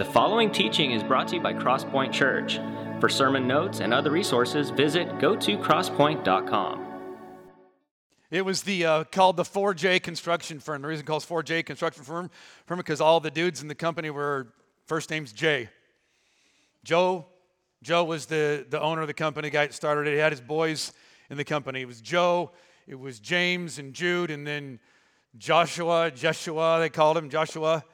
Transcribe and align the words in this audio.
The 0.00 0.06
following 0.06 0.50
teaching 0.50 0.92
is 0.92 1.02
brought 1.02 1.28
to 1.28 1.34
you 1.34 1.42
by 1.42 1.52
Crosspoint 1.52 2.10
Church. 2.10 2.58
For 3.00 3.10
sermon 3.10 3.46
notes 3.46 3.80
and 3.80 3.92
other 3.92 4.10
resources, 4.10 4.70
visit 4.70 5.06
go2crosspoint.com. 5.18 6.86
It 8.30 8.42
was 8.42 8.62
the 8.62 8.86
uh, 8.86 9.04
called 9.04 9.36
the 9.36 9.42
4J 9.42 10.02
construction 10.02 10.58
firm. 10.58 10.80
The 10.80 10.88
reason 10.88 11.04
calls 11.04 11.26
4J 11.26 11.66
construction 11.66 12.02
firm, 12.02 12.30
firm 12.64 12.78
because 12.78 13.02
all 13.02 13.20
the 13.20 13.30
dudes 13.30 13.60
in 13.60 13.68
the 13.68 13.74
company 13.74 14.08
were 14.08 14.54
first 14.86 15.10
names 15.10 15.34
J. 15.34 15.68
Joe, 16.82 17.26
Joe 17.82 18.04
was 18.04 18.24
the, 18.24 18.64
the 18.70 18.80
owner 18.80 19.02
of 19.02 19.06
the 19.06 19.12
company, 19.12 19.50
guy 19.50 19.66
that 19.66 19.74
started 19.74 20.06
it. 20.06 20.14
He 20.14 20.18
had 20.18 20.32
his 20.32 20.40
boys 20.40 20.94
in 21.28 21.36
the 21.36 21.44
company. 21.44 21.82
It 21.82 21.86
was 21.86 22.00
Joe, 22.00 22.52
it 22.86 22.98
was 22.98 23.20
James 23.20 23.78
and 23.78 23.92
Jude, 23.92 24.30
and 24.30 24.46
then 24.46 24.80
Joshua, 25.36 26.10
Joshua, 26.10 26.78
they 26.80 26.88
called 26.88 27.18
him 27.18 27.28
Joshua. 27.28 27.84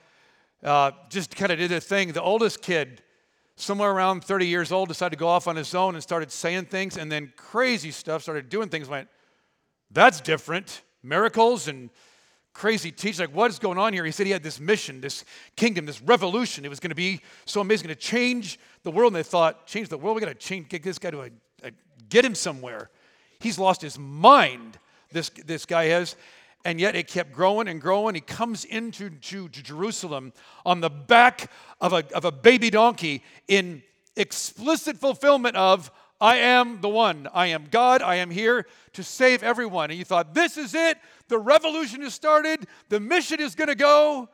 Uh, 0.63 0.91
just 1.09 1.35
kind 1.37 1.53
of 1.53 1.59
did 1.59 1.71
their 1.71 1.81
thing. 1.81 2.13
The 2.13 2.23
oldest 2.23 2.63
kid, 2.63 3.03
somewhere 3.57 3.91
around 3.91 4.25
30 4.25 4.47
years 4.47 4.73
old, 4.73 4.89
decided 4.89 5.17
to 5.17 5.21
go 5.21 5.29
off 5.29 5.47
on 5.47 5.57
his 5.57 5.75
own 5.75 5.95
and 5.95 6.03
started 6.03 6.31
saying 6.33 6.67
things, 6.67 6.97
and 6.97 7.11
then 7.11 7.33
crazy 7.37 7.91
stuff, 7.91 8.23
started 8.23 8.49
doing 8.49 8.69
things. 8.69 8.89
Went, 8.89 9.09
that's 9.91 10.21
different. 10.21 10.83
Miracles 11.03 11.69
and 11.69 11.91
crazy 12.57 12.91
teaching. 12.91 13.27
Like, 13.27 13.35
what 13.35 13.51
is 13.51 13.59
going 13.59 13.79
on 13.79 13.93
here? 13.93 14.05
He 14.05 14.11
said 14.11 14.27
he 14.27 14.33
had 14.33 14.43
this 14.43 14.59
mission, 14.59 15.01
this 15.01 15.25
kingdom, 15.57 15.85
this 15.85 16.01
revolution. 16.01 16.65
It 16.65 16.69
was 16.69 16.81
going 16.81 16.91
to 16.91 16.97
be 16.97 17.21
so 17.45 17.61
amazing, 17.61 17.87
going 17.89 17.97
to 17.97 18.01
change 18.01 18.59
the 18.83 18.91
world. 18.91 19.13
And 19.13 19.19
they 19.19 19.29
thought, 19.29 19.67
change 19.67 19.89
the 19.89 19.99
world? 19.99 20.17
We 20.17 20.21
got 20.21 20.29
to 20.29 20.35
change, 20.35 20.69
get 20.69 20.83
this 20.83 20.99
guy 20.99 21.11
to 21.11 21.23
a, 21.23 21.31
a, 21.63 21.71
get 22.09 22.25
him 22.25 22.35
somewhere. 22.35 22.91
He's 23.41 23.59
lost 23.59 23.83
his 23.83 23.99
mind, 23.99 24.79
this, 25.13 25.29
this 25.29 25.67
guy 25.67 25.87
has. 25.87 26.17
And 26.67 26.81
yet 26.81 26.97
it 26.97 27.07
kept 27.07 27.31
growing 27.31 27.69
and 27.69 27.81
growing. 27.81 28.17
He 28.17 28.21
comes 28.21 28.65
into 28.65 29.09
to, 29.09 29.49
to 29.49 29.63
Jerusalem 29.63 30.33
on 30.65 30.81
the 30.81 30.91
back 30.91 31.49
of 31.81 31.93
a, 31.93 32.03
of 32.13 32.25
a 32.25 32.33
baby 32.33 32.71
donkey 32.71 33.23
in 33.47 33.85
explicit 34.17 34.97
fulfillment 34.97 35.55
of, 35.55 35.93
I 36.21 36.39
am 36.39 36.81
the 36.81 36.89
one. 36.89 37.29
I 37.33 37.47
am 37.47 37.69
God. 37.71 38.03
I 38.03 38.17
am 38.17 38.31
here 38.31 38.67
to 38.95 39.05
save 39.05 39.45
everyone. 39.45 39.91
And 39.91 39.99
you 39.99 40.05
thought, 40.05 40.35
this 40.35 40.57
is 40.57 40.75
it. 40.75 40.99
The 41.29 41.39
revolution 41.39 42.03
has 42.03 42.15
started. 42.15 42.67
The 42.89 42.99
mission 42.99 43.41
is 43.41 43.55
going 43.55 43.69
to 43.69 43.77
go. 43.77 44.29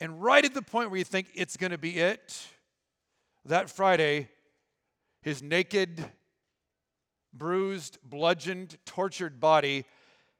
And 0.00 0.22
right 0.22 0.46
at 0.46 0.54
the 0.54 0.62
point 0.62 0.88
where 0.88 0.98
you 0.98 1.04
think 1.04 1.26
it's 1.34 1.58
going 1.58 1.72
to 1.72 1.78
be 1.78 1.98
it, 1.98 2.42
that 3.44 3.68
Friday, 3.68 4.30
his 5.20 5.42
naked, 5.42 6.02
bruised, 7.32 7.98
bludgeoned, 8.02 8.78
tortured 8.84 9.40
body 9.40 9.84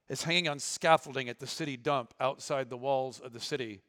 is 0.09 0.25
hanging 0.25 0.49
on 0.49 0.59
scaffolding 0.59 1.29
at 1.29 1.39
the 1.39 1.47
city 1.47 1.77
dump 1.77 2.13
outside 2.21 2.69
the 2.69 2.77
walls 2.77 3.21
of 3.21 3.33
the 3.33 3.41
city. 3.41 3.81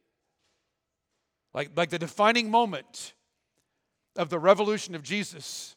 Like, 1.54 1.72
like 1.76 1.90
the 1.90 2.00
defining 2.00 2.52
moment 2.52 3.14
of 4.16 4.30
the 4.30 4.40
revolution 4.40 4.96
of 4.96 5.04
Jesus 5.04 5.76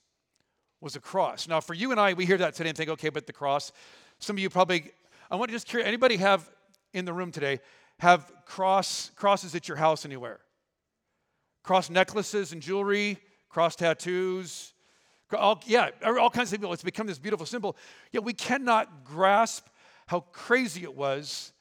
was 0.81 0.97
a 0.97 1.01
cross. 1.01 1.49
Now, 1.49 1.61
for 1.61 1.73
you 1.75 1.91
and 1.91 1.99
I, 1.99 2.13
we 2.13 2.27
hear 2.27 2.37
that 2.37 2.55
today 2.55 2.69
and 2.69 2.77
think, 2.77 2.91
okay, 2.91 3.09
but 3.09 3.27
the 3.27 3.33
cross. 3.33 3.73
Some 4.19 4.37
of 4.37 4.41
you 4.41 4.51
probably, 4.51 4.91
I 5.31 5.37
want 5.37 5.49
to 5.49 5.55
just 5.55 5.67
curious, 5.67 5.89
anybody 5.89 6.17
have 6.19 6.49
in 6.93 7.07
the 7.07 7.13
room 7.13 7.33
today 7.33 7.61
have 8.01 8.31
cross 8.45 9.11
crosses 9.17 9.55
at 9.55 9.67
your 9.67 9.79
house 9.79 10.05
anywhere? 10.05 10.41
Cross 11.63 11.89
necklaces 11.89 12.53
and 12.53 12.61
jewelry, 12.61 13.19
cross 13.49 13.77
tattoos, 13.77 14.74
all, 15.33 15.63
yeah, 15.67 15.91
all 16.05 16.31
kinds 16.31 16.53
of 16.53 16.61
people. 16.61 16.73
It's 16.73 16.83
become 16.83 17.07
this 17.07 17.19
beautiful 17.19 17.47
symbol. 17.47 17.77
Yet 18.13 18.25
we 18.25 18.33
cannot 18.33 19.05
grasp 19.05 19.67
how 20.07 20.21
crazy 20.33 20.83
it 20.83 20.95
was 20.95 21.53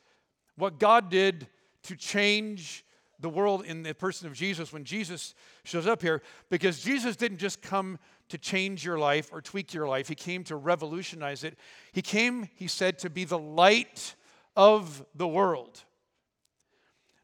what 0.55 0.79
God 0.79 1.09
did 1.09 1.47
to 1.83 1.95
change 1.95 2.85
the 3.19 3.29
world 3.29 3.65
in 3.65 3.83
the 3.83 3.93
person 3.93 4.27
of 4.27 4.33
Jesus 4.33 4.73
when 4.73 4.83
Jesus 4.83 5.33
shows 5.63 5.87
up 5.87 6.01
here 6.01 6.21
because 6.49 6.81
Jesus 6.81 7.15
didn't 7.15 7.37
just 7.37 7.61
come 7.61 7.97
to 8.29 8.37
change 8.37 8.83
your 8.83 8.97
life 8.97 9.29
or 9.31 9.41
tweak 9.41 9.73
your 9.73 9.87
life, 9.87 10.07
He 10.07 10.15
came 10.15 10.43
to 10.45 10.55
revolutionize 10.55 11.43
it. 11.43 11.57
He 11.91 12.01
came, 12.01 12.49
He 12.55 12.67
said, 12.67 12.99
to 12.99 13.09
be 13.09 13.25
the 13.25 13.37
light 13.37 14.15
of 14.55 15.05
the 15.15 15.27
world. 15.27 15.83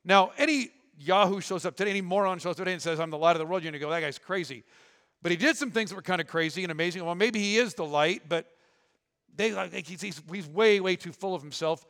Now, 0.05 0.31
any 0.37 0.71
Yahoo 0.97 1.41
shows 1.41 1.65
up 1.65 1.75
today, 1.75 1.91
any 1.91 2.01
moron 2.01 2.39
shows 2.39 2.51
up 2.51 2.57
today 2.57 2.73
and 2.73 2.81
says, 2.81 2.99
I'm 2.99 3.09
the 3.09 3.17
light 3.17 3.35
of 3.35 3.39
the 3.39 3.45
world, 3.45 3.63
you're 3.63 3.71
to 3.71 3.79
go, 3.79 3.89
that 3.89 4.01
guy's 4.01 4.19
crazy. 4.19 4.63
But 5.21 5.31
he 5.31 5.37
did 5.37 5.57
some 5.57 5.71
things 5.71 5.89
that 5.89 5.95
were 5.95 6.01
kind 6.01 6.21
of 6.21 6.27
crazy 6.27 6.63
and 6.63 6.71
amazing. 6.71 7.05
Well, 7.05 7.15
maybe 7.15 7.39
he 7.39 7.57
is 7.57 7.73
the 7.73 7.85
light, 7.85 8.23
but 8.29 8.45
they, 9.35 9.51
like, 9.51 9.73
he's, 9.85 10.01
he's, 10.01 10.21
he's 10.31 10.47
way, 10.47 10.79
way 10.79 10.95
too 10.95 11.11
full 11.11 11.35
of 11.35 11.41
himself. 11.41 11.85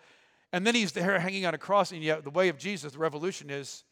And 0.51 0.66
then 0.66 0.73
he's 0.73 0.91
there 0.91 1.19
hanging 1.19 1.45
on 1.45 1.53
a 1.53 1.57
cross, 1.57 1.91
and 1.91 2.03
yet 2.03 2.23
the 2.23 2.31
way 2.31 2.50
of 2.50 2.57
Jesus, 2.57 2.94
the 2.94 3.00
revolution 3.00 3.50
is 3.50 3.84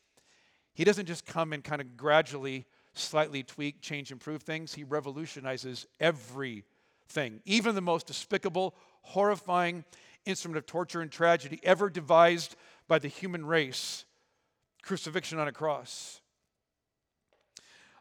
he 0.74 0.84
doesn't 0.84 1.06
just 1.06 1.26
come 1.26 1.54
and 1.54 1.64
kind 1.64 1.82
of 1.82 1.96
gradually, 1.96 2.66
slightly 2.94 3.44
tweak, 3.44 3.82
change, 3.82 4.12
improve 4.12 4.42
things. 4.42 4.74
He 4.74 4.84
revolutionizes 4.84 5.86
everything, 6.00 7.42
even 7.46 7.76
the 7.76 7.82
most 7.82 8.08
despicable, 8.08 8.76
horrifying 9.02 9.86
instrument 10.26 10.58
of 10.58 10.66
torture 10.66 11.02
and 11.02 11.12
tragedy 11.12 11.60
ever 11.64 11.90
devised 11.90 12.56
by 12.88 13.00
the 13.00 13.08
human 13.08 13.46
race 13.46 14.06
crucifixion 14.82 15.38
on 15.38 15.48
a 15.48 15.52
cross. 15.52 16.22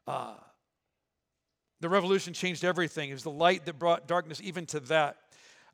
Uh, 0.07 0.35
the 1.81 1.89
revolution 1.89 2.33
changed 2.33 2.65
everything. 2.65 3.11
It 3.11 3.15
was 3.15 3.23
the 3.23 3.31
light 3.31 3.67
that 3.67 3.79
brought 3.79 4.09
darkness 4.09 4.41
even 4.43 4.67
to 4.67 4.81
that. 4.81 5.17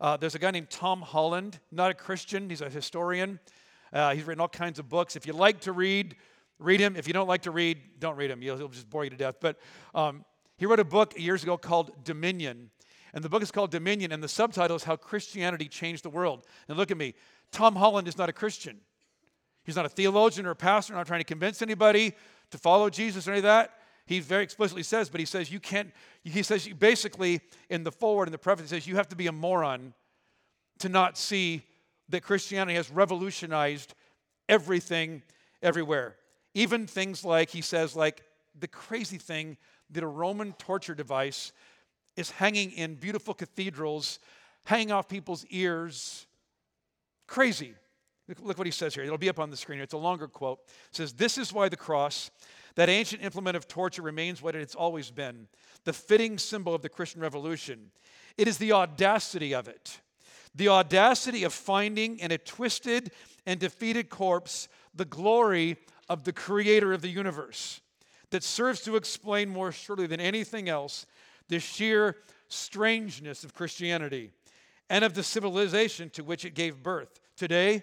Uh, 0.00 0.16
there's 0.16 0.34
a 0.34 0.38
guy 0.38 0.50
named 0.50 0.68
Tom 0.68 1.00
Holland, 1.00 1.60
not 1.70 1.90
a 1.90 1.94
Christian, 1.94 2.50
he's 2.50 2.60
a 2.60 2.68
historian. 2.68 3.38
Uh, 3.92 4.14
he's 4.14 4.24
written 4.24 4.40
all 4.40 4.48
kinds 4.48 4.78
of 4.78 4.88
books. 4.88 5.16
If 5.16 5.26
you 5.26 5.32
like 5.32 5.60
to 5.60 5.72
read, 5.72 6.16
read 6.58 6.80
him. 6.80 6.96
If 6.96 7.06
you 7.06 7.12
don't 7.12 7.28
like 7.28 7.42
to 7.42 7.50
read, 7.50 7.78
don't 7.98 8.16
read 8.16 8.30
him. 8.30 8.40
He'll, 8.40 8.56
he'll 8.56 8.68
just 8.68 8.88
bore 8.88 9.04
you 9.04 9.10
to 9.10 9.16
death. 9.16 9.36
But 9.40 9.58
um, 9.94 10.24
he 10.56 10.66
wrote 10.66 10.80
a 10.80 10.84
book 10.84 11.18
years 11.18 11.42
ago 11.42 11.58
called 11.58 12.04
Dominion. 12.04 12.70
And 13.14 13.22
the 13.22 13.28
book 13.28 13.42
is 13.42 13.50
called 13.50 13.70
Dominion, 13.70 14.10
and 14.10 14.22
the 14.22 14.28
subtitle 14.28 14.76
is 14.76 14.84
How 14.84 14.96
Christianity 14.96 15.68
Changed 15.68 16.02
the 16.02 16.10
World. 16.10 16.46
And 16.68 16.78
look 16.78 16.90
at 16.90 16.96
me 16.96 17.14
Tom 17.50 17.76
Holland 17.76 18.08
is 18.08 18.16
not 18.16 18.30
a 18.30 18.32
Christian. 18.32 18.80
He's 19.64 19.76
not 19.76 19.84
a 19.84 19.90
theologian 19.90 20.46
or 20.46 20.50
a 20.50 20.56
pastor, 20.56 20.94
not 20.94 21.06
trying 21.06 21.20
to 21.20 21.24
convince 21.24 21.62
anybody 21.62 22.14
to 22.50 22.58
follow 22.58 22.88
Jesus 22.90 23.28
or 23.28 23.32
any 23.32 23.38
of 23.38 23.44
that. 23.44 23.74
He 24.06 24.20
very 24.20 24.42
explicitly 24.42 24.82
says, 24.82 25.08
but 25.08 25.20
he 25.20 25.26
says 25.26 25.50
you 25.50 25.60
can't, 25.60 25.92
he 26.24 26.42
says 26.42 26.66
basically 26.68 27.40
in 27.70 27.84
the 27.84 27.92
forward 27.92 28.28
in 28.28 28.32
the 28.32 28.38
preface, 28.38 28.70
he 28.70 28.76
says 28.76 28.86
you 28.86 28.96
have 28.96 29.08
to 29.08 29.16
be 29.16 29.26
a 29.26 29.32
moron 29.32 29.94
to 30.80 30.88
not 30.88 31.16
see 31.16 31.62
that 32.08 32.22
Christianity 32.22 32.74
has 32.74 32.90
revolutionized 32.90 33.94
everything 34.48 35.22
everywhere. 35.62 36.16
Even 36.54 36.86
things 36.86 37.24
like, 37.24 37.50
he 37.50 37.62
says, 37.62 37.96
like 37.96 38.22
the 38.58 38.68
crazy 38.68 39.18
thing 39.18 39.56
that 39.90 40.02
a 40.02 40.06
Roman 40.06 40.52
torture 40.54 40.94
device 40.94 41.52
is 42.16 42.30
hanging 42.30 42.72
in 42.72 42.96
beautiful 42.96 43.34
cathedrals, 43.34 44.18
hanging 44.64 44.92
off 44.92 45.08
people's 45.08 45.44
ears. 45.46 46.26
Crazy. 47.26 47.74
Look 48.40 48.58
what 48.58 48.66
he 48.66 48.70
says 48.70 48.94
here. 48.94 49.04
It'll 49.04 49.18
be 49.18 49.28
up 49.28 49.38
on 49.38 49.50
the 49.50 49.56
screen. 49.56 49.80
It's 49.80 49.94
a 49.94 49.98
longer 49.98 50.28
quote. 50.28 50.60
It 50.90 50.96
says, 50.96 51.12
This 51.12 51.38
is 51.38 51.52
why 51.52 51.68
the 51.68 51.76
cross, 51.76 52.30
that 52.74 52.88
ancient 52.88 53.22
implement 53.22 53.56
of 53.56 53.68
torture, 53.68 54.02
remains 54.02 54.42
what 54.42 54.54
it's 54.54 54.74
always 54.74 55.10
been 55.10 55.48
the 55.84 55.92
fitting 55.92 56.38
symbol 56.38 56.74
of 56.74 56.82
the 56.82 56.88
Christian 56.88 57.20
revolution. 57.20 57.90
It 58.38 58.46
is 58.46 58.58
the 58.58 58.72
audacity 58.72 59.54
of 59.54 59.68
it. 59.68 60.00
The 60.54 60.68
audacity 60.68 61.44
of 61.44 61.52
finding 61.52 62.18
in 62.18 62.30
a 62.30 62.38
twisted 62.38 63.10
and 63.46 63.58
defeated 63.58 64.10
corpse 64.10 64.68
the 64.94 65.04
glory 65.04 65.76
of 66.08 66.24
the 66.24 66.32
creator 66.32 66.92
of 66.92 67.02
the 67.02 67.08
universe 67.08 67.80
that 68.30 68.44
serves 68.44 68.80
to 68.82 68.96
explain 68.96 69.48
more 69.48 69.72
surely 69.72 70.06
than 70.06 70.20
anything 70.20 70.68
else 70.68 71.06
the 71.48 71.58
sheer 71.58 72.16
strangeness 72.48 73.44
of 73.44 73.54
Christianity 73.54 74.30
and 74.90 75.04
of 75.04 75.14
the 75.14 75.22
civilization 75.22 76.10
to 76.10 76.22
which 76.22 76.44
it 76.44 76.54
gave 76.54 76.82
birth. 76.82 77.18
Today, 77.36 77.82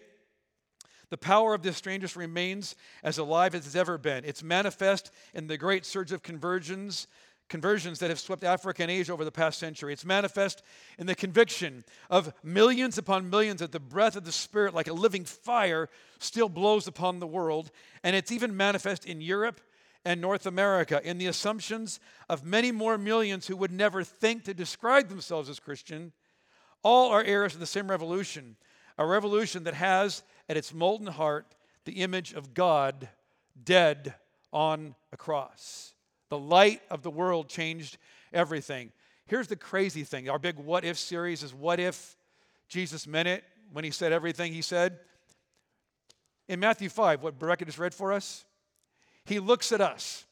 the 1.10 1.18
power 1.18 1.54
of 1.54 1.62
this 1.62 1.78
strangeness 1.78 2.16
remains 2.16 2.76
as 3.04 3.18
alive 3.18 3.56
as 3.56 3.66
it's 3.66 3.76
ever 3.76 3.98
been. 3.98 4.26
It's 4.26 4.44
manifest 4.44 5.12
in 5.34 5.48
the 5.48 5.58
great 5.58 5.86
surge 5.86 6.12
of 6.12 6.24
conversions 6.24 7.08
conversions 7.50 8.00
that 8.00 8.10
have 8.10 8.20
swept 8.20 8.44
Africa 8.44 8.84
and 8.84 8.92
Asia 8.92 9.12
over 9.12 9.26
the 9.26 9.32
past 9.32 9.60
century. 9.60 9.92
It's 9.92 10.06
manifest 10.06 10.64
in 10.98 11.08
the 11.08 11.16
conviction 11.16 11.84
of 12.10 12.32
millions 12.44 12.98
upon 12.98 13.30
millions 13.30 13.60
that 13.60 13.72
the 13.72 13.80
breath 13.80 14.16
of 14.16 14.24
the 14.24 14.32
Spirit, 14.32 14.74
like 14.74 14.88
a 14.88 14.94
living 14.94 15.26
fire, 15.26 15.90
still 16.20 16.48
blows 16.48 16.88
upon 16.88 17.20
the 17.20 17.28
world. 17.28 17.72
And 18.04 18.16
it's 18.16 18.32
even 18.32 18.56
manifest 18.56 19.06
in 19.06 19.20
Europe 19.20 19.60
and 20.06 20.22
North 20.22 20.46
America 20.46 21.02
in 21.04 21.18
the 21.18 21.28
assumptions 21.28 22.00
of 22.30 22.46
many 22.46 22.72
more 22.72 22.98
millions 22.98 23.48
who 23.48 23.58
would 23.58 23.72
never 23.72 24.04
think 24.04 24.46
to 24.46 24.54
describe 24.54 25.10
themselves 25.10 25.50
as 25.50 25.60
Christian. 25.60 26.14
All 26.84 27.12
are 27.12 27.24
heirs 27.24 27.56
of 27.56 27.60
the 27.60 27.66
same 27.66 27.90
revolution, 27.90 28.56
a 28.98 29.06
revolution 29.06 29.64
that 29.66 29.74
has 29.74 30.24
at 30.50 30.58
its 30.58 30.74
molten 30.74 31.08
heart 31.08 31.56
the 31.86 32.02
image 32.02 32.34
of 32.34 32.54
God 32.54 33.08
dead 33.64 34.16
on 34.52 34.96
a 35.14 35.18
cross. 35.18 35.94
The 36.30 36.38
light 36.38 36.82
of 36.90 37.04
the 37.04 37.12
world 37.12 37.48
changed 37.48 37.98
everything. 38.34 38.92
Here's 39.28 39.48
the 39.48 39.56
crazy 39.56 40.04
thing 40.04 40.28
our 40.28 40.40
big 40.40 40.58
what 40.58 40.84
if 40.84 40.98
series 40.98 41.44
is 41.44 41.54
what 41.54 41.80
if 41.80 42.18
Jesus 42.68 43.08
meant 43.08 43.28
it 43.28 43.44
when 43.72 43.84
he 43.84 43.92
said 43.92 44.12
everything 44.12 44.52
he 44.52 44.62
said? 44.62 45.00
In 46.48 46.60
Matthew 46.60 46.90
5, 46.90 47.22
what 47.22 47.36
Rebecca 47.40 47.66
just 47.66 47.78
read 47.78 47.94
for 47.94 48.12
us, 48.12 48.44
He 49.26 49.40
looks 49.40 49.72
at 49.72 49.82
us. 49.82 50.26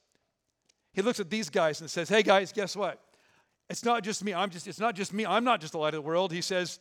He 0.94 1.04
looks 1.04 1.20
at 1.20 1.30
these 1.30 1.52
guys 1.52 1.80
and 1.80 1.90
says, 1.90 2.10
Hey 2.10 2.24
guys, 2.24 2.52
guess 2.52 2.76
what? 2.76 3.00
It's 3.70 3.86
not 3.86 4.04
just 4.04 4.24
me. 4.24 4.34
I'm 4.34 4.50
just, 4.50 4.68
it's 4.68 4.80
not 4.80 4.96
just 4.96 5.14
me. 5.14 5.26
I'm 5.26 5.44
not 5.44 5.62
just 5.62 5.74
the 5.74 5.78
light 5.78 5.94
of 5.94 6.02
the 6.04 6.08
world. 6.08 6.32
He 6.32 6.42
says, 6.42 6.80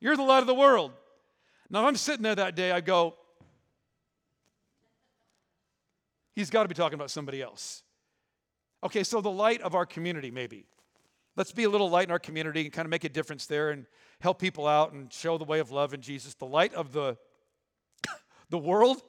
You're 0.00 0.16
the 0.16 0.22
light 0.24 0.40
of 0.40 0.48
the 0.48 0.54
world. 0.54 0.92
Now, 1.72 1.80
if 1.80 1.86
I'm 1.86 1.96
sitting 1.96 2.22
there 2.22 2.34
that 2.34 2.54
day, 2.54 2.70
I 2.70 2.82
go, 2.82 3.14
He's 6.34 6.50
got 6.50 6.62
to 6.62 6.68
be 6.68 6.74
talking 6.74 6.94
about 6.94 7.10
somebody 7.10 7.42
else. 7.42 7.82
Okay, 8.84 9.02
so 9.04 9.20
the 9.20 9.30
light 9.30 9.60
of 9.60 9.74
our 9.74 9.84
community, 9.84 10.30
maybe. 10.30 10.66
Let's 11.36 11.52
be 11.52 11.64
a 11.64 11.70
little 11.70 11.90
light 11.90 12.08
in 12.08 12.10
our 12.10 12.18
community 12.18 12.62
and 12.62 12.72
kind 12.72 12.86
of 12.86 12.90
make 12.90 13.04
a 13.04 13.08
difference 13.08 13.46
there 13.46 13.70
and 13.70 13.86
help 14.20 14.38
people 14.38 14.66
out 14.66 14.92
and 14.92 15.12
show 15.12 15.36
the 15.36 15.44
way 15.44 15.60
of 15.60 15.70
love 15.70 15.94
in 15.94 16.00
Jesus. 16.00 16.34
The 16.34 16.46
light 16.46 16.74
of 16.74 16.92
the, 16.92 17.16
the 18.50 18.58
world, 18.58 19.02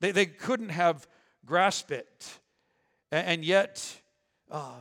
they, 0.00 0.12
they 0.12 0.26
couldn't 0.26 0.70
have 0.70 1.06
grasped 1.44 1.90
it. 1.90 2.38
And, 3.12 3.44
yet, 3.44 4.00
uh, 4.50 4.72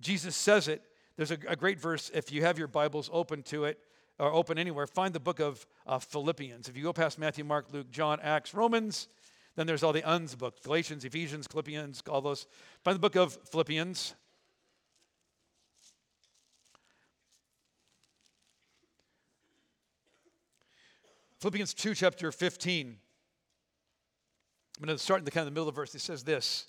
Jesus 0.00 0.36
says 0.36 0.68
it. 0.68 0.82
There's 1.16 1.32
a, 1.32 1.38
a, 1.48 1.56
great 1.56 1.80
verse, 1.80 2.10
if 2.14 2.32
you 2.32 2.42
have 2.42 2.58
your 2.58 2.68
Bibles 2.68 3.10
open 3.12 3.42
to 3.44 3.64
it, 3.64 3.78
or 4.18 4.32
open 4.32 4.58
anywhere, 4.58 4.86
find 4.86 5.14
the 5.14 5.20
book 5.20 5.40
of 5.40 5.66
uh, 5.86 5.98
Philippians. 5.98 6.68
If 6.68 6.76
you 6.76 6.82
go 6.82 6.92
past 6.92 7.18
Matthew, 7.18 7.44
Mark, 7.44 7.66
Luke, 7.72 7.90
John, 7.90 8.18
Acts, 8.22 8.54
Romans, 8.54 9.08
then 9.56 9.66
there's 9.66 9.82
all 9.82 9.92
the 9.92 10.04
uns 10.04 10.34
books 10.34 10.60
Galatians, 10.62 11.04
Ephesians, 11.04 11.46
Philippians, 11.50 12.02
all 12.08 12.20
those. 12.20 12.46
Find 12.84 12.94
the 12.94 13.00
book 13.00 13.16
of 13.16 13.38
Philippians. 13.50 14.14
Philippians 21.40 21.74
2, 21.74 21.94
chapter 21.94 22.32
15. 22.32 22.96
I'm 24.78 24.84
going 24.84 24.96
to 24.96 25.02
start 25.02 25.20
in 25.20 25.24
the 25.24 25.30
kind 25.30 25.46
of 25.46 25.52
the 25.52 25.52
middle 25.52 25.68
of 25.68 25.74
the 25.74 25.80
verse. 25.80 25.94
It 25.94 26.00
says 26.00 26.24
this 26.24 26.66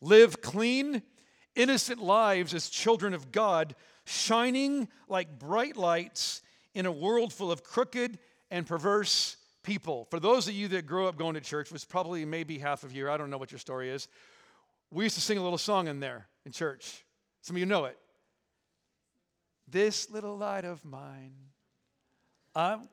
Live 0.00 0.40
clean, 0.40 1.02
innocent 1.54 2.02
lives 2.02 2.54
as 2.54 2.68
children 2.68 3.14
of 3.14 3.32
God, 3.32 3.74
shining 4.06 4.88
like 5.08 5.38
bright 5.38 5.76
lights 5.76 6.42
in 6.74 6.86
a 6.86 6.92
world 6.92 7.32
full 7.32 7.52
of 7.52 7.62
crooked 7.62 8.18
and 8.50 8.66
perverse 8.66 9.36
people. 9.62 10.06
For 10.10 10.20
those 10.20 10.48
of 10.48 10.54
you 10.54 10.68
that 10.68 10.86
grew 10.86 11.06
up 11.06 11.16
going 11.16 11.34
to 11.34 11.40
church, 11.40 11.70
was 11.70 11.84
probably 11.84 12.24
maybe 12.24 12.58
half 12.58 12.84
of 12.84 12.92
you, 12.92 13.10
I 13.10 13.16
don't 13.16 13.30
know 13.30 13.38
what 13.38 13.52
your 13.52 13.58
story 13.58 13.90
is. 13.90 14.08
We 14.90 15.04
used 15.04 15.16
to 15.16 15.20
sing 15.20 15.38
a 15.38 15.42
little 15.42 15.58
song 15.58 15.88
in 15.88 16.00
there 16.00 16.26
in 16.44 16.52
church. 16.52 17.04
Some 17.42 17.56
of 17.56 17.60
you 17.60 17.66
know 17.66 17.84
it. 17.86 17.98
This 19.68 20.10
little 20.10 20.36
light 20.36 20.64
of 20.64 20.84
mine. 20.84 21.32
I'm 22.54 22.88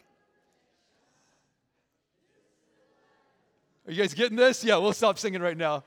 Are 3.85 3.91
you 3.91 4.01
guys 4.01 4.13
getting 4.13 4.37
this? 4.37 4.63
Yeah, 4.63 4.77
we'll 4.77 4.93
stop 4.93 5.19
singing 5.19 5.41
right 5.41 5.57
now. 5.57 5.83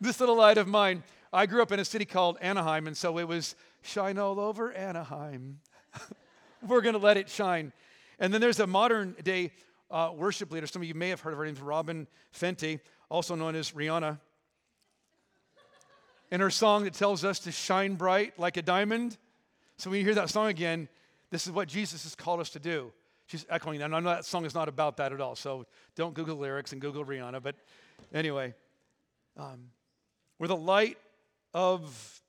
This 0.00 0.20
little 0.20 0.36
light 0.36 0.56
of 0.56 0.68
mine. 0.68 1.02
I 1.32 1.46
grew 1.46 1.62
up 1.62 1.72
in 1.72 1.80
a 1.80 1.84
city 1.84 2.04
called 2.04 2.38
Anaheim, 2.40 2.86
and 2.86 2.96
so 2.96 3.18
it 3.18 3.26
was 3.26 3.56
shine 3.84 4.18
all 4.18 4.40
over 4.40 4.72
Anaheim. 4.72 5.60
We're 6.66 6.80
going 6.80 6.94
to 6.94 6.98
let 6.98 7.16
it 7.16 7.28
shine. 7.28 7.72
And 8.18 8.32
then 8.32 8.40
there's 8.40 8.60
a 8.60 8.66
modern 8.66 9.14
day 9.22 9.52
uh, 9.90 10.10
worship 10.14 10.50
leader. 10.50 10.66
Some 10.66 10.82
of 10.82 10.88
you 10.88 10.94
may 10.94 11.10
have 11.10 11.20
heard 11.20 11.32
of 11.32 11.38
her 11.38 11.44
name, 11.44 11.56
Robyn 11.56 12.06
Fenty, 12.32 12.80
also 13.10 13.34
known 13.34 13.54
as 13.54 13.72
Rihanna. 13.72 14.18
In 16.30 16.40
her 16.40 16.50
song, 16.50 16.84
that 16.84 16.94
tells 16.94 17.24
us 17.24 17.38
to 17.40 17.52
shine 17.52 17.94
bright 17.94 18.38
like 18.38 18.56
a 18.56 18.62
diamond. 18.62 19.18
So 19.76 19.90
when 19.90 19.98
you 20.00 20.04
hear 20.04 20.14
that 20.14 20.30
song 20.30 20.48
again, 20.48 20.88
this 21.30 21.46
is 21.46 21.52
what 21.52 21.68
Jesus 21.68 22.04
has 22.04 22.14
called 22.14 22.40
us 22.40 22.50
to 22.50 22.58
do. 22.58 22.92
She's 23.26 23.46
echoing 23.48 23.78
that. 23.78 23.86
And 23.86 23.96
I 23.96 24.00
know 24.00 24.10
that 24.10 24.24
song 24.24 24.44
is 24.44 24.54
not 24.54 24.68
about 24.68 24.96
that 24.98 25.12
at 25.12 25.20
all. 25.20 25.36
So 25.36 25.66
don't 25.96 26.14
Google 26.14 26.36
lyrics 26.36 26.72
and 26.72 26.80
Google 26.80 27.04
Rihanna. 27.04 27.42
But 27.42 27.56
anyway, 28.12 28.54
um, 29.36 29.70
we're 30.38 30.48
the 30.48 30.56
light 30.56 30.98
of 31.52 32.22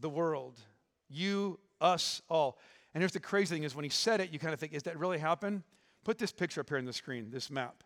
the 0.00 0.08
world. 0.08 0.58
You, 1.08 1.58
us, 1.80 2.22
all. 2.28 2.58
And 2.94 3.02
here's 3.02 3.12
the 3.12 3.20
crazy 3.20 3.54
thing 3.54 3.64
is 3.64 3.74
when 3.74 3.84
he 3.84 3.90
said 3.90 4.20
it, 4.20 4.30
you 4.30 4.38
kind 4.38 4.54
of 4.54 4.60
think, 4.60 4.72
is 4.72 4.82
that 4.84 4.98
really 4.98 5.18
happen? 5.18 5.62
Put 6.04 6.18
this 6.18 6.32
picture 6.32 6.60
up 6.60 6.68
here 6.68 6.78
on 6.78 6.84
the 6.84 6.92
screen, 6.92 7.28
this 7.30 7.50
map. 7.50 7.82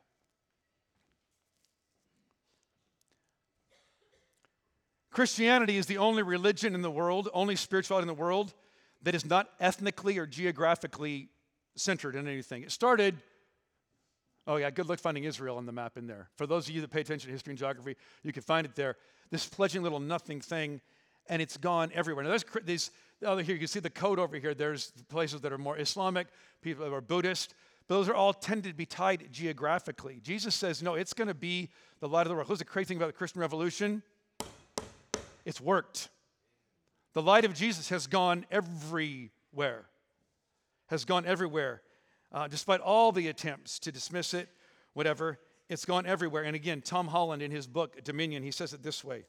Christianity 5.10 5.76
is 5.76 5.86
the 5.86 5.98
only 5.98 6.22
religion 6.22 6.74
in 6.74 6.80
the 6.80 6.90
world, 6.90 7.28
only 7.34 7.54
spirituality 7.54 8.04
in 8.04 8.08
the 8.08 8.20
world 8.20 8.54
that 9.02 9.14
is 9.14 9.26
not 9.26 9.50
ethnically 9.60 10.18
or 10.18 10.26
geographically 10.26 11.28
centered 11.76 12.16
in 12.16 12.26
anything. 12.26 12.62
It 12.62 12.72
started, 12.72 13.18
oh 14.46 14.56
yeah, 14.56 14.70
good 14.70 14.88
luck 14.88 15.00
finding 15.00 15.24
Israel 15.24 15.58
on 15.58 15.66
the 15.66 15.72
map 15.72 15.98
in 15.98 16.06
there. 16.06 16.28
For 16.36 16.46
those 16.46 16.68
of 16.68 16.74
you 16.74 16.80
that 16.80 16.90
pay 16.90 17.00
attention 17.00 17.28
to 17.28 17.32
history 17.32 17.50
and 17.50 17.58
geography, 17.58 17.96
you 18.22 18.32
can 18.32 18.42
find 18.42 18.64
it 18.64 18.74
there. 18.74 18.96
This 19.30 19.46
pledging 19.46 19.82
little 19.82 20.00
nothing 20.00 20.40
thing, 20.40 20.80
and 21.28 21.42
it's 21.42 21.56
gone 21.56 21.90
everywhere. 21.94 22.24
Now, 22.24 22.30
there's 22.30 22.44
these, 22.64 22.90
oh, 23.24 23.36
here 23.38 23.54
you 23.54 23.58
can 23.58 23.68
see 23.68 23.80
the 23.80 23.90
code 23.90 24.18
over 24.18 24.36
here. 24.36 24.54
There's 24.54 24.92
places 25.08 25.40
that 25.42 25.52
are 25.52 25.58
more 25.58 25.78
Islamic, 25.78 26.28
people 26.60 26.84
that 26.84 26.94
are 26.94 27.00
Buddhist. 27.00 27.54
But 27.88 27.96
Those 27.96 28.08
are 28.08 28.14
all 28.14 28.32
tended 28.32 28.72
to 28.72 28.76
be 28.76 28.86
tied 28.86 29.28
geographically. 29.32 30.20
Jesus 30.22 30.54
says, 30.54 30.82
no, 30.82 30.94
it's 30.94 31.12
going 31.12 31.28
to 31.28 31.34
be 31.34 31.70
the 32.00 32.08
light 32.08 32.22
of 32.22 32.28
the 32.28 32.34
world. 32.34 32.48
What's 32.48 32.60
the 32.60 32.64
crazy 32.64 32.88
thing 32.88 32.96
about 32.96 33.08
the 33.08 33.12
Christian 33.12 33.40
Revolution? 33.40 34.02
It's 35.44 35.60
worked. 35.60 36.08
The 37.14 37.22
light 37.22 37.44
of 37.44 37.54
Jesus 37.54 37.88
has 37.90 38.06
gone 38.06 38.46
everywhere, 38.50 39.86
has 40.86 41.04
gone 41.04 41.26
everywhere. 41.26 41.82
Uh, 42.30 42.48
despite 42.48 42.80
all 42.80 43.12
the 43.12 43.28
attempts 43.28 43.78
to 43.80 43.92
dismiss 43.92 44.32
it, 44.32 44.48
whatever, 44.94 45.38
it's 45.68 45.84
gone 45.84 46.06
everywhere. 46.06 46.44
And 46.44 46.56
again, 46.56 46.80
Tom 46.80 47.08
Holland 47.08 47.42
in 47.42 47.50
his 47.50 47.66
book, 47.66 48.02
Dominion, 48.04 48.42
he 48.42 48.50
says 48.50 48.72
it 48.72 48.82
this 48.82 49.04
way 49.04 49.24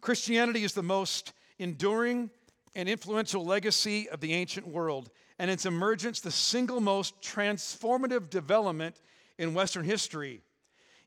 Christianity 0.00 0.62
is 0.62 0.74
the 0.74 0.82
most 0.82 1.32
enduring 1.58 2.30
and 2.74 2.88
influential 2.88 3.44
legacy 3.44 4.08
of 4.08 4.20
the 4.20 4.34
ancient 4.34 4.66
world 4.66 5.10
and 5.38 5.50
its 5.50 5.66
emergence 5.66 6.20
the 6.20 6.30
single 6.30 6.80
most 6.80 7.20
transformative 7.20 8.30
development 8.30 9.00
in 9.38 9.54
Western 9.54 9.84
history. 9.84 10.40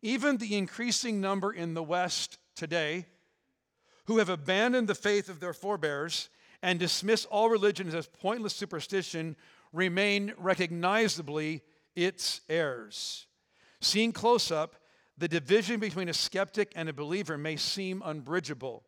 Even 0.01 0.37
the 0.37 0.57
increasing 0.57 1.19
number 1.19 1.51
in 1.51 1.73
the 1.73 1.83
West 1.83 2.37
today 2.55 3.05
who 4.05 4.17
have 4.17 4.29
abandoned 4.29 4.87
the 4.87 4.95
faith 4.95 5.29
of 5.29 5.39
their 5.39 5.53
forebears 5.53 6.29
and 6.61 6.79
dismiss 6.79 7.25
all 7.25 7.49
religions 7.49 7.93
as 7.93 8.07
pointless 8.07 8.55
superstition 8.55 9.35
remain 9.71 10.33
recognizably 10.37 11.61
its 11.95 12.41
heirs. 12.49 13.27
Seen 13.81 14.11
close 14.11 14.51
up, 14.51 14.75
the 15.17 15.27
division 15.27 15.79
between 15.79 16.09
a 16.09 16.13
skeptic 16.13 16.71
and 16.75 16.89
a 16.89 16.93
believer 16.93 17.37
may 17.37 17.55
seem 17.55 18.01
unbridgeable. 18.03 18.83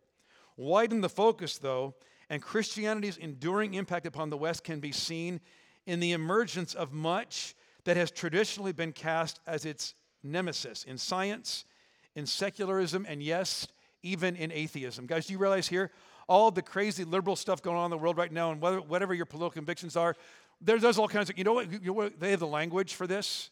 Widen 0.58 1.02
the 1.02 1.10
focus, 1.10 1.58
though, 1.58 1.96
and 2.30 2.42
Christianity's 2.42 3.18
enduring 3.18 3.74
impact 3.74 4.06
upon 4.06 4.30
the 4.30 4.38
West 4.38 4.64
can 4.64 4.80
be 4.80 4.92
seen 4.92 5.42
in 5.86 6.00
the 6.00 6.12
emergence 6.12 6.74
of 6.74 6.94
much 6.94 7.56
that 7.84 7.98
has 7.98 8.12
traditionally 8.12 8.72
been 8.72 8.94
cast 8.94 9.40
as 9.48 9.66
its 9.66 9.96
nemesis 10.24 10.84
in 10.84 10.98
science, 10.98 11.66
in 12.16 12.26
secularism, 12.26 13.06
and 13.10 13.24
yes, 13.24 13.68
even 14.04 14.36
in 14.36 14.52
atheism. 14.52 15.06
Guys, 15.06 15.26
do 15.26 15.34
you 15.34 15.40
realize 15.40 15.68
here 15.68 15.92
all 16.28 16.52
the 16.52 16.62
crazy 16.62 17.04
liberal 17.04 17.36
stuff 17.36 17.62
going 17.62 17.78
on 17.78 17.86
in 17.86 17.92
the 17.92 17.98
world 17.98 18.18
right 18.18 18.32
now, 18.32 18.52
and 18.52 18.62
whether, 18.62 18.80
whatever 18.82 19.14
your 19.14 19.26
political 19.26 19.56
convictions 19.56 19.98
are, 19.98 20.16
there's, 20.62 20.82
there's 20.82 20.98
all 20.98 21.08
kinds 21.08 21.30
of, 21.30 21.38
you 21.38 21.44
know, 21.44 21.54
what, 21.54 21.72
you 21.72 21.80
know 21.84 21.94
what? 21.94 22.20
They 22.20 22.32
have 22.32 22.40
the 22.40 22.48
language 22.48 22.94
for 22.94 23.08
this. 23.08 23.50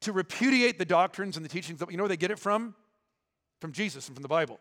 To 0.00 0.12
repudiate 0.12 0.78
the 0.78 0.84
doctrines 0.84 1.36
and 1.36 1.44
the 1.44 1.48
teachings, 1.48 1.82
you 1.88 1.96
know 1.96 2.02
where 2.02 2.08
they 2.08 2.16
get 2.16 2.30
it 2.30 2.38
from? 2.38 2.74
From 3.60 3.72
Jesus 3.72 4.08
and 4.08 4.16
from 4.16 4.22
the 4.22 4.28
Bible. 4.28 4.60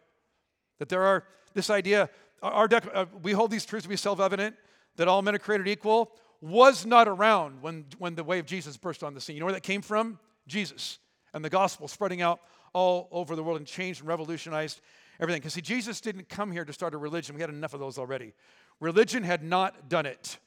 That 0.82 0.90
there 0.90 1.04
are 1.04 1.26
this 1.54 1.70
idea 1.70 2.10
our 2.42 2.68
dec- 2.68 2.90
uh, 2.92 3.06
we 3.22 3.34
hold 3.34 3.52
these 3.52 3.66
truths 3.66 3.84
to 3.84 3.90
be 3.90 3.96
self 3.96 4.20
evident 4.20 4.56
that 4.96 5.08
all 5.08 5.22
men 5.22 5.36
are 5.36 5.40
created 5.40 5.68
equal 5.68 6.12
was 6.42 6.88
not 6.88 7.08
around 7.08 7.62
when, 7.62 7.86
when 8.00 8.16
the 8.16 8.24
way 8.24 8.40
of 8.40 8.48
Jesus 8.48 8.78
burst 8.78 9.04
on 9.04 9.14
the 9.14 9.22
scene. 9.22 9.36
You 9.36 9.42
know 9.42 9.46
where 9.46 9.54
that 9.54 9.62
came 9.62 9.84
from? 9.84 10.18
Jesus 10.48 10.98
and 11.36 11.46
the 11.46 11.52
gospel 11.52 11.88
spreading 11.88 12.24
out 12.24 12.40
all 12.74 13.08
over 13.12 13.36
the 13.36 13.44
world 13.44 13.58
and 13.58 13.68
changed 13.68 14.00
and 14.00 14.10
revolutionized 14.10 14.82
everything. 15.20 15.40
Because, 15.40 15.54
see, 15.54 15.62
Jesus 15.62 16.02
didn't 16.02 16.30
come 16.30 16.52
here 16.52 16.66
to 16.66 16.74
start 16.74 16.96
a 16.96 16.98
religion. 16.98 17.36
We 17.36 17.42
had 17.42 17.52
enough 17.52 17.76
of 17.76 17.80
those 17.80 18.00
already. 18.00 18.34
Religion 18.80 19.22
had 19.22 19.44
not 19.44 19.88
done 19.88 20.08
it. 20.08 20.40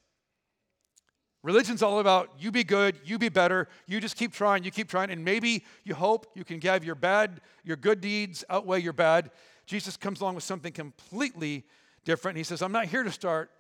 Religion's 1.45 1.83
all 1.83 2.01
about 2.01 2.31
you 2.39 2.51
be 2.51 2.65
good, 2.65 2.97
you 3.05 3.19
be 3.19 3.29
better, 3.29 3.69
you 3.87 4.01
just 4.01 4.17
keep 4.17 4.33
trying, 4.33 4.65
you 4.65 4.71
keep 4.71 4.89
trying, 4.89 5.11
and 5.11 5.23
maybe 5.23 5.63
you 5.85 5.95
hope 5.95 6.27
you 6.35 6.43
can 6.43 6.61
have 6.63 6.85
your 6.85 6.95
bad, 6.95 7.43
your 7.63 7.77
good 7.77 8.01
deeds 8.01 8.45
outweigh 8.49 8.81
your 8.81 8.95
bad. 8.95 9.31
Jesus 9.67 9.97
comes 9.97 10.21
along 10.21 10.35
with 10.35 10.45
something 10.45 10.73
completely 10.73 11.65
different. 12.05 12.37
He 12.37 12.45
says, 12.45 12.63
I'm 12.63 12.73
not 12.73 12.87
here 12.87 13.03
to 13.03 13.13
start 13.13 13.51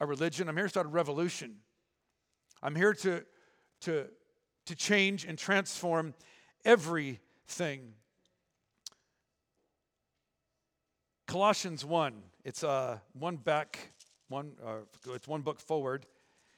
a 0.00 0.06
religion, 0.06 0.48
I'm 0.48 0.56
here 0.56 0.64
to 0.64 0.70
start 0.70 0.86
a 0.86 0.90
revolution. 0.90 1.56
I'm 2.62 2.74
here 2.74 2.94
to, 2.94 3.24
to, 3.82 4.06
to 4.66 4.74
change 4.74 5.24
and 5.24 5.36
transform 5.36 6.14
everything. 6.64 7.94
Colossians 11.26 11.84
1, 11.84 12.22
it's 12.44 12.62
uh, 12.62 12.98
one 13.18 13.36
back, 13.36 13.78
one, 14.28 14.52
uh, 14.64 14.78
it's 15.14 15.26
one 15.26 15.42
book 15.42 15.60
forward 15.60 16.06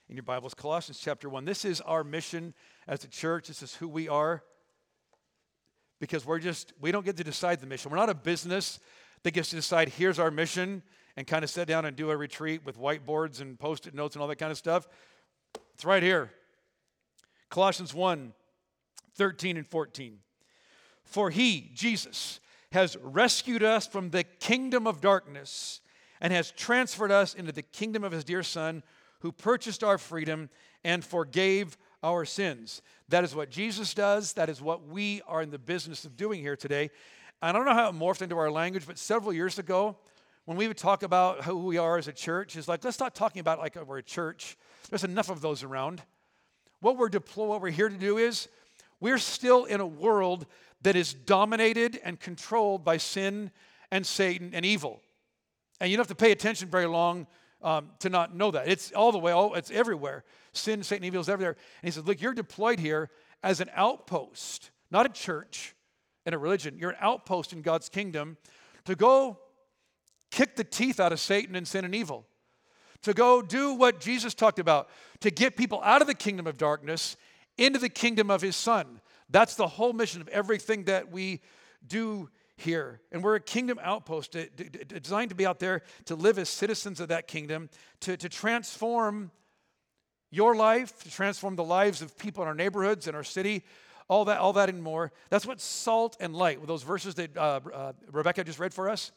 in 0.09 0.17
your 0.17 0.25
Bibles. 0.25 0.53
Colossians 0.53 0.99
chapter 0.99 1.29
1. 1.29 1.45
This 1.45 1.65
is 1.65 1.81
our 1.83 2.05
mission 2.05 2.55
as 2.87 3.05
a 3.05 3.09
church, 3.09 3.49
this 3.49 3.63
is 3.63 3.75
who 3.75 3.89
we 3.89 4.09
are 4.09 4.43
because 6.05 6.27
we're 6.27 6.39
just, 6.39 6.75
we 6.83 6.93
don't 6.93 7.07
get 7.07 7.17
to 7.17 7.25
decide 7.25 7.61
the 7.61 7.67
mission. 7.67 7.91
We're 7.91 7.97
not 7.97 8.11
a 8.11 8.15
business 8.15 8.79
that 9.23 9.31
gets 9.31 9.49
to 9.49 9.57
decide, 9.57 9.89
here's 9.89 10.19
our 10.19 10.31
mission, 10.31 10.83
and 11.17 11.27
kind 11.27 11.43
of 11.43 11.49
sit 11.49 11.67
down 11.67 11.87
and 11.87 11.97
do 11.97 12.11
a 12.11 12.17
retreat 12.17 12.63
with 12.63 12.79
whiteboards 12.79 13.41
and 13.41 13.59
post 13.59 13.87
it 13.87 13.95
notes 13.95 14.15
and 14.15 14.21
all 14.21 14.29
that 14.29 14.37
kind 14.37 14.53
of 14.53 14.59
stuff. 14.59 14.87
It's 15.73 15.83
right 15.87 16.03
here. 16.03 16.31
Colossians 17.49 17.95
1 17.95 18.35
13 19.17 19.57
and 19.57 19.67
14. 19.67 20.19
For 21.05 21.31
he, 21.31 21.71
Jesus, 21.73 22.39
has 22.73 22.99
rescued 23.01 23.63
us 23.63 23.87
from 23.87 24.11
the 24.11 24.25
kingdom 24.25 24.87
of 24.87 25.01
darkness 25.01 25.81
and 26.21 26.35
has 26.35 26.51
transferred 26.51 27.13
us 27.13 27.33
into 27.33 27.53
the 27.53 27.63
kingdom 27.63 28.05
of 28.05 28.13
his 28.13 28.25
dear 28.25 28.43
Son, 28.43 28.83
who 29.21 29.33
purchased 29.33 29.83
our 29.83 29.97
freedom 29.97 30.51
and 30.85 31.03
forgave 31.03 31.79
our 32.05 32.25
sins. 32.25 32.83
That 33.09 33.25
is 33.25 33.35
what 33.35 33.51
Jesus 33.51 33.95
does. 33.95 34.35
That 34.35 34.49
is 34.49 34.61
what 34.61 34.87
we 34.87 35.23
are 35.27 35.43
in 35.43 35.51
the 35.51 35.59
business 35.59 36.05
of 36.05 36.17
doing 36.17 36.41
here 36.41 36.55
today. 36.55 36.91
I 37.43 37.51
don't 37.51 37.65
know 37.65 37.75
how 37.75 37.89
it 37.89 37.95
morphed 37.95 38.23
into 38.23 38.37
our 38.37 38.51
language, 38.51 38.87
but 38.87 38.99
several 38.99 39.33
years 39.33 39.59
ago, 39.59 39.97
when 40.45 40.59
we 40.59 40.69
would 40.69 40.77
talk 40.77 41.03
about 41.03 41.45
who 41.45 41.57
we 41.57 41.79
are 41.79 41.97
as 41.97 42.07
a 42.07 42.13
church, 42.13 42.57
is 42.57 42.69
like, 42.69 42.85
let's 42.85 42.97
stop 42.97 43.15
talking 43.15 43.41
about 43.41 43.59
like 43.59 43.75
we're 43.75 43.99
a 43.99 44.03
church. 44.03 44.57
There's 44.91 45.05
enough 45.05 45.31
of 45.31 45.41
those 45.41 45.63
around. 45.63 46.03
What 46.81 46.99
we're 46.99 47.09
deploy, 47.09 47.47
what 47.47 47.63
we're 47.63 47.71
here 47.71 47.89
to 47.89 47.97
do 47.97 48.19
is 48.19 48.49
we're 49.01 49.19
still 49.19 49.65
in 49.65 49.81
a 49.81 49.87
world 49.87 50.47
that 50.83 50.97
is 50.97 51.15
dominated 51.15 51.99
and 52.05 52.21
controlled 52.21 52.85
by 52.85 52.99
sin 52.99 53.51
and 53.91 54.07
Satan 54.07 54.51
and 54.53 54.67
evil. 54.67 55.01
And 55.81 55.91
you 55.91 55.97
don't 55.97 56.03
have 56.07 56.17
to 56.17 56.23
pay 56.23 56.33
attention 56.33 56.69
very 56.69 56.87
long 56.87 57.27
um, 57.65 57.91
to 58.01 58.11
not 58.11 58.37
know 58.37 58.51
that. 58.51 58.69
It's 58.69 58.93
all 58.93 59.11
the 59.11 59.19
way, 59.19 59.33
all, 59.33 59.55
it's 59.55 59.71
everywhere. 59.71 60.23
Sin, 60.53 60.83
Satan, 60.83 61.05
evil 61.05 61.21
is 61.21 61.29
everywhere. 61.29 61.57
And 61.83 61.89
he 61.89 61.91
says, 61.91 62.05
Look, 62.05 62.21
you're 62.21 62.35
deployed 62.35 62.79
here 62.79 63.11
as 63.43 63.61
an 63.61 63.71
outpost, 63.75 64.71
not 64.91 65.07
a 65.07 65.09
church 65.09 65.75
and 66.27 66.35
a 66.35 66.39
religion. 66.39 66.77
You're 66.79 66.91
an 66.91 66.97
outpost 67.01 67.53
in 67.53 67.63
God's 67.63 67.89
kingdom 67.89 68.37
to 68.85 68.95
go 68.95 69.39
kick 70.31 70.57
the 70.57 70.65
teeth 70.65 71.01
out 71.01 71.13
of 71.13 71.21
Satan 71.21 71.57
and 71.57 71.67
sin 71.67 71.85
and 71.85 71.95
evil, 71.95 72.27
to 73.03 73.15
go 73.15 73.41
do 73.41 73.75
what 73.75 74.01
Jesus 74.01 74.35
talked 74.35 74.59
about, 74.59 74.89
to 75.21 75.31
get 75.31 75.57
people 75.57 75.81
out 75.83 76.03
of 76.03 76.07
the 76.07 76.15
kingdom 76.15 76.47
of 76.47 76.59
darkness 76.59 77.17
into 77.57 77.79
the 77.79 77.89
kingdom 77.89 78.31
of 78.31 78.43
his 78.43 78.57
son. 78.57 79.01
That's 79.31 79.55
the 79.55 79.67
whole 79.67 79.93
mission 79.93 80.21
of 80.21 80.29
everything 80.29 80.85
that 80.85 81.11
we 81.11 81.41
do 81.87 82.29
here. 82.57 83.01
And 83.11 83.23
we're 83.23 83.35
a 83.35 83.41
kingdom 83.41 83.79
outpost 83.83 84.37
designed 84.89 85.31
to 85.31 85.35
be 85.35 85.47
out 85.47 85.59
there 85.59 85.83
to 86.07 86.15
live 86.15 86.39
as 86.39 86.49
citizens 86.49 87.01
of 87.01 87.09
that 87.09 87.27
kingdom, 87.27 87.69
to, 88.01 88.17
to 88.17 88.29
transform 88.29 89.31
your 90.31 90.55
life, 90.55 91.03
to 91.05 91.11
transform 91.11 91.57
the 91.57 91.65
lives 91.65 92.03
of 92.03 92.17
people 92.19 92.43
in 92.43 92.49
our 92.49 92.55
neighborhoods, 92.55 93.07
in 93.07 93.15
our 93.15 93.25
city, 93.25 93.65
all 94.09 94.25
that, 94.27 94.39
all 94.39 94.53
that 94.53 94.69
and 94.69 94.83
more. 94.83 95.13
That's 95.31 95.47
what 95.47 95.61
salt 95.61 96.17
and 96.21 96.35
light, 96.35 96.61
with 96.61 96.69
those 96.69 96.83
verses 96.83 97.15
that 97.15 97.37
uh, 97.37 97.61
uh, 97.73 97.93
Rebecca 98.11 98.45
just 98.45 98.59
read 98.59 98.75
for 98.75 98.89
us. 98.89 99.13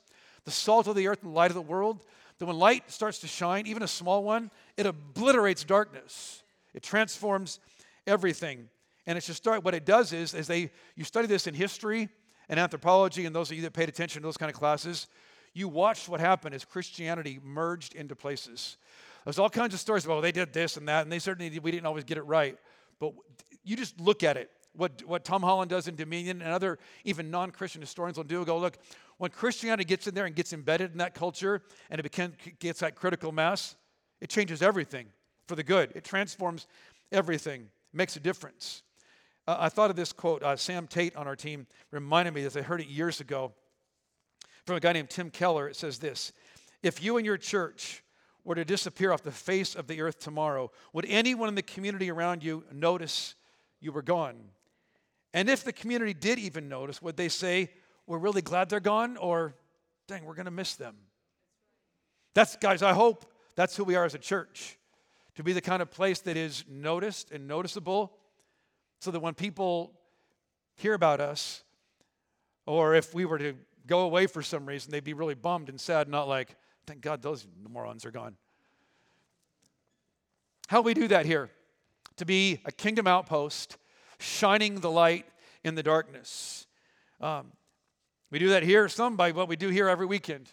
The 0.45 0.51
salt 0.51 0.87
of 0.87 0.95
the 0.95 1.07
earth 1.07 1.23
and 1.23 1.33
light 1.33 1.51
of 1.51 1.55
the 1.55 1.61
world. 1.61 2.03
That 2.39 2.45
when 2.45 2.57
light 2.57 2.91
starts 2.91 3.19
to 3.19 3.27
shine, 3.27 3.65
even 3.65 3.81
a 3.81 3.87
small 3.87 4.23
one, 4.23 4.51
it 4.77 4.85
obliterates 4.85 5.63
darkness. 5.63 6.43
It 6.73 6.83
transforms 6.83 7.59
everything. 8.05 8.69
And 9.07 9.17
it's 9.17 9.25
just 9.25 9.37
start, 9.37 9.63
what 9.63 9.73
it 9.73 9.85
does 9.85 10.13
is, 10.13 10.35
as 10.35 10.47
they, 10.47 10.69
you 10.95 11.03
study 11.03 11.27
this 11.27 11.47
in 11.47 11.55
history 11.55 12.09
and 12.49 12.59
anthropology, 12.59 13.25
and 13.25 13.35
those 13.35 13.51
of 13.51 13.57
you 13.57 13.63
that 13.63 13.73
paid 13.73 13.89
attention 13.89 14.21
to 14.21 14.27
those 14.27 14.37
kind 14.37 14.49
of 14.49 14.57
classes, 14.57 15.07
you 15.53 15.67
watched 15.67 16.07
what 16.07 16.19
happened 16.19 16.53
as 16.55 16.63
Christianity 16.63 17.39
merged 17.43 17.95
into 17.95 18.15
places. 18.15 18.77
There's 19.23 19.39
all 19.39 19.49
kinds 19.49 19.73
of 19.73 19.79
stories 19.79 20.05
about, 20.05 20.15
well, 20.15 20.21
they 20.21 20.31
did 20.31 20.53
this 20.53 20.77
and 20.77 20.87
that, 20.87 21.03
and 21.03 21.11
they 21.11 21.19
certainly, 21.19 21.59
we 21.59 21.71
didn't 21.71 21.85
always 21.85 22.03
get 22.03 22.17
it 22.17 22.21
right. 22.21 22.57
But 22.99 23.13
you 23.63 23.75
just 23.75 23.99
look 23.99 24.23
at 24.23 24.37
it. 24.37 24.49
What, 24.73 25.03
what 25.05 25.25
Tom 25.25 25.41
Holland 25.41 25.69
does 25.69 25.87
in 25.87 25.95
Dominion 25.95 26.41
and 26.41 26.51
other 26.51 26.77
even 27.03 27.31
non 27.31 27.51
Christian 27.51 27.81
historians 27.81 28.17
will 28.17 28.23
do 28.23 28.45
go, 28.45 28.57
look, 28.59 28.77
when 29.17 29.31
Christianity 29.31 29.85
gets 29.85 30.07
in 30.07 30.13
there 30.13 30.25
and 30.25 30.35
gets 30.35 30.53
embedded 30.53 30.91
in 30.91 30.99
that 30.99 31.15
culture 31.15 31.63
and 31.89 31.99
it 31.99 32.03
became, 32.03 32.33
gets 32.59 32.79
that 32.81 32.95
critical 32.95 33.31
mass, 33.31 33.75
it 34.21 34.29
changes 34.29 34.61
everything 34.61 35.07
for 35.47 35.55
the 35.55 35.63
good. 35.63 35.91
It 35.95 36.03
transforms 36.03 36.67
everything, 37.11 37.69
makes 37.93 38.15
a 38.15 38.19
difference. 38.19 38.83
Uh, 39.47 39.55
I 39.59 39.69
thought 39.69 39.89
of 39.89 39.95
this 39.95 40.11
quote. 40.11 40.43
Uh, 40.43 40.57
Sam 40.57 40.87
Tate 40.87 41.15
on 41.15 41.25
our 41.25 41.35
team 41.35 41.67
reminded 41.91 42.33
me 42.33 42.43
as 42.43 42.57
I 42.57 42.61
heard 42.61 42.81
it 42.81 42.87
years 42.87 43.21
ago 43.21 43.53
from 44.65 44.75
a 44.75 44.79
guy 44.79 44.91
named 44.91 45.09
Tim 45.09 45.29
Keller. 45.29 45.69
It 45.69 45.75
says 45.75 45.99
this 45.99 46.33
If 46.83 47.01
you 47.01 47.17
and 47.17 47.25
your 47.25 47.37
church 47.37 48.03
were 48.43 48.55
to 48.55 48.65
disappear 48.65 49.11
off 49.11 49.23
the 49.23 49.31
face 49.31 49.75
of 49.75 49.87
the 49.87 50.01
earth 50.01 50.19
tomorrow, 50.19 50.71
would 50.93 51.05
anyone 51.05 51.47
in 51.47 51.55
the 51.55 51.61
community 51.61 52.11
around 52.11 52.43
you 52.43 52.65
notice 52.73 53.35
you 53.79 53.91
were 53.91 54.01
gone? 54.01 54.35
And 55.33 55.49
if 55.49 55.63
the 55.63 55.73
community 55.73 56.13
did 56.13 56.39
even 56.39 56.67
notice, 56.67 57.01
would 57.01 57.15
they 57.15 57.29
say, 57.29 57.71
We're 58.05 58.17
really 58.17 58.41
glad 58.41 58.69
they're 58.69 58.79
gone? 58.81 59.15
Or, 59.15 59.55
dang, 60.07 60.25
we're 60.25 60.35
going 60.35 60.45
to 60.45 60.51
miss 60.51 60.75
them? 60.75 60.95
That's, 62.33 62.57
guys, 62.57 62.83
I 62.83 62.93
hope 62.93 63.25
that's 63.55 63.77
who 63.77 63.85
we 63.85 63.95
are 63.95 64.05
as 64.05 64.13
a 64.13 64.19
church 64.19 64.77
to 65.35 65.43
be 65.43 65.53
the 65.53 65.61
kind 65.61 65.81
of 65.81 65.89
place 65.89 66.19
that 66.21 66.35
is 66.35 66.65
noticed 66.67 67.31
and 67.31 67.47
noticeable 67.47 68.13
so 68.99 69.11
that 69.11 69.19
when 69.19 69.33
people 69.33 69.93
hear 70.75 70.93
about 70.93 71.19
us, 71.19 71.63
or 72.65 72.95
if 72.95 73.13
we 73.13 73.25
were 73.25 73.37
to 73.37 73.55
go 73.85 74.01
away 74.01 74.27
for 74.27 74.41
some 74.41 74.65
reason, 74.65 74.91
they'd 74.91 75.03
be 75.03 75.13
really 75.13 75.35
bummed 75.35 75.69
and 75.69 75.79
sad, 75.79 76.09
not 76.09 76.27
like, 76.27 76.55
thank 76.85 77.01
God 77.01 77.21
those 77.21 77.47
morons 77.69 78.05
are 78.05 78.11
gone. 78.11 78.35
How 80.67 80.81
we 80.81 80.93
do 80.93 81.07
that 81.07 81.25
here? 81.25 81.49
To 82.17 82.25
be 82.25 82.59
a 82.65 82.71
kingdom 82.71 83.07
outpost, 83.07 83.77
shining 84.19 84.81
the 84.81 84.91
light 84.91 85.25
in 85.63 85.75
the 85.75 85.83
darkness. 85.83 86.67
Um, 87.21 87.51
we 88.29 88.39
do 88.39 88.49
that 88.49 88.63
here, 88.63 88.89
some 88.89 89.15
by 89.15 89.31
what 89.31 89.47
we 89.47 89.55
do 89.55 89.69
here 89.69 89.87
every 89.87 90.05
weekend. 90.05 90.51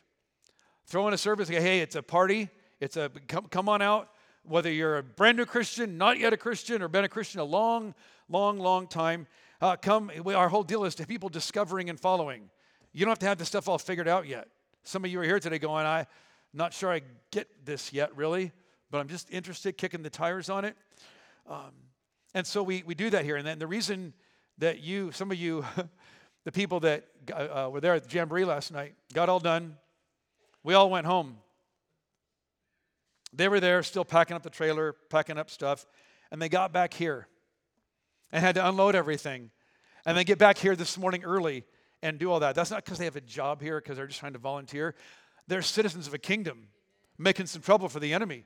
Throw 0.87 1.09
in 1.09 1.15
a 1.15 1.19
service, 1.19 1.49
hey, 1.49 1.81
it's 1.81 1.97
a 1.97 2.03
party, 2.03 2.49
it's 2.81 2.97
a 2.97 3.11
come, 3.27 3.47
come 3.47 3.69
on 3.69 3.83
out. 3.83 4.11
Whether 4.47 4.71
you're 4.71 4.99
a 4.99 5.03
brand 5.03 5.39
new 5.39 5.47
Christian, 5.47 5.97
not 5.97 6.19
yet 6.19 6.33
a 6.33 6.37
Christian, 6.37 6.83
or 6.83 6.89
been 6.89 7.05
a 7.05 7.09
Christian 7.09 7.41
a 7.41 7.45
long, 7.45 7.95
long, 8.29 8.59
long 8.59 8.87
time. 8.87 9.27
Uh, 9.61 9.77
come, 9.77 10.11
our 10.27 10.49
whole 10.49 10.63
deal 10.63 10.85
is 10.85 10.95
to 10.97 11.07
people 11.07 11.29
discovering 11.29 11.89
and 11.89 11.99
following. 11.99 12.51
You 12.93 13.07
don't 13.07 13.13
have 13.13 13.19
to 13.21 13.27
have 13.27 13.39
this 13.39 13.49
stuff 13.49 13.69
all 13.69 13.79
figured 13.79 14.07
out 14.07 14.27
yet. 14.27 14.49
Some 14.83 15.05
of 15.05 15.11
you 15.11 15.19
are 15.21 15.25
here 15.25 15.41
today 15.41 15.59
going, 15.59 15.87
I'm 15.87 16.07
not 16.53 16.75
sure 16.75 16.93
I 16.93 17.01
get 17.31 17.49
this 17.65 17.93
yet, 17.93 18.15
really, 18.17 18.53
but 18.91 18.99
I'm 18.99 19.09
just 19.09 19.31
interested, 19.31 19.79
kicking 19.79 20.03
the 20.03 20.11
tires 20.11 20.51
on 20.51 20.67
it. 20.67 20.77
Um, 21.49 21.73
and 22.35 22.47
so 22.47 22.63
we, 22.63 22.83
we 22.85 22.95
do 22.95 23.11
that 23.11 23.25
here. 23.25 23.37
And 23.37 23.47
then 23.47 23.59
the 23.59 23.67
reason 23.67 24.13
that 24.59 24.81
you, 24.81 25.11
some 25.13 25.31
of 25.31 25.39
you, 25.39 25.65
the 26.45 26.53
people 26.53 26.81
that 26.81 27.05
uh, 27.33 27.71
were 27.73 27.81
there 27.81 27.95
at 27.95 28.05
the 28.05 28.15
Jamboree 28.15 28.45
last 28.45 28.73
night, 28.73 28.95
got 29.15 29.29
all 29.29 29.41
done, 29.41 29.77
we 30.63 30.75
all 30.75 30.91
went 30.91 31.07
home. 31.07 31.39
They 33.37 33.49
were 33.49 33.61
there 33.61 33.83
still 33.83 34.05
packing 34.05 34.37
up 34.37 34.43
the 34.43 34.51
trailer, 34.51 34.95
packing 35.11 35.39
up 35.39 35.51
stuff, 35.51 35.87
and 36.31 36.41
they 36.41 36.49
got 36.49 36.73
back 36.73 36.95
here 36.95 37.27
and 38.33 38.45
had 38.45 38.55
to 38.55 38.69
unload 38.69 38.95
everything 38.95 39.51
and 40.07 40.17
then 40.17 40.25
get 40.25 40.39
back 40.39 40.59
here 40.59 40.77
this 40.77 40.97
morning 40.97 41.25
early 41.25 41.65
and 42.03 42.19
do 42.19 42.31
all 42.31 42.41
that. 42.41 42.55
That's 42.55 42.71
not 42.71 42.85
because 42.85 42.99
they 42.99 43.07
have 43.07 43.17
a 43.17 43.21
job 43.21 43.61
here, 43.61 43.81
because 43.81 43.97
they're 43.97 44.07
just 44.07 44.21
trying 44.21 44.35
to 44.35 44.39
volunteer. 44.39 44.95
They're 45.49 45.63
citizens 45.63 46.07
of 46.07 46.15
a 46.15 46.19
kingdom 46.19 46.69
making 47.19 47.47
some 47.47 47.63
trouble 47.63 47.89
for 47.89 48.01
the 48.01 48.13
enemy. 48.13 48.45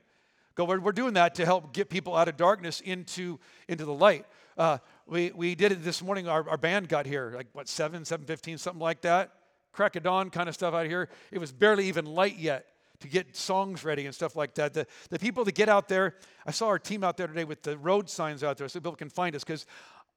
Go, 0.55 0.65
we're, 0.65 0.79
we're 0.79 0.91
doing 0.91 1.13
that 1.13 1.35
to 1.35 1.45
help 1.45 1.73
get 1.73 1.89
people 1.89 2.15
out 2.15 2.27
of 2.27 2.37
darkness 2.37 2.81
into, 2.81 3.39
into 3.67 3.85
the 3.85 3.93
light. 3.93 4.25
Uh, 4.57 4.79
we, 5.05 5.31
we 5.31 5.55
did 5.55 5.71
it 5.71 5.83
this 5.83 6.01
morning. 6.01 6.27
Our, 6.27 6.47
our 6.49 6.57
band 6.57 6.89
got 6.89 7.05
here, 7.05 7.33
like 7.35 7.47
what, 7.53 7.67
7, 7.67 8.03
7.15, 8.03 8.59
something 8.59 8.81
like 8.81 9.01
that. 9.01 9.31
Crack 9.71 9.95
of 9.95 10.03
dawn 10.03 10.29
kind 10.29 10.49
of 10.49 10.55
stuff 10.55 10.73
out 10.73 10.87
here. 10.87 11.09
It 11.31 11.39
was 11.39 11.51
barely 11.51 11.87
even 11.87 12.05
light 12.05 12.37
yet 12.37 12.65
to 12.99 13.07
get 13.07 13.35
songs 13.35 13.83
ready 13.83 14.05
and 14.05 14.13
stuff 14.13 14.35
like 14.35 14.53
that. 14.55 14.73
The, 14.73 14.85
the 15.09 15.19
people 15.19 15.45
that 15.45 15.55
get 15.55 15.69
out 15.69 15.87
there, 15.87 16.15
I 16.45 16.51
saw 16.51 16.67
our 16.67 16.79
team 16.79 17.03
out 17.03 17.17
there 17.17 17.27
today 17.27 17.45
with 17.45 17.63
the 17.63 17.77
road 17.77 18.09
signs 18.09 18.43
out 18.43 18.57
there 18.57 18.67
so 18.67 18.79
people 18.79 18.95
can 18.95 19.09
find 19.09 19.35
us 19.35 19.43
because 19.43 19.65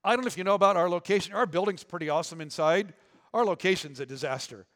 I 0.04 0.14
don't 0.14 0.24
know 0.24 0.28
if 0.28 0.36
you 0.36 0.44
know 0.44 0.54
about 0.54 0.76
our 0.76 0.88
location. 0.88 1.34
Our 1.34 1.46
building's 1.46 1.84
pretty 1.84 2.08
awesome 2.08 2.40
inside. 2.40 2.92
Our 3.32 3.44
location's 3.44 4.00
a 4.00 4.06
disaster. 4.06 4.66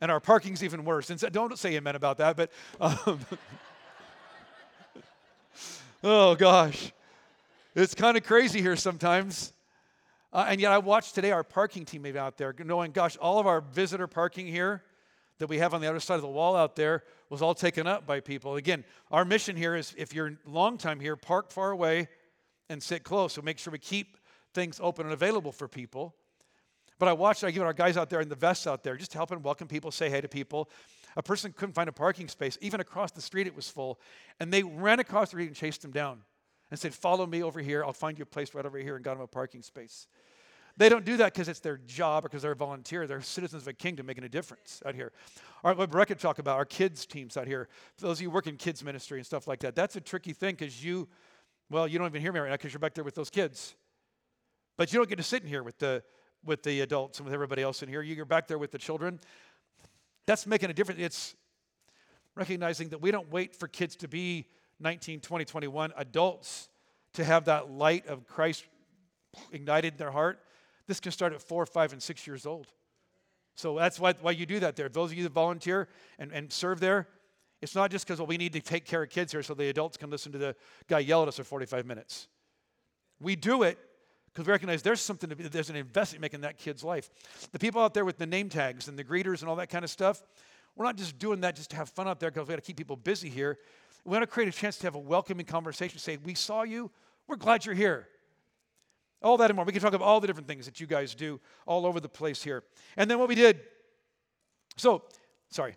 And 0.00 0.10
our 0.10 0.20
parking's 0.20 0.62
even 0.62 0.84
worse. 0.84 1.10
And 1.10 1.18
so, 1.18 1.28
don't 1.28 1.58
say 1.58 1.74
amen 1.74 1.96
about 1.96 2.18
that, 2.18 2.36
but 2.36 2.52
um, 2.80 3.18
oh 6.04 6.36
gosh, 6.36 6.92
it's 7.74 7.96
kind 7.96 8.16
of 8.16 8.22
crazy 8.22 8.60
here 8.60 8.76
sometimes. 8.76 9.52
Uh, 10.32 10.46
and 10.48 10.60
yet, 10.60 10.70
I 10.70 10.78
watched 10.78 11.16
today 11.16 11.32
our 11.32 11.42
parking 11.42 11.84
team 11.84 12.06
out 12.16 12.36
there, 12.36 12.54
knowing, 12.64 12.92
gosh, 12.92 13.16
all 13.16 13.40
of 13.40 13.48
our 13.48 13.60
visitor 13.60 14.06
parking 14.06 14.46
here 14.46 14.84
that 15.38 15.48
we 15.48 15.58
have 15.58 15.74
on 15.74 15.80
the 15.80 15.88
other 15.88 16.00
side 16.00 16.16
of 16.16 16.22
the 16.22 16.28
wall 16.28 16.54
out 16.54 16.76
there 16.76 17.02
was 17.30 17.42
all 17.42 17.54
taken 17.54 17.86
up 17.86 18.06
by 18.06 18.20
people. 18.20 18.56
Again, 18.56 18.84
our 19.10 19.24
mission 19.24 19.56
here 19.56 19.74
is 19.76 19.94
if 19.96 20.14
you're 20.14 20.32
long 20.46 20.78
time 20.78 21.00
here, 21.00 21.16
park 21.16 21.50
far 21.50 21.70
away 21.70 22.08
and 22.68 22.82
sit 22.82 23.02
close. 23.02 23.34
So 23.34 23.42
make 23.42 23.58
sure 23.58 23.70
we 23.70 23.78
keep 23.78 24.16
things 24.54 24.80
open 24.82 25.06
and 25.06 25.12
available 25.12 25.52
for 25.52 25.68
people. 25.68 26.14
But 26.98 27.08
I 27.08 27.12
watched, 27.12 27.44
I 27.44 27.50
give 27.50 27.62
our 27.62 27.72
guys 27.72 27.96
out 27.96 28.10
there 28.10 28.20
in 28.20 28.28
the 28.28 28.34
vests 28.34 28.66
out 28.66 28.82
there, 28.82 28.96
just 28.96 29.14
helping 29.14 29.42
welcome 29.42 29.68
people, 29.68 29.90
say 29.90 30.10
hey 30.10 30.20
to 30.20 30.28
people. 30.28 30.68
A 31.16 31.22
person 31.22 31.52
couldn't 31.52 31.74
find 31.74 31.88
a 31.88 31.92
parking 31.92 32.28
space. 32.28 32.58
Even 32.60 32.80
across 32.80 33.12
the 33.12 33.20
street, 33.20 33.46
it 33.46 33.54
was 33.54 33.68
full. 33.68 34.00
And 34.40 34.52
they 34.52 34.62
ran 34.62 34.98
across 35.00 35.28
the 35.28 35.36
street 35.36 35.46
and 35.46 35.56
chased 35.56 35.84
him 35.84 35.92
down 35.92 36.20
and 36.70 36.78
said, 36.78 36.94
Follow 36.94 37.26
me 37.26 37.42
over 37.42 37.60
here. 37.60 37.84
I'll 37.84 37.92
find 37.92 38.18
you 38.18 38.22
a 38.22 38.26
place 38.26 38.54
right 38.54 38.66
over 38.66 38.78
here 38.78 38.96
and 38.96 39.04
got 39.04 39.16
him 39.16 39.22
a 39.22 39.26
parking 39.26 39.62
space. 39.62 40.06
They 40.78 40.88
don't 40.88 41.04
do 41.04 41.16
that 41.16 41.34
because 41.34 41.48
it's 41.48 41.58
their 41.58 41.76
job 41.76 42.24
or 42.24 42.28
because 42.28 42.42
they're 42.42 42.52
a 42.52 42.56
volunteer. 42.56 43.06
They're 43.06 43.20
citizens 43.20 43.64
of 43.64 43.68
a 43.68 43.72
kingdom 43.72 44.06
making 44.06 44.22
a 44.22 44.28
difference 44.28 44.80
out 44.86 44.94
here. 44.94 45.12
All 45.62 45.70
right, 45.70 45.76
what 45.76 45.90
Brett 45.90 46.06
could 46.06 46.20
talk 46.20 46.38
about, 46.38 46.56
our 46.56 46.64
kids 46.64 47.04
teams 47.04 47.36
out 47.36 47.48
here. 47.48 47.68
For 47.96 48.06
those 48.06 48.18
of 48.18 48.22
you 48.22 48.28
who 48.28 48.34
work 48.34 48.46
in 48.46 48.56
kids 48.56 48.82
ministry 48.84 49.18
and 49.18 49.26
stuff 49.26 49.48
like 49.48 49.58
that, 49.60 49.74
that's 49.74 49.96
a 49.96 50.00
tricky 50.00 50.32
thing 50.32 50.54
because 50.54 50.82
you, 50.82 51.08
well, 51.68 51.88
you 51.88 51.98
don't 51.98 52.06
even 52.06 52.22
hear 52.22 52.32
me 52.32 52.38
right 52.38 52.48
now 52.48 52.54
because 52.54 52.72
you're 52.72 52.78
back 52.78 52.94
there 52.94 53.02
with 53.02 53.16
those 53.16 53.28
kids. 53.28 53.74
But 54.76 54.92
you 54.92 55.00
don't 55.00 55.08
get 55.08 55.16
to 55.16 55.24
sit 55.24 55.42
in 55.42 55.48
here 55.48 55.64
with 55.64 55.78
the 55.78 56.02
with 56.44 56.62
the 56.62 56.80
adults 56.82 57.18
and 57.18 57.24
with 57.24 57.34
everybody 57.34 57.62
else 57.62 57.82
in 57.82 57.88
here. 57.88 58.00
You're 58.00 58.24
back 58.24 58.46
there 58.46 58.58
with 58.58 58.70
the 58.70 58.78
children. 58.78 59.18
That's 60.26 60.46
making 60.46 60.70
a 60.70 60.72
difference. 60.72 61.00
It's 61.00 61.34
recognizing 62.36 62.90
that 62.90 63.00
we 63.00 63.10
don't 63.10 63.28
wait 63.30 63.56
for 63.56 63.66
kids 63.66 63.96
to 63.96 64.08
be 64.08 64.46
19, 64.78 65.20
20, 65.20 65.44
21, 65.44 65.92
adults 65.96 66.68
to 67.14 67.24
have 67.24 67.46
that 67.46 67.70
light 67.72 68.06
of 68.06 68.28
Christ 68.28 68.64
ignited 69.50 69.94
in 69.94 69.98
their 69.98 70.12
heart. 70.12 70.38
This 70.88 70.98
can 70.98 71.12
start 71.12 71.32
at 71.34 71.40
four, 71.40 71.64
five, 71.66 71.92
and 71.92 72.02
six 72.02 72.26
years 72.26 72.46
old. 72.46 72.66
So 73.54 73.76
that's 73.76 74.00
why, 74.00 74.14
why 74.20 74.30
you 74.32 74.46
do 74.46 74.58
that 74.60 74.74
there. 74.74 74.88
Those 74.88 75.12
of 75.12 75.18
you 75.18 75.22
that 75.24 75.32
volunteer 75.32 75.88
and, 76.18 76.32
and 76.32 76.50
serve 76.50 76.80
there, 76.80 77.06
it's 77.60 77.74
not 77.74 77.90
just 77.90 78.06
because 78.06 78.18
well, 78.18 78.26
we 78.26 78.38
need 78.38 78.52
to 78.54 78.60
take 78.60 78.84
care 78.84 79.02
of 79.02 79.10
kids 79.10 79.32
here 79.32 79.42
so 79.42 79.52
the 79.52 79.68
adults 79.68 79.96
can 79.96 80.10
listen 80.10 80.32
to 80.32 80.38
the 80.38 80.56
guy 80.88 81.00
yell 81.00 81.22
at 81.22 81.28
us 81.28 81.36
for 81.36 81.44
45 81.44 81.84
minutes. 81.84 82.28
We 83.20 83.36
do 83.36 83.64
it 83.64 83.78
because 84.26 84.46
we 84.46 84.52
recognize 84.52 84.80
there's 84.82 85.00
something 85.00 85.28
be, 85.30 85.48
there's 85.48 85.70
an 85.70 85.76
investment 85.76 86.22
making 86.22 86.40
that 86.42 86.56
kid's 86.56 86.84
life. 86.84 87.10
The 87.52 87.58
people 87.58 87.82
out 87.82 87.92
there 87.94 88.04
with 88.04 88.16
the 88.16 88.26
name 88.26 88.48
tags 88.48 88.88
and 88.88 88.98
the 88.98 89.04
greeters 89.04 89.40
and 89.40 89.50
all 89.50 89.56
that 89.56 89.68
kind 89.68 89.84
of 89.84 89.90
stuff, 89.90 90.22
we're 90.76 90.84
not 90.84 90.96
just 90.96 91.18
doing 91.18 91.40
that 91.40 91.56
just 91.56 91.70
to 91.70 91.76
have 91.76 91.90
fun 91.90 92.06
out 92.06 92.20
there 92.20 92.30
because 92.30 92.46
we 92.46 92.52
got 92.52 92.62
to 92.62 92.66
keep 92.66 92.76
people 92.76 92.96
busy 92.96 93.28
here. 93.28 93.58
We 94.04 94.12
want 94.12 94.22
to 94.22 94.28
create 94.28 94.48
a 94.48 94.52
chance 94.52 94.78
to 94.78 94.86
have 94.86 94.94
a 94.94 95.00
welcoming 95.00 95.44
conversation. 95.44 95.98
Say, 95.98 96.16
we 96.16 96.34
saw 96.34 96.62
you. 96.62 96.90
We're 97.26 97.36
glad 97.36 97.66
you're 97.66 97.74
here. 97.74 98.06
All 99.22 99.36
that 99.38 99.50
and 99.50 99.56
more. 99.56 99.64
We 99.64 99.72
can 99.72 99.82
talk 99.82 99.94
about 99.94 100.04
all 100.04 100.20
the 100.20 100.26
different 100.26 100.46
things 100.46 100.66
that 100.66 100.80
you 100.80 100.86
guys 100.86 101.14
do 101.14 101.40
all 101.66 101.86
over 101.86 102.00
the 102.00 102.08
place 102.08 102.42
here. 102.42 102.62
And 102.96 103.10
then 103.10 103.18
what 103.18 103.28
we 103.28 103.34
did. 103.34 103.60
So, 104.76 105.02
sorry, 105.50 105.76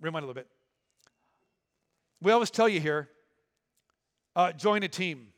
rewind 0.00 0.24
a 0.24 0.26
little 0.26 0.40
bit. 0.40 0.48
We 2.20 2.30
always 2.30 2.50
tell 2.50 2.68
you 2.68 2.80
here 2.80 3.08
uh, 4.34 4.52
join 4.52 4.82
a 4.82 4.88
team. 4.88 5.28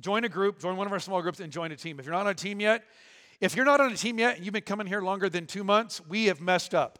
Join 0.00 0.24
a 0.24 0.28
group, 0.28 0.58
join 0.60 0.76
one 0.76 0.86
of 0.86 0.92
our 0.92 0.98
small 0.98 1.22
groups, 1.22 1.40
and 1.40 1.52
join 1.52 1.70
a 1.70 1.76
team. 1.76 2.00
If 2.00 2.06
you're 2.06 2.14
not 2.14 2.26
on 2.26 2.32
a 2.32 2.34
team 2.34 2.60
yet, 2.60 2.84
if 3.40 3.54
you're 3.54 3.64
not 3.64 3.80
on 3.80 3.92
a 3.92 3.96
team 3.96 4.18
yet 4.18 4.36
and 4.36 4.44
you've 4.44 4.54
been 4.54 4.62
coming 4.62 4.86
here 4.86 5.00
longer 5.00 5.28
than 5.28 5.46
two 5.46 5.62
months, 5.62 6.00
we 6.08 6.26
have 6.26 6.40
messed 6.40 6.74
up. 6.74 6.98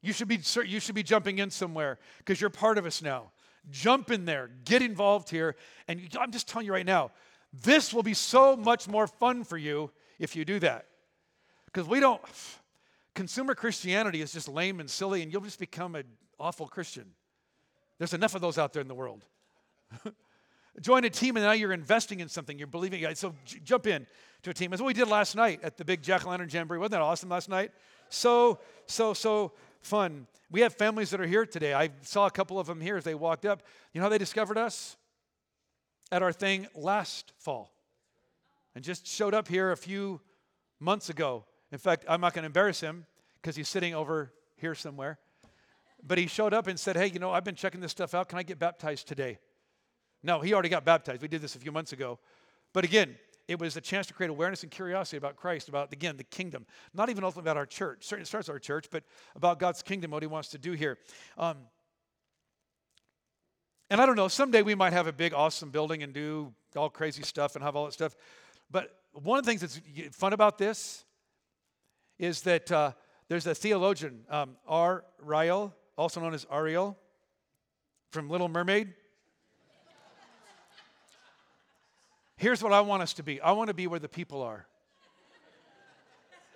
You 0.00 0.12
should 0.12 0.28
be, 0.28 0.40
you 0.66 0.80
should 0.80 0.94
be 0.94 1.02
jumping 1.02 1.38
in 1.38 1.50
somewhere 1.50 1.98
because 2.18 2.40
you're 2.40 2.50
part 2.50 2.78
of 2.78 2.86
us 2.86 3.02
now. 3.02 3.32
Jump 3.70 4.10
in 4.10 4.24
there, 4.24 4.50
get 4.64 4.80
involved 4.80 5.28
here. 5.28 5.56
And 5.88 6.08
I'm 6.18 6.30
just 6.30 6.48
telling 6.48 6.66
you 6.66 6.72
right 6.72 6.86
now, 6.86 7.10
this 7.52 7.92
will 7.92 8.02
be 8.02 8.14
so 8.14 8.56
much 8.56 8.88
more 8.88 9.06
fun 9.06 9.44
for 9.44 9.56
you 9.56 9.90
if 10.18 10.36
you 10.36 10.44
do 10.44 10.58
that. 10.60 10.86
Because 11.66 11.86
we 11.86 12.00
don't, 12.00 12.20
consumer 13.14 13.54
Christianity 13.54 14.20
is 14.20 14.32
just 14.32 14.48
lame 14.48 14.80
and 14.80 14.88
silly, 14.88 15.22
and 15.22 15.32
you'll 15.32 15.42
just 15.42 15.58
become 15.58 15.94
an 15.94 16.04
awful 16.38 16.66
Christian. 16.66 17.06
There's 17.98 18.14
enough 18.14 18.34
of 18.34 18.40
those 18.40 18.58
out 18.58 18.72
there 18.72 18.82
in 18.82 18.88
the 18.88 18.94
world. 18.94 19.24
Join 20.80 21.04
a 21.04 21.10
team, 21.10 21.36
and 21.36 21.44
now 21.44 21.52
you're 21.52 21.72
investing 21.72 22.20
in 22.20 22.28
something. 22.28 22.56
You're 22.56 22.68
believing. 22.68 23.04
So 23.16 23.34
j- 23.44 23.58
jump 23.64 23.86
in 23.86 24.06
to 24.42 24.50
a 24.50 24.54
team. 24.54 24.70
That's 24.70 24.80
what 24.80 24.86
we 24.86 24.94
did 24.94 25.08
last 25.08 25.34
night 25.34 25.60
at 25.64 25.76
the 25.76 25.84
big 25.84 26.02
Jack 26.02 26.24
Lantern 26.24 26.48
Jamboree. 26.48 26.78
Wasn't 26.78 26.92
that 26.92 27.00
awesome 27.00 27.28
last 27.28 27.48
night? 27.48 27.72
So, 28.08 28.60
so, 28.86 29.12
so 29.12 29.52
fun. 29.80 30.26
We 30.50 30.60
have 30.60 30.74
families 30.74 31.10
that 31.10 31.20
are 31.20 31.26
here 31.26 31.44
today. 31.44 31.74
I 31.74 31.90
saw 32.02 32.26
a 32.26 32.30
couple 32.30 32.60
of 32.60 32.66
them 32.68 32.80
here 32.80 32.96
as 32.96 33.04
they 33.04 33.14
walked 33.14 33.44
up. 33.44 33.62
You 33.92 34.00
know 34.00 34.04
how 34.04 34.08
they 34.10 34.18
discovered 34.18 34.56
us? 34.56 34.96
At 36.10 36.22
our 36.22 36.32
thing 36.32 36.66
last 36.74 37.32
fall. 37.38 37.72
And 38.74 38.84
just 38.84 39.06
showed 39.06 39.34
up 39.34 39.48
here 39.48 39.72
a 39.72 39.76
few 39.76 40.20
months 40.80 41.10
ago. 41.10 41.44
In 41.72 41.78
fact, 41.78 42.04
I'm 42.08 42.20
not 42.20 42.32
going 42.34 42.42
to 42.42 42.46
embarrass 42.46 42.80
him 42.80 43.06
because 43.40 43.56
he's 43.56 43.68
sitting 43.68 43.94
over 43.94 44.32
here 44.56 44.74
somewhere. 44.74 45.18
But 46.02 46.18
he 46.18 46.26
showed 46.26 46.54
up 46.54 46.66
and 46.66 46.78
said, 46.78 46.96
Hey, 46.96 47.08
you 47.08 47.18
know, 47.18 47.32
I've 47.32 47.44
been 47.44 47.54
checking 47.54 47.80
this 47.80 47.90
stuff 47.90 48.14
out. 48.14 48.28
Can 48.28 48.38
I 48.38 48.42
get 48.42 48.58
baptized 48.58 49.08
today? 49.08 49.38
No, 50.22 50.40
he 50.40 50.52
already 50.52 50.68
got 50.68 50.84
baptized. 50.84 51.22
We 51.22 51.28
did 51.28 51.42
this 51.42 51.54
a 51.54 51.58
few 51.58 51.72
months 51.72 51.92
ago. 51.92 52.18
But 52.72 52.84
again, 52.84 53.16
it 53.46 53.58
was 53.58 53.76
a 53.76 53.80
chance 53.80 54.06
to 54.08 54.14
create 54.14 54.30
awareness 54.30 54.62
and 54.62 54.70
curiosity 54.70 55.16
about 55.16 55.36
Christ, 55.36 55.68
about, 55.68 55.92
again, 55.92 56.16
the 56.16 56.24
kingdom. 56.24 56.66
Not 56.92 57.08
even 57.08 57.24
ultimately 57.24 57.50
about 57.50 57.56
our 57.56 57.66
church. 57.66 58.04
Certainly 58.04 58.24
it 58.24 58.26
starts 58.26 58.48
our 58.48 58.58
church, 58.58 58.86
but 58.90 59.04
about 59.34 59.58
God's 59.58 59.82
kingdom, 59.82 60.10
what 60.10 60.22
he 60.22 60.26
wants 60.26 60.50
to 60.50 60.58
do 60.58 60.72
here. 60.72 60.98
Um, 61.38 61.56
and 63.90 64.00
I 64.00 64.06
don't 64.06 64.16
know, 64.16 64.28
someday 64.28 64.62
we 64.62 64.74
might 64.74 64.92
have 64.92 65.06
a 65.06 65.12
big, 65.12 65.32
awesome 65.32 65.70
building 65.70 66.02
and 66.02 66.12
do 66.12 66.52
all 66.76 66.90
crazy 66.90 67.22
stuff 67.22 67.54
and 67.54 67.64
have 67.64 67.74
all 67.74 67.86
that 67.86 67.92
stuff. 67.92 68.14
But 68.70 68.94
one 69.12 69.38
of 69.38 69.44
the 69.44 69.50
things 69.50 69.60
that's 69.62 69.80
fun 70.16 70.32
about 70.32 70.58
this 70.58 71.04
is 72.18 72.42
that 72.42 72.70
uh, 72.70 72.92
there's 73.28 73.46
a 73.46 73.54
theologian, 73.54 74.24
um, 74.28 74.56
R. 74.66 75.04
Rael, 75.22 75.74
also 75.96 76.20
known 76.20 76.34
as 76.34 76.46
Ariel, 76.52 76.98
from 78.10 78.28
Little 78.28 78.48
Mermaid. 78.48 78.92
Here's 82.36 82.62
what 82.62 82.72
I 82.72 82.80
want 82.82 83.02
us 83.02 83.14
to 83.14 83.22
be 83.22 83.40
I 83.40 83.52
want 83.52 83.68
to 83.68 83.74
be 83.74 83.86
where 83.86 83.98
the 83.98 84.08
people 84.08 84.42
are. 84.42 84.66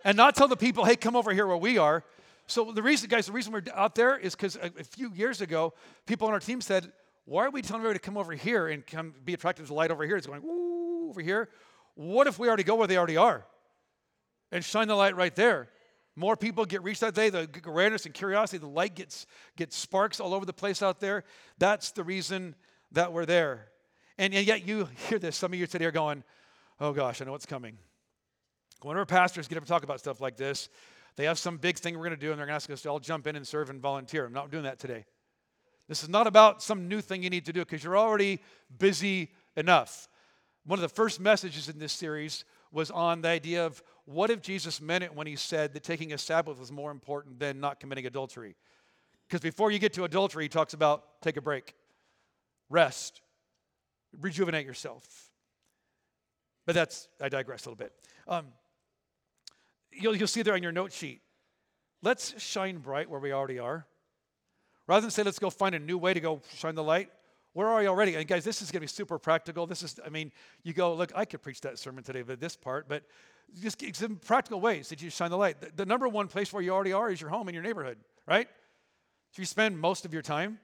And 0.05 0.17
not 0.17 0.35
tell 0.35 0.49
the 0.49 0.57
people, 0.57 0.85
hey, 0.85 0.97
come 0.97 1.15
over 1.15 1.33
here 1.33 1.47
where 1.47 1.57
we 1.57 1.79
are. 1.79 2.05
So 2.47 2.73
the 2.73 2.83
reason, 2.83 3.09
guys, 3.09 3.27
the 3.27 3.33
reason 3.33 3.53
we're 3.53 3.63
out 3.75 3.95
there 3.95 4.17
is 4.17 4.35
because 4.35 4.57
a, 4.57 4.71
a, 4.79 4.85
few 4.85 5.13
years 5.13 5.41
ago, 5.41 5.75
people 6.07 6.27
on 6.27 6.35
our 6.35 6.41
team 6.41 6.61
said, 6.61 6.93
why 7.25 7.45
are 7.45 7.51
we 7.51 7.63
telling 7.63 7.83
everybody 7.83 7.99
to 7.99 8.05
come 8.05 8.17
over 8.17 8.33
here 8.33 8.69
and 8.69 8.87
come 8.87 9.15
be 9.25 9.35
attracted 9.35 9.63
to 9.63 9.69
the 9.69 9.75
light 9.75 9.91
over 9.91 10.05
here? 10.05 10.17
It's 10.17 10.27
going, 10.27 10.43
ooh, 10.45 11.11
over 11.11 11.21
here. 11.21 11.49
What 11.95 12.27
if 12.27 12.39
we 12.39 12.49
already 12.49 12.65
go 12.65 12.75
where 12.75 12.87
they 12.87 12.97
already 12.97 13.17
are? 13.17 13.47
And 14.51 14.65
shine 14.65 14.89
the 14.89 14.95
light 14.95 15.17
right 15.17 15.35
there. 15.35 15.69
More 16.15 16.37
people 16.37 16.65
get 16.67 16.83
reached 16.83 17.01
that 17.01 17.15
day, 17.15 17.31
the 17.31 17.49
awareness 17.65 18.05
and 18.05 18.15
curiosity, 18.15 18.59
the 18.59 18.67
light 18.67 18.95
gets, 18.95 19.27
gets 19.57 19.77
sparks 19.77 20.21
all 20.21 20.35
over 20.35 20.45
the 20.45 20.53
place 20.53 20.83
out 20.83 21.01
there. 21.01 21.25
That's 21.59 21.91
the 21.93 22.05
reason 22.05 22.55
that 22.91 23.13
we're 23.13 23.25
there. 23.25 23.69
And, 24.19 24.35
and 24.35 24.47
yet 24.47 24.67
you 24.67 24.89
hear 25.09 25.19
this. 25.19 25.37
Some 25.37 25.55
of 25.55 25.59
you 25.59 25.67
today 25.67 25.87
are 25.87 25.93
going, 25.93 26.23
oh 26.81 26.93
gosh, 26.93 27.23
I 27.23 27.25
know 27.25 27.33
what's 27.33 27.47
coming. 27.47 27.79
Whenever 28.83 29.07
pastors 29.07 29.49
get 29.49 29.57
up 29.57 29.63
and 29.63 29.69
talk 29.69 29.85
about 29.85 30.01
stuff 30.01 30.21
like 30.21 30.37
this, 30.37 30.69
they 31.17 31.25
have 31.25 31.39
some 31.39 31.57
big 31.57 31.79
thing 31.79 31.95
we're 31.95 32.07
going 32.07 32.19
to 32.19 32.27
do, 32.27 32.31
and 32.31 32.39
they're 32.39 32.47
going 32.47 32.53
to 32.53 32.57
ask 32.57 32.71
us 32.71 32.83
to 32.83 32.91
all 32.91 32.99
jump 32.99 33.27
in 33.27 33.37
and 33.37 33.47
serve 33.47 33.71
and 33.71 33.81
volunteer. 33.81 34.27
I'm 34.27 34.33
not 34.33 34.51
doing 34.51 34.65
that 34.65 34.79
today. 34.79 35.05
This 35.93 36.03
is 36.03 36.09
not 36.09 36.27
about 36.27 36.63
some 36.63 36.89
new 36.89 37.03
thing 37.03 37.23
you 37.23 37.29
need 37.29 37.45
to 37.45 37.53
do 37.53 37.61
because 37.61 37.85
you're 37.85 37.99
already 37.99 38.41
busy 38.79 39.31
enough. 39.59 40.09
One 40.65 40.79
of 40.79 40.81
the 40.81 40.89
first 40.89 41.21
messages 41.21 41.69
in 41.69 41.79
this 41.79 41.93
series 41.93 42.47
was 42.71 42.91
on 42.91 43.21
the 43.21 43.29
idea 43.29 43.67
of 43.67 43.83
what 44.07 44.31
if 44.31 44.41
Jesus 44.41 44.81
meant 44.81 45.05
it 45.05 45.15
when 45.15 45.27
he 45.27 45.37
said 45.37 45.75
that 45.75 45.83
taking 45.83 46.15
a 46.15 46.17
Sabbath 46.17 46.59
was 46.59 46.73
more 46.73 46.91
important 46.91 47.39
than 47.39 47.61
not 47.61 47.79
committing 47.79 48.07
adultery? 48.07 48.57
Because 49.29 49.43
before 49.43 49.71
you 49.71 49.79
get 49.79 49.93
to 49.93 50.05
adultery, 50.05 50.45
he 50.45 50.49
talks 50.49 50.73
about 50.73 51.21
take 51.21 51.37
a 51.37 51.43
break, 51.43 51.75
rest, 52.71 53.21
rejuvenate 54.19 54.65
yourself. 54.65 55.07
But 56.65 56.75
that's, 56.75 57.07
I 57.21 57.29
digress 57.29 57.67
a 57.67 57.69
little 57.69 57.77
bit. 57.77 57.93
Um, 58.27 58.47
you'll, 59.93 60.17
you'll 60.17 60.27
see 60.27 60.41
there 60.41 60.55
on 60.55 60.63
your 60.63 60.73
note 60.73 60.95
sheet. 60.95 61.21
Let's 62.01 62.41
shine 62.41 62.79
bright 62.79 63.11
where 63.11 63.21
we 63.21 63.33
already 63.33 63.59
are. 63.59 63.87
Rather 64.93 65.01
than 65.01 65.11
say, 65.11 65.23
let's 65.23 65.39
go 65.39 65.49
find 65.49 65.75
a 65.75 65.79
new 65.79 65.97
way 65.97 66.13
to 66.13 66.21
go 66.21 66.43
shine 66.55 66.75
the 66.75 66.83
light, 66.83 67.09
where 67.55 67.67
are 67.67 67.83
you 67.83 67.89
already? 67.89 68.15
And 68.15 68.29
guys, 68.29 68.45
this 68.45 68.61
is 68.61 68.71
going 68.71 68.81
to 68.81 68.85
be 68.85 68.89
super 68.89 69.19
practical. 69.19 69.67
This 69.67 69.83
is, 69.83 69.99
I 70.05 70.11
mean, 70.11 70.31
you 70.65 70.75
go, 70.75 70.93
look, 70.93 71.13
I 71.17 71.25
could 71.25 71.41
preach 71.41 71.63
that 71.63 71.79
sermon 71.79 72.05
today, 72.05 72.21
but 72.21 72.41
this 72.41 72.57
part, 72.57 72.91
but 72.91 73.03
just 73.59 73.83
some 73.97 74.17
practical 74.17 74.61
ways 74.61 74.91
that 74.91 75.01
you 75.01 75.09
shine 75.09 75.31
the 75.31 75.39
light. 75.39 75.63
The, 75.63 75.71
the 75.77 75.87
number 75.87 76.07
one 76.09 76.29
place 76.29 76.53
where 76.53 76.63
you 76.63 76.73
already 76.73 76.93
are 76.93 77.11
is 77.11 77.23
your 77.23 77.31
home 77.31 77.49
and 77.49 77.55
your 77.55 77.65
neighborhood, 77.65 77.97
right? 78.27 78.47
So 79.31 79.41
you 79.41 79.47
spend 79.47 79.79
most 79.79 80.05
of 80.05 80.13
your 80.13 80.21
time 80.21 80.59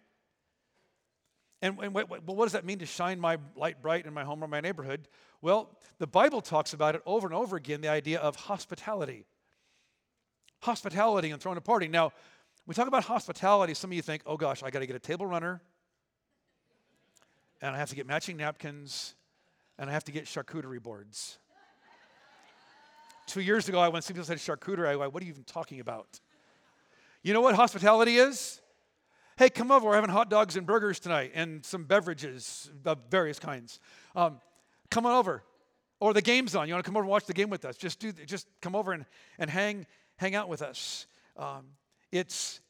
and, 1.62 1.78
and 1.82 1.94
what, 1.94 2.10
what, 2.10 2.22
what 2.22 2.44
does 2.44 2.52
that 2.52 2.66
mean 2.66 2.80
to 2.80 2.86
shine 2.86 3.18
my 3.18 3.38
light 3.56 3.80
bright 3.80 4.04
in 4.04 4.12
my 4.12 4.24
home 4.24 4.44
or 4.44 4.46
my 4.46 4.60
neighborhood? 4.60 5.08
Well, 5.40 5.70
the 5.96 6.06
Bible 6.06 6.42
talks 6.42 6.74
about 6.74 6.94
it 6.94 7.00
over 7.06 7.26
and 7.26 7.34
over 7.34 7.56
again 7.56 7.80
the 7.80 7.88
idea 7.88 8.20
of 8.20 8.36
hospitality. 8.36 9.24
Hospitality 10.60 11.30
and 11.30 11.40
throwing 11.40 11.56
a 11.56 11.62
party. 11.62 11.88
Now, 11.88 12.12
we 12.68 12.74
talk 12.74 12.86
about 12.86 13.04
hospitality, 13.04 13.72
some 13.72 13.90
of 13.90 13.96
you 13.96 14.02
think, 14.02 14.22
oh 14.26 14.36
gosh, 14.36 14.62
I 14.62 14.70
got 14.70 14.80
to 14.80 14.86
get 14.86 14.94
a 14.94 15.00
table 15.00 15.26
runner, 15.26 15.62
and 17.62 17.74
I 17.74 17.78
have 17.78 17.88
to 17.88 17.96
get 17.96 18.06
matching 18.06 18.36
napkins, 18.36 19.16
and 19.78 19.88
I 19.88 19.92
have 19.94 20.04
to 20.04 20.12
get 20.12 20.26
charcuterie 20.26 20.82
boards. 20.82 21.38
Two 23.26 23.40
years 23.40 23.68
ago, 23.68 23.80
I 23.80 23.88
went, 23.88 24.06
people 24.06 24.22
said 24.22 24.36
charcuterie. 24.38 24.86
I 24.86 24.96
went, 24.96 25.14
what 25.14 25.22
are 25.22 25.26
you 25.26 25.32
even 25.32 25.44
talking 25.44 25.80
about? 25.80 26.20
You 27.22 27.32
know 27.32 27.40
what 27.40 27.54
hospitality 27.54 28.16
is? 28.16 28.60
hey, 29.38 29.48
come 29.48 29.70
over, 29.70 29.86
we're 29.86 29.94
having 29.94 30.10
hot 30.10 30.28
dogs 30.28 30.56
and 30.56 30.66
burgers 30.66 30.98
tonight 30.98 31.30
and 31.32 31.64
some 31.64 31.84
beverages 31.84 32.70
of 32.84 32.98
various 33.08 33.38
kinds. 33.38 33.78
Um, 34.16 34.40
come 34.90 35.06
on 35.06 35.12
over. 35.12 35.44
Or 36.00 36.12
the 36.12 36.22
game's 36.22 36.56
on. 36.56 36.66
You 36.66 36.74
want 36.74 36.84
to 36.84 36.88
come 36.88 36.96
over 36.96 37.04
and 37.04 37.10
watch 37.10 37.24
the 37.24 37.32
game 37.32 37.48
with 37.48 37.64
us? 37.64 37.76
Just 37.76 38.00
do. 38.00 38.12
Just 38.12 38.48
come 38.60 38.74
over 38.74 38.92
and, 38.92 39.04
and 39.38 39.48
hang 39.48 39.86
hang 40.16 40.34
out 40.34 40.48
with 40.48 40.62
us. 40.62 41.06
Um, 41.36 41.66
it's 42.12 42.60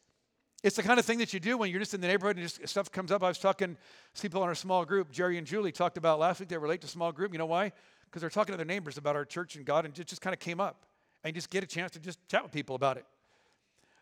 it's 0.64 0.74
the 0.74 0.82
kind 0.82 0.98
of 0.98 1.04
thing 1.04 1.18
that 1.18 1.32
you 1.32 1.38
do 1.38 1.56
when 1.56 1.70
you're 1.70 1.78
just 1.78 1.94
in 1.94 2.00
the 2.00 2.08
neighborhood 2.08 2.36
and 2.36 2.44
just 2.44 2.66
stuff 2.68 2.90
comes 2.90 3.12
up. 3.12 3.22
I 3.22 3.28
was 3.28 3.38
talking 3.38 3.76
to 4.14 4.20
people 4.22 4.42
in 4.42 4.48
our 4.48 4.56
small 4.56 4.84
group. 4.84 5.12
Jerry 5.12 5.38
and 5.38 5.46
Julie 5.46 5.70
talked 5.70 5.96
about 5.96 6.18
last 6.18 6.40
week. 6.40 6.48
They 6.48 6.58
relate 6.58 6.80
to 6.80 6.88
small 6.88 7.12
group. 7.12 7.32
You 7.32 7.38
know 7.38 7.46
why? 7.46 7.72
because 8.08 8.20
they're 8.22 8.30
talking 8.30 8.52
to 8.52 8.56
their 8.56 8.66
neighbors 8.66 8.96
about 8.96 9.16
our 9.16 9.24
church 9.24 9.56
and 9.56 9.64
God, 9.64 9.84
and 9.84 9.98
it 9.98 10.06
just 10.06 10.22
kind 10.22 10.32
of 10.32 10.40
came 10.40 10.60
up. 10.60 10.84
And 11.24 11.34
just 11.34 11.50
get 11.50 11.64
a 11.64 11.66
chance 11.66 11.90
to 11.92 11.98
just 11.98 12.26
chat 12.28 12.44
with 12.44 12.52
people 12.52 12.76
about 12.76 12.96
it. 12.96 13.04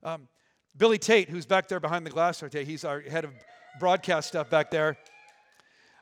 Um, 0.03 0.29
Billy 0.77 0.99
Tate, 0.99 1.31
who's 1.31 1.47
back 1.47 1.67
there 1.67 1.81
behind 1.81 2.05
the 2.05 2.11
glass 2.11 2.41
there, 2.41 2.63
he's 2.63 2.85
our 2.85 3.01
head 3.01 3.25
of 3.25 3.33
broadcast 3.81 4.29
stuff 4.29 4.51
back 4.51 4.71
there. 4.71 4.99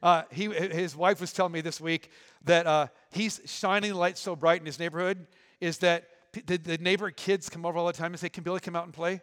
Uh, 0.03 0.25
he, 0.33 0.49
his 0.49 0.97
wife 0.97 1.21
was 1.21 1.33
telling 1.33 1.53
me 1.53 1.61
this 1.61 1.81
week 1.81 2.11
that 2.45 2.67
uh, 2.67 2.89
he's 3.13 3.41
shining 3.47 3.93
the 3.93 3.97
light 3.97 4.19
so 4.19 4.35
bright 4.35 4.61
in 4.61 4.67
his 4.67 4.81
neighborhood 4.81 5.27
is 5.61 5.79
that 5.79 6.09
the, 6.47 6.57
the 6.57 6.79
neighbor 6.79 7.11
kids 7.11 7.49
come 7.49 7.65
over 7.65 7.79
all 7.79 7.87
the 7.87 7.93
time 7.93 8.13
and 8.13 8.21
say, 8.21 8.29
Can 8.29 8.45
Billy 8.45 8.61
come 8.61 8.77
out 8.77 8.85
and 8.85 8.93
play? 8.93 9.21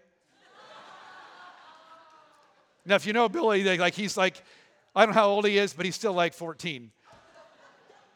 now, 2.86 2.96
if 2.96 3.06
you 3.06 3.14
know 3.14 3.30
Billy, 3.30 3.78
like 3.78 3.94
he's 3.94 4.18
like, 4.18 4.42
I 4.96 5.06
don't 5.06 5.16
know 5.16 5.22
how 5.22 5.30
old 5.30 5.46
he 5.46 5.58
is, 5.58 5.74
but 5.74 5.86
he's 5.86 5.96
still 5.96 6.14
like 6.14 6.34
14 6.34 6.92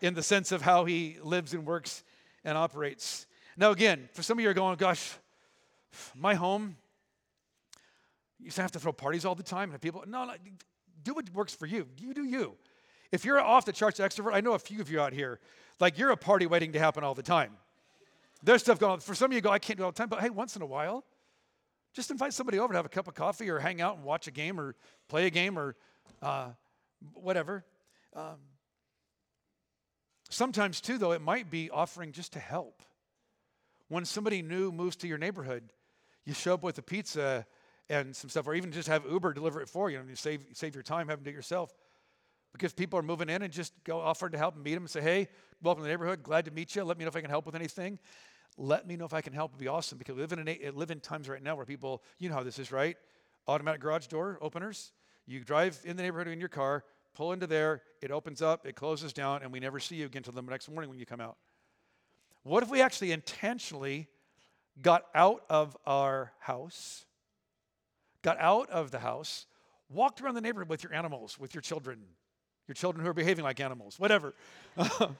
in 0.02 0.14
the 0.14 0.24
sense 0.24 0.52
of 0.52 0.62
how 0.62 0.86
he 0.86 1.18
lives 1.24 1.54
and 1.54 1.66
works 1.66 2.04
and 2.44 2.58
operates. 2.58 3.26
Now, 3.58 3.72
again, 3.72 4.10
for 4.14 4.24
some 4.24 4.38
of 4.38 4.44
you 4.44 4.50
are 4.50 4.54
going, 4.54 4.76
gosh, 4.76 5.14
my 6.14 6.34
home, 6.34 6.76
you 8.40 8.46
used 8.46 8.58
to 8.58 8.62
have 8.62 8.72
to 8.74 8.80
throw 8.80 8.92
parties 8.92 9.24
all 9.24 9.36
the 9.36 9.44
time 9.44 9.72
and 9.72 9.82
people, 9.82 10.04
no, 10.06 10.26
no, 10.26 10.34
do 11.04 11.14
what 11.14 11.30
works 11.34 11.56
for 11.56 11.66
you. 11.66 11.88
You 11.98 12.14
do 12.14 12.26
you. 12.26 12.56
If 13.12 13.24
you're 13.24 13.40
off 13.40 13.66
the 13.66 13.72
charts 13.72 14.00
extrovert, 14.00 14.34
I 14.34 14.42
know 14.42 14.54
a 14.54 14.60
few 14.60 14.82
of 14.82 14.92
you 14.92 15.00
out 15.00 15.14
here, 15.14 15.40
like 15.80 15.98
you're 15.98 16.12
a 16.12 16.18
party 16.18 16.46
waiting 16.46 16.74
to 16.74 16.80
happen 16.80 17.04
all 17.04 17.14
the 17.14 17.24
time. 17.24 17.52
There's 18.46 18.62
stuff 18.62 18.78
going 18.78 18.94
on. 18.94 19.00
For 19.00 19.16
some 19.16 19.32
of 19.32 19.36
you, 19.36 19.42
go, 19.42 19.50
I 19.50 19.58
can't 19.58 19.76
do 19.78 19.84
it 19.84 19.86
all 19.88 19.92
the 19.92 19.98
time, 19.98 20.08
but 20.08 20.22
hey, 20.22 20.30
once 20.30 20.56
in 20.56 20.62
a 20.62 20.68
while, 20.68 21.04
just 21.96 22.12
invite 22.12 22.32
somebody 22.32 22.60
over 22.60 22.74
to 22.74 22.78
have 22.78 22.86
a 22.86 22.90
cup 22.90 23.08
of 23.08 23.16
coffee 23.16 23.50
or 23.50 23.58
hang 23.58 23.82
out 23.82 23.96
and 23.96 24.06
watch 24.06 24.28
a 24.28 24.32
game 24.32 24.60
or 24.60 24.76
play 25.10 25.26
a 25.26 25.32
game 25.32 25.58
or 25.58 25.76
uh, 26.22 26.50
whatever. 27.16 27.66
Um, 28.16 28.38
sometimes, 30.30 30.80
too, 30.80 31.00
though, 31.00 31.12
it 31.12 31.22
might 31.22 31.50
be 31.50 31.72
offering 31.72 32.12
just 32.12 32.34
to 32.34 32.40
help. 32.40 32.84
When 33.88 34.06
somebody 34.06 34.44
new 34.44 34.72
moves 34.72 34.96
to 34.98 35.08
your 35.08 35.18
neighborhood, 35.18 35.64
you 36.24 36.36
show 36.36 36.54
up 36.54 36.62
with 36.62 36.78
a 36.78 36.84
pizza 36.84 37.48
and 37.90 38.16
some 38.16 38.30
stuff, 38.30 38.46
or 38.46 38.54
even 38.54 38.72
just 38.72 38.88
have 38.88 39.06
Uber 39.10 39.34
deliver 39.34 39.60
it 39.60 39.70
for 39.70 39.90
you 39.90 40.00
and 40.00 40.08
you 40.08 40.16
save, 40.16 40.46
save 40.54 40.76
your 40.76 40.84
time 40.84 41.08
having 41.08 41.24
to 41.24 41.32
do 41.32 41.34
it 41.34 41.38
yourself. 41.38 41.74
Because 42.54 42.74
people 42.74 43.00
are 43.00 43.04
moving 43.04 43.30
in 43.30 43.42
and 43.42 43.52
just 43.52 43.74
go 43.84 44.00
offer 44.00 44.30
to 44.30 44.38
help 44.38 44.54
and 44.54 44.64
meet 44.64 44.76
them 44.76 44.84
and 44.84 44.90
say, 44.90 45.02
hey, 45.02 45.30
welcome 45.64 45.84
to 45.84 45.88
the 45.88 45.90
neighborhood, 45.90 46.22
glad 46.22 46.46
to 46.46 46.52
meet 46.52 46.76
you. 46.76 46.84
Let 46.84 47.00
me 47.00 47.06
know 47.06 47.10
if 47.10 47.16
I 47.16 47.22
can 47.22 47.30
help 47.32 47.48
with 47.48 47.56
anything. 47.56 47.98
Let 48.58 48.88
me 48.88 48.96
know 48.96 49.06
if 49.06 49.14
I 49.14 49.22
can 49.22 49.34
help. 49.34 49.52
It'd 49.52 49.60
be 49.60 49.68
awesome 49.68 49.98
because 49.98 50.16
we 50.16 50.22
live 50.22 50.32
in, 50.32 50.48
a, 50.48 50.68
uh, 50.68 50.72
live 50.72 50.92
in 50.92 51.00
times 51.00 51.28
right 51.28 51.44
now 51.44 51.56
where 51.56 51.66
people, 51.66 52.02
you 52.20 52.30
know 52.30 52.36
how 52.36 52.44
this 52.44 52.58
is, 52.58 52.72
right? 52.72 52.96
Automatic 53.48 53.82
garage 53.82 54.08
door 54.08 54.38
openers. 54.42 54.92
You 55.28 55.44
drive 55.44 55.80
in 55.84 55.98
the 55.98 56.04
neighborhood 56.04 56.28
in 56.28 56.40
your 56.40 56.50
car, 56.50 56.84
pull 57.14 57.34
into 57.34 57.48
there, 57.48 57.82
it 58.02 58.12
opens 58.12 58.42
up, 58.42 58.66
it 58.66 58.76
closes 58.76 59.12
down, 59.12 59.42
and 59.42 59.52
we 59.52 59.60
never 59.60 59.80
see 59.80 59.96
you 59.96 60.06
again 60.06 60.20
until 60.20 60.34
the 60.34 60.42
next 60.42 60.70
morning 60.70 60.90
when 60.90 61.00
you 61.00 61.06
come 61.06 61.20
out. 61.20 61.38
What 62.44 62.64
if 62.64 62.70
we 62.70 62.82
actually 62.82 63.12
intentionally 63.12 64.08
got 64.82 65.06
out 65.16 65.44
of 65.50 65.76
our 65.86 66.32
house, 66.40 67.06
got 68.22 68.40
out 68.40 68.70
of 68.70 68.92
the 68.92 69.00
house, 69.00 69.48
walked 69.90 70.22
around 70.22 70.36
the 70.36 70.42
neighborhood 70.42 70.70
with 70.70 70.84
your 70.84 70.94
animals, 70.94 71.40
with 71.40 71.56
your 71.56 71.62
children, 71.62 72.02
your 72.68 72.76
children 72.76 73.04
who 73.04 73.10
are 73.10 73.16
behaving 73.16 73.44
like 73.44 73.60
animals, 73.60 74.00
whatever. 74.00 74.34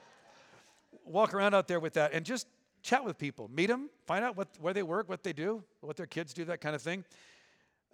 Walk 1.04 1.34
around 1.34 1.54
out 1.54 1.68
there 1.68 1.80
with 1.80 1.94
that 1.94 2.12
and 2.12 2.24
just 2.24 2.46
chat 2.86 3.04
with 3.04 3.18
people, 3.18 3.50
meet 3.52 3.66
them, 3.66 3.90
find 4.06 4.24
out 4.24 4.36
what, 4.36 4.48
where 4.60 4.72
they 4.72 4.82
work, 4.82 5.08
what 5.08 5.22
they 5.22 5.32
do, 5.32 5.62
what 5.80 5.96
their 5.96 6.06
kids 6.06 6.32
do, 6.32 6.44
that 6.44 6.60
kind 6.60 6.74
of 6.74 6.80
thing. 6.80 7.04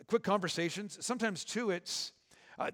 Quick 0.07 0.23
conversations. 0.23 0.99
Sometimes, 1.01 1.45
too, 1.45 1.71
it's, 1.71 2.13
uh, 2.59 2.71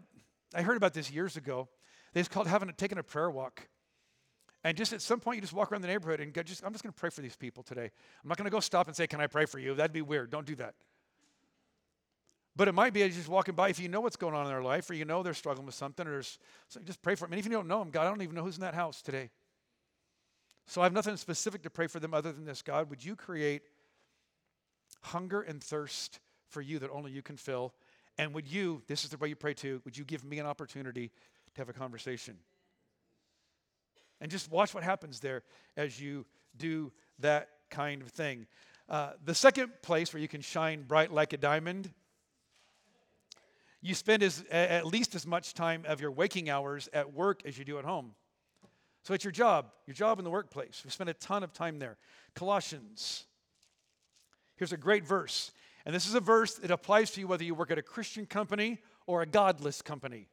I 0.55 0.63
heard 0.63 0.77
about 0.77 0.95
this 0.95 1.11
years 1.11 1.37
ago. 1.37 1.69
Just 2.15 2.31
called 2.31 2.49
having 2.49 2.69
a, 2.69 2.73
taking 2.73 2.99
a 2.99 3.03
prayer 3.03 3.31
walk. 3.31 3.69
And 4.65 4.77
just 4.77 4.93
at 4.93 5.01
some 5.01 5.21
point, 5.21 5.37
you 5.37 5.43
just 5.43 5.53
walk 5.53 5.71
around 5.71 5.83
the 5.83 5.89
neighborhood 5.89 6.21
and 6.21 6.33
go, 6.33 6.43
just, 6.43 6.65
I'm 6.65 6.73
just 6.73 6.83
going 6.83 6.93
to 6.93 6.99
pray 6.99 7.11
for 7.11 7.21
these 7.21 7.37
people 7.37 7.63
today. 7.63 7.91
I'm 8.23 8.29
not 8.29 8.37
going 8.37 8.47
to 8.47 8.51
go 8.51 8.61
stop 8.61 8.89
and 8.89 8.97
say, 8.97 9.07
Can 9.07 9.21
I 9.21 9.29
pray 9.29 9.47
for 9.47 9.61
you? 9.61 9.75
That'd 9.75 9.93
be 9.93 10.03
weird. 10.03 10.31
Don't 10.31 10.47
do 10.47 10.57
that. 10.57 10.75
But 12.57 12.67
it 12.67 12.75
might 12.75 12.93
be 12.93 13.09
just 13.09 13.29
walking 13.29 13.55
by 13.55 13.69
if 13.69 13.79
you 13.79 13.89
know 13.89 14.01
what's 14.01 14.17
going 14.17 14.35
on 14.35 14.47
in 14.47 14.49
their 14.51 14.63
life 14.63 14.91
or 14.91 14.95
you 14.95 15.05
know 15.05 15.23
they're 15.23 15.33
struggling 15.35 15.65
with 15.65 15.77
something 15.77 16.09
or 16.09 16.21
just 16.21 17.03
pray 17.03 17.15
for 17.15 17.27
them. 17.27 17.35
And 17.35 17.39
if 17.39 17.47
you 17.47 17.53
don't 17.53 17.69
know 17.69 17.79
them, 17.79 17.91
God, 17.91 18.07
I 18.07 18.11
don't 18.11 18.21
even 18.23 18.35
know 18.35 18.43
who's 18.43 18.57
in 18.57 18.63
that 18.63 18.75
house 18.75 19.01
today. 19.01 19.31
So 20.69 20.83
I 20.83 20.85
have 20.85 20.93
nothing 20.93 21.17
specific 21.17 21.63
to 21.63 21.71
pray 21.71 21.87
for 21.87 21.99
them 21.99 22.13
other 22.13 22.31
than 22.31 22.45
this 22.45 22.61
God, 22.61 22.91
would 22.91 23.03
you 23.03 23.17
create 23.17 23.63
hunger 25.01 25.41
and 25.41 25.63
thirst 25.63 26.21
for 26.51 26.61
you 26.61 26.79
that 26.81 26.91
only 26.91 27.11
you 27.11 27.23
can 27.23 27.39
fill? 27.39 27.73
And 28.19 28.35
would 28.35 28.47
you, 28.47 28.83
this 28.87 29.03
is 29.03 29.11
the 29.11 29.17
way 29.17 29.29
you 29.29 29.37
pray 29.37 29.55
too, 29.55 29.81
would 29.87 29.97
you 29.97 30.05
give 30.05 30.25
me 30.25 30.39
an 30.39 30.45
opportunity 30.47 31.11
to 31.55 31.61
have 31.61 31.71
a 31.71 31.73
conversation? 31.73 32.37
And 34.21 34.31
just 34.31 34.51
watch 34.51 34.75
what 34.75 34.85
happens 34.85 35.21
there 35.21 35.43
as 35.79 35.99
you 35.99 36.27
do 36.59 36.93
that 37.21 37.49
kind 37.71 38.03
of 38.03 38.09
thing. 38.09 38.47
Uh, 38.91 39.13
the 39.25 39.35
second 39.35 39.73
place 39.81 40.13
where 40.13 40.21
you 40.21 40.29
can 40.29 40.43
shine 40.43 40.83
bright 40.83 41.11
like 41.11 41.33
a 41.33 41.39
diamond, 41.39 41.91
you 43.81 43.95
spend 43.95 44.23
as, 44.23 44.45
at 44.51 44.87
least 44.87 45.15
as 45.15 45.27
much 45.27 45.55
time 45.55 45.85
of 45.87 46.03
your 46.03 46.11
waking 46.11 46.51
hours 46.51 46.91
at 46.93 47.15
work 47.15 47.41
as 47.47 47.57
you 47.57 47.65
do 47.65 47.79
at 47.79 47.87
home. 47.87 48.13
So 49.09 49.15
it's 49.15 49.25
your 49.25 49.33
job, 49.33 49.71
your 49.87 49.95
job 49.95 50.19
in 50.19 50.25
the 50.25 50.31
workplace. 50.31 50.83
We 50.85 50.91
spend 50.91 51.09
a 51.09 51.15
ton 51.15 51.43
of 51.43 51.55
time 51.55 51.79
there. 51.79 51.97
Colossians. 52.35 53.25
Here's 54.57 54.75
a 54.75 54.77
great 54.77 55.03
verse. 55.03 55.51
And 55.87 55.95
this 55.95 56.07
is 56.07 56.15
a 56.15 56.21
verse 56.21 56.57
that 56.57 56.71
applies 56.71 57.13
to 57.13 57.21
you 57.21 57.27
whether 57.27 57.43
you 57.43 57.55
work 57.55 57.71
at 57.71 57.79
a 57.79 57.83
Christian 57.83 58.27
company 58.27 58.77
or 59.07 59.23
a 59.23 59.27
godless 59.27 59.81
company. 59.81 60.29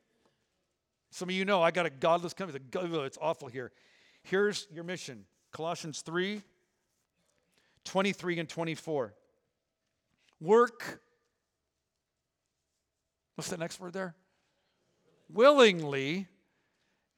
Some 1.10 1.30
of 1.30 1.36
you 1.36 1.46
know 1.46 1.62
I 1.62 1.72
got 1.72 1.86
a 1.86 1.90
godless 1.90 2.34
company. 2.34 2.60
It's 2.74 3.18
awful 3.22 3.48
here. 3.48 3.72
Here's 4.24 4.68
your 4.74 4.84
mission 4.84 5.24
Colossians 5.54 6.02
3 6.02 6.42
23 7.86 8.40
and 8.40 8.50
24. 8.50 9.14
Work. 10.42 11.02
What's 13.36 13.50
the 13.50 13.56
next 13.56 13.80
word 13.80 13.94
there? 13.94 14.16
Willingly 15.32 16.28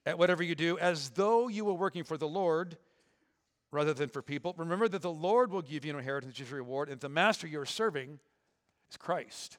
at 0.07 0.17
whatever 0.17 0.41
you 0.41 0.55
do, 0.55 0.79
as 0.79 1.09
though 1.09 1.49
you 1.49 1.65
were 1.65 1.73
working 1.73 2.05
for 2.05 2.17
the 2.17 2.27
Lord 2.27 2.77
rather 3.71 3.93
than 3.93 4.07
for 4.07 4.21
people. 4.21 4.55
Remember 4.57 4.87
that 4.87 5.01
the 5.01 5.11
Lord 5.11 5.51
will 5.51 5.61
give 5.61 5.83
you 5.83 5.91
an 5.91 5.99
inheritance 5.99 6.39
as 6.39 6.49
your 6.49 6.59
reward, 6.59 6.87
and 6.87 7.01
the 7.01 7.09
master 7.09 7.45
you're 7.45 7.65
serving 7.65 8.17
is 8.89 8.95
Christ. 8.95 9.57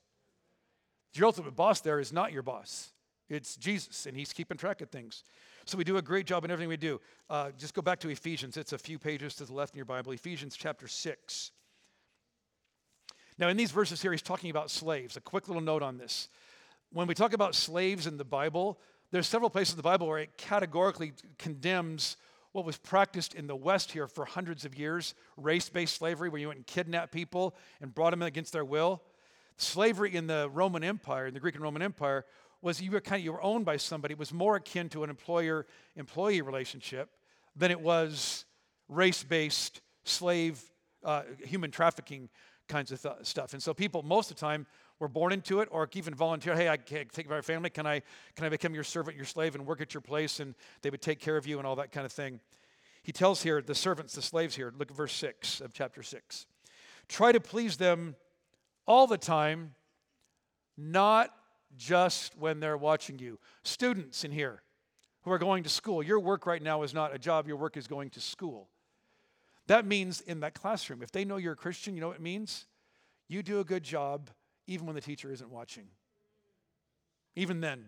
Your 1.12 1.26
ultimate 1.26 1.54
boss 1.54 1.82
there 1.82 2.00
is 2.00 2.14
not 2.14 2.32
your 2.32 2.42
boss. 2.42 2.92
It's 3.28 3.56
Jesus, 3.56 4.06
and 4.06 4.16
He's 4.16 4.32
keeping 4.32 4.56
track 4.56 4.80
of 4.80 4.88
things. 4.88 5.22
So 5.66 5.76
we 5.76 5.84
do 5.84 5.98
a 5.98 6.02
great 6.02 6.24
job 6.24 6.46
in 6.46 6.50
everything 6.50 6.70
we 6.70 6.78
do. 6.78 6.98
Uh, 7.28 7.50
just 7.58 7.74
go 7.74 7.82
back 7.82 8.00
to 8.00 8.08
Ephesians. 8.08 8.56
It's 8.56 8.72
a 8.72 8.78
few 8.78 8.98
pages 8.98 9.34
to 9.34 9.44
the 9.44 9.52
left 9.52 9.74
in 9.74 9.76
your 9.76 9.84
Bible. 9.84 10.12
Ephesians 10.12 10.56
chapter 10.56 10.88
6. 10.88 11.50
Now, 13.36 13.48
in 13.48 13.58
these 13.58 13.70
verses 13.70 14.00
here, 14.00 14.12
he's 14.12 14.22
talking 14.22 14.48
about 14.48 14.70
slaves. 14.70 15.18
A 15.18 15.20
quick 15.20 15.46
little 15.46 15.62
note 15.62 15.82
on 15.82 15.98
this. 15.98 16.30
When 16.90 17.06
we 17.06 17.14
talk 17.14 17.34
about 17.34 17.54
slaves 17.54 18.06
in 18.06 18.16
the 18.16 18.24
Bible, 18.24 18.78
there's 19.10 19.26
several 19.26 19.50
places 19.50 19.74
in 19.74 19.76
the 19.76 19.82
Bible 19.82 20.06
where 20.06 20.18
it 20.18 20.36
categorically 20.36 21.12
condemns 21.38 22.16
what 22.52 22.64
was 22.64 22.76
practiced 22.76 23.34
in 23.34 23.46
the 23.46 23.56
West 23.56 23.92
here 23.92 24.06
for 24.06 24.24
hundreds 24.24 24.64
of 24.64 24.76
years 24.78 25.14
race 25.36 25.68
based 25.68 25.96
slavery, 25.96 26.28
where 26.28 26.40
you 26.40 26.48
went 26.48 26.58
and 26.58 26.66
kidnapped 26.66 27.12
people 27.12 27.54
and 27.80 27.94
brought 27.94 28.10
them 28.10 28.22
against 28.22 28.52
their 28.52 28.64
will. 28.64 29.02
Slavery 29.56 30.14
in 30.14 30.26
the 30.26 30.48
Roman 30.52 30.84
Empire, 30.84 31.26
in 31.26 31.34
the 31.34 31.40
Greek 31.40 31.54
and 31.54 31.62
Roman 31.62 31.82
Empire, 31.82 32.24
was 32.60 32.80
you 32.80 32.90
were 32.90 33.00
kind 33.00 33.20
of 33.20 33.24
you 33.24 33.32
were 33.32 33.42
owned 33.42 33.64
by 33.64 33.76
somebody. 33.76 34.12
It 34.12 34.18
was 34.18 34.32
more 34.32 34.56
akin 34.56 34.88
to 34.90 35.04
an 35.04 35.10
employer 35.10 35.66
employee 35.96 36.42
relationship 36.42 37.10
than 37.56 37.70
it 37.70 37.80
was 37.80 38.44
race 38.88 39.22
based 39.22 39.80
slave 40.04 40.62
uh, 41.04 41.22
human 41.44 41.70
trafficking 41.70 42.28
kinds 42.68 42.92
of 42.92 43.02
th- 43.02 43.14
stuff. 43.22 43.52
And 43.52 43.62
so 43.62 43.72
people 43.72 44.02
most 44.02 44.30
of 44.30 44.36
the 44.36 44.40
time 44.40 44.66
were 44.98 45.08
born 45.08 45.32
into 45.32 45.60
it 45.60 45.68
or 45.70 45.88
even 45.94 46.14
volunteer 46.14 46.54
hey 46.54 46.68
i 46.68 46.76
can't 46.76 47.12
take 47.12 47.28
care 47.28 47.38
of 47.38 47.44
my 47.44 47.54
family 47.54 47.70
can 47.70 47.86
i 47.86 48.02
can 48.34 48.44
i 48.44 48.48
become 48.48 48.74
your 48.74 48.84
servant 48.84 49.16
your 49.16 49.26
slave 49.26 49.54
and 49.54 49.66
work 49.66 49.80
at 49.80 49.94
your 49.94 50.00
place 50.00 50.40
and 50.40 50.54
they 50.82 50.90
would 50.90 51.02
take 51.02 51.20
care 51.20 51.36
of 51.36 51.46
you 51.46 51.58
and 51.58 51.66
all 51.66 51.76
that 51.76 51.92
kind 51.92 52.04
of 52.04 52.12
thing 52.12 52.40
he 53.02 53.12
tells 53.12 53.42
here 53.42 53.62
the 53.62 53.74
servants 53.74 54.14
the 54.14 54.22
slaves 54.22 54.54
here 54.54 54.72
look 54.76 54.90
at 54.90 54.96
verse 54.96 55.12
6 55.14 55.60
of 55.60 55.72
chapter 55.72 56.02
6 56.02 56.46
try 57.08 57.32
to 57.32 57.40
please 57.40 57.76
them 57.76 58.16
all 58.86 59.06
the 59.06 59.18
time 59.18 59.74
not 60.78 61.34
just 61.76 62.36
when 62.38 62.60
they're 62.60 62.76
watching 62.76 63.18
you. 63.18 63.38
Students 63.64 64.24
in 64.24 64.30
here 64.30 64.62
who 65.22 65.32
are 65.32 65.38
going 65.38 65.64
to 65.64 65.68
school, 65.68 66.02
your 66.02 66.20
work 66.20 66.46
right 66.46 66.62
now 66.62 66.82
is 66.82 66.94
not 66.94 67.14
a 67.14 67.18
job, 67.18 67.46
your 67.46 67.56
work 67.56 67.76
is 67.76 67.86
going 67.86 68.10
to 68.10 68.20
school. 68.20 68.68
That 69.66 69.84
means 69.84 70.20
in 70.22 70.40
that 70.40 70.54
classroom, 70.54 71.02
if 71.02 71.10
they 71.10 71.24
know 71.24 71.36
you're 71.36 71.52
a 71.52 71.56
Christian, 71.56 71.94
you 71.94 72.00
know 72.00 72.08
what 72.08 72.16
it 72.16 72.22
means? 72.22 72.66
You 73.28 73.42
do 73.42 73.60
a 73.60 73.64
good 73.64 73.82
job 73.82 74.30
even 74.68 74.86
when 74.86 74.94
the 74.94 75.00
teacher 75.00 75.32
isn't 75.32 75.50
watching. 75.50 75.88
Even 77.34 77.60
then. 77.60 77.86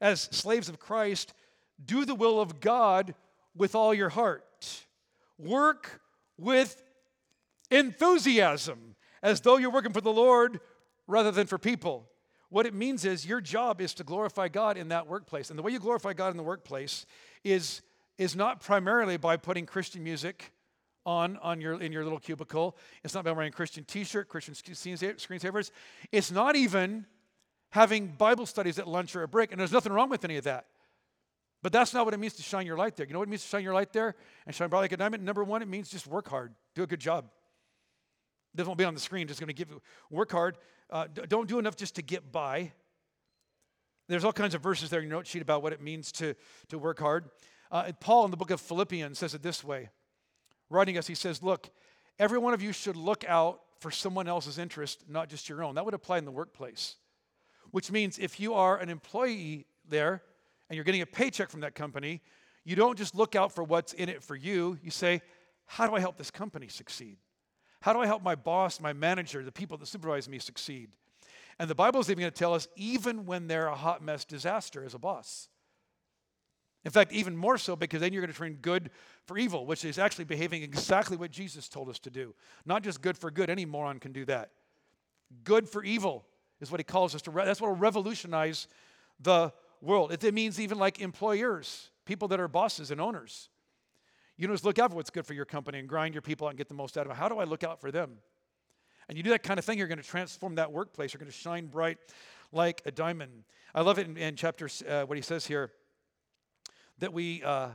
As 0.00 0.20
slaves 0.30 0.68
of 0.68 0.78
Christ, 0.78 1.32
do 1.84 2.04
the 2.04 2.14
will 2.14 2.40
of 2.40 2.60
God 2.60 3.14
with 3.56 3.74
all 3.74 3.92
your 3.94 4.10
heart. 4.10 4.84
Work 5.38 6.00
with 6.36 6.80
enthusiasm, 7.70 8.94
as 9.22 9.40
though 9.40 9.56
you're 9.56 9.70
working 9.70 9.92
for 9.92 10.00
the 10.00 10.12
Lord 10.12 10.60
rather 11.06 11.30
than 11.30 11.46
for 11.46 11.58
people. 11.58 12.08
What 12.50 12.66
it 12.66 12.74
means 12.74 13.04
is 13.04 13.24
your 13.24 13.40
job 13.40 13.80
is 13.80 13.94
to 13.94 14.04
glorify 14.04 14.48
God 14.48 14.76
in 14.76 14.88
that 14.88 15.06
workplace. 15.06 15.48
And 15.48 15.58
the 15.58 15.62
way 15.62 15.72
you 15.72 15.78
glorify 15.78 16.12
God 16.12 16.28
in 16.28 16.36
the 16.36 16.42
workplace 16.42 17.06
is, 17.42 17.80
is 18.18 18.36
not 18.36 18.60
primarily 18.60 19.16
by 19.16 19.38
putting 19.38 19.64
Christian 19.64 20.04
music 20.04 20.52
on, 21.04 21.36
on 21.38 21.60
your, 21.60 21.80
in 21.80 21.92
your 21.92 22.04
little 22.04 22.18
cubicle. 22.18 22.76
It's 23.02 23.14
not 23.14 23.24
by 23.24 23.32
wearing 23.32 23.48
a 23.48 23.56
Christian 23.56 23.84
t 23.84 24.04
shirt, 24.04 24.28
Christian 24.28 24.54
screensavers. 24.54 25.70
It's 26.10 26.30
not 26.30 26.56
even 26.56 27.06
having 27.70 28.08
Bible 28.08 28.46
studies 28.46 28.78
at 28.78 28.86
lunch 28.86 29.16
or 29.16 29.22
a 29.22 29.28
break. 29.28 29.50
And 29.50 29.60
there's 29.60 29.72
nothing 29.72 29.92
wrong 29.92 30.10
with 30.10 30.24
any 30.24 30.36
of 30.36 30.44
that. 30.44 30.66
But 31.62 31.72
that's 31.72 31.94
not 31.94 32.04
what 32.04 32.12
it 32.12 32.18
means 32.18 32.34
to 32.34 32.42
shine 32.42 32.66
your 32.66 32.76
light 32.76 32.96
there. 32.96 33.06
You 33.06 33.12
know 33.12 33.20
what 33.20 33.28
it 33.28 33.30
means 33.30 33.42
to 33.42 33.48
shine 33.48 33.62
your 33.62 33.74
light 33.74 33.92
there 33.92 34.16
and 34.46 34.54
shine 34.54 34.68
bright 34.68 34.80
like 34.80 34.92
a 34.92 34.96
diamond? 34.96 35.24
Number 35.24 35.44
one, 35.44 35.62
it 35.62 35.68
means 35.68 35.88
just 35.88 36.06
work 36.06 36.28
hard, 36.28 36.52
do 36.74 36.82
a 36.82 36.86
good 36.86 37.00
job. 37.00 37.26
This 38.54 38.66
won't 38.66 38.78
be 38.78 38.84
on 38.84 38.94
the 38.94 39.00
screen, 39.00 39.28
just 39.28 39.40
going 39.40 39.48
to 39.48 39.54
give 39.54 39.70
you 39.70 39.80
work 40.10 40.30
hard. 40.30 40.58
Uh, 40.90 41.06
don't 41.28 41.48
do 41.48 41.58
enough 41.58 41.76
just 41.76 41.94
to 41.94 42.02
get 42.02 42.32
by. 42.32 42.72
There's 44.08 44.24
all 44.24 44.32
kinds 44.32 44.54
of 44.54 44.60
verses 44.60 44.90
there 44.90 45.00
in 45.00 45.08
your 45.08 45.16
note 45.16 45.26
sheet 45.26 45.40
about 45.40 45.62
what 45.62 45.72
it 45.72 45.80
means 45.80 46.12
to, 46.12 46.34
to 46.68 46.78
work 46.78 46.98
hard. 46.98 47.30
Uh, 47.70 47.92
Paul 48.00 48.26
in 48.26 48.30
the 48.30 48.36
book 48.36 48.50
of 48.50 48.60
Philippians 48.60 49.18
says 49.18 49.32
it 49.32 49.42
this 49.42 49.64
way 49.64 49.88
writing 50.72 50.98
us, 50.98 51.06
he 51.06 51.14
says, 51.14 51.42
Look, 51.42 51.70
every 52.18 52.38
one 52.38 52.54
of 52.54 52.62
you 52.62 52.72
should 52.72 52.96
look 52.96 53.24
out 53.26 53.60
for 53.80 53.90
someone 53.90 54.28
else's 54.28 54.58
interest, 54.58 55.04
not 55.08 55.28
just 55.28 55.48
your 55.48 55.62
own. 55.62 55.74
That 55.74 55.84
would 55.84 55.94
apply 55.94 56.18
in 56.18 56.24
the 56.24 56.30
workplace, 56.30 56.96
which 57.70 57.90
means 57.90 58.18
if 58.18 58.38
you 58.38 58.54
are 58.54 58.78
an 58.78 58.88
employee 58.88 59.66
there 59.88 60.22
and 60.68 60.76
you're 60.76 60.84
getting 60.84 61.02
a 61.02 61.06
paycheck 61.06 61.50
from 61.50 61.60
that 61.60 61.74
company, 61.74 62.20
you 62.64 62.76
don't 62.76 62.96
just 62.96 63.14
look 63.14 63.34
out 63.34 63.52
for 63.52 63.64
what's 63.64 63.92
in 63.92 64.08
it 64.08 64.22
for 64.22 64.36
you. 64.36 64.78
You 64.82 64.90
say, 64.90 65.22
How 65.66 65.86
do 65.86 65.94
I 65.94 66.00
help 66.00 66.16
this 66.16 66.30
company 66.30 66.68
succeed? 66.68 67.18
How 67.80 67.92
do 67.92 67.98
I 67.98 68.06
help 68.06 68.22
my 68.22 68.36
boss, 68.36 68.80
my 68.80 68.92
manager, 68.92 69.42
the 69.42 69.50
people 69.50 69.76
that 69.78 69.86
supervise 69.86 70.28
me 70.28 70.38
succeed? 70.38 70.90
And 71.58 71.68
the 71.68 71.74
Bible 71.74 72.00
is 72.00 72.08
even 72.08 72.22
going 72.22 72.32
to 72.32 72.38
tell 72.38 72.54
us 72.54 72.68
even 72.76 73.26
when 73.26 73.48
they're 73.48 73.66
a 73.66 73.74
hot 73.74 74.02
mess 74.02 74.24
disaster 74.24 74.84
as 74.84 74.94
a 74.94 74.98
boss. 74.98 75.48
In 76.84 76.90
fact, 76.90 77.12
even 77.12 77.36
more 77.36 77.58
so 77.58 77.76
because 77.76 78.00
then 78.00 78.12
you're 78.12 78.22
going 78.22 78.32
to 78.32 78.38
turn 78.38 78.54
good 78.54 78.90
for 79.26 79.38
evil, 79.38 79.66
which 79.66 79.84
is 79.84 79.98
actually 79.98 80.24
behaving 80.24 80.62
exactly 80.62 81.16
what 81.16 81.30
Jesus 81.30 81.68
told 81.68 81.88
us 81.88 81.98
to 82.00 82.10
do. 82.10 82.34
Not 82.66 82.82
just 82.82 83.00
good 83.00 83.16
for 83.16 83.30
good, 83.30 83.50
any 83.50 83.64
moron 83.64 84.00
can 84.00 84.12
do 84.12 84.24
that. 84.24 84.50
Good 85.44 85.68
for 85.68 85.84
evil 85.84 86.26
is 86.60 86.70
what 86.70 86.80
he 86.80 86.84
calls 86.84 87.14
us 87.14 87.22
to. 87.22 87.30
Re- 87.30 87.44
that's 87.44 87.60
what 87.60 87.68
will 87.68 87.76
revolutionize 87.76 88.66
the 89.20 89.52
world. 89.80 90.12
It, 90.12 90.24
it 90.24 90.34
means 90.34 90.60
even 90.60 90.78
like 90.78 91.00
employers, 91.00 91.90
people 92.04 92.28
that 92.28 92.40
are 92.40 92.48
bosses 92.48 92.90
and 92.90 93.00
owners. 93.00 93.48
You 94.36 94.48
just 94.48 94.64
look 94.64 94.78
out 94.78 94.90
for 94.90 94.96
what's 94.96 95.10
good 95.10 95.26
for 95.26 95.34
your 95.34 95.44
company 95.44 95.78
and 95.78 95.88
grind 95.88 96.14
your 96.14 96.22
people 96.22 96.48
out 96.48 96.50
and 96.50 96.58
get 96.58 96.68
the 96.68 96.74
most 96.74 96.98
out 96.98 97.06
of 97.06 97.12
it. 97.12 97.16
How 97.16 97.28
do 97.28 97.38
I 97.38 97.44
look 97.44 97.62
out 97.62 97.80
for 97.80 97.92
them? 97.92 98.18
And 99.08 99.16
you 99.16 99.22
do 99.22 99.30
that 99.30 99.42
kind 99.42 99.58
of 99.58 99.64
thing, 99.64 99.78
you're 99.78 99.88
going 99.88 99.98
to 99.98 100.04
transform 100.04 100.56
that 100.56 100.72
workplace. 100.72 101.12
You're 101.12 101.18
going 101.18 101.30
to 101.30 101.36
shine 101.36 101.66
bright 101.66 101.98
like 102.50 102.82
a 102.86 102.90
diamond. 102.90 103.44
I 103.74 103.82
love 103.82 103.98
it 103.98 104.06
in, 104.06 104.16
in 104.16 104.36
chapter, 104.36 104.68
uh, 104.88 105.02
what 105.02 105.16
he 105.16 105.22
says 105.22 105.46
here, 105.46 105.72
that 107.02 107.12
we, 107.12 107.42
uh, 107.42 107.66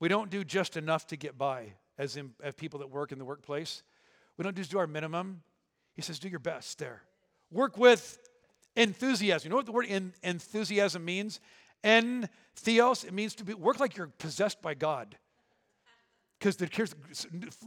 we 0.00 0.08
don't 0.08 0.30
do 0.30 0.44
just 0.44 0.78
enough 0.78 1.06
to 1.08 1.16
get 1.16 1.36
by 1.36 1.74
as, 1.98 2.16
in, 2.16 2.32
as 2.42 2.54
people 2.54 2.78
that 2.78 2.88
work 2.88 3.12
in 3.12 3.18
the 3.18 3.24
workplace. 3.24 3.82
We 4.38 4.44
don't 4.44 4.56
just 4.56 4.70
do 4.70 4.78
our 4.78 4.86
minimum. 4.86 5.42
He 5.94 6.00
says, 6.00 6.18
do 6.18 6.30
your 6.30 6.38
best 6.38 6.78
there. 6.78 7.02
Work 7.50 7.76
with 7.76 8.18
enthusiasm. 8.76 9.46
You 9.46 9.50
know 9.50 9.56
what 9.56 9.66
the 9.66 9.72
word 9.72 9.84
in, 9.84 10.14
enthusiasm 10.22 11.04
means? 11.04 11.38
En 11.84 12.30
theos, 12.56 13.04
it 13.04 13.12
means 13.12 13.34
to 13.34 13.44
be, 13.44 13.52
work 13.52 13.78
like 13.78 13.94
you're 13.94 14.06
possessed 14.06 14.62
by 14.62 14.72
God. 14.72 15.14
Because 16.38 16.56
here's 16.72 16.94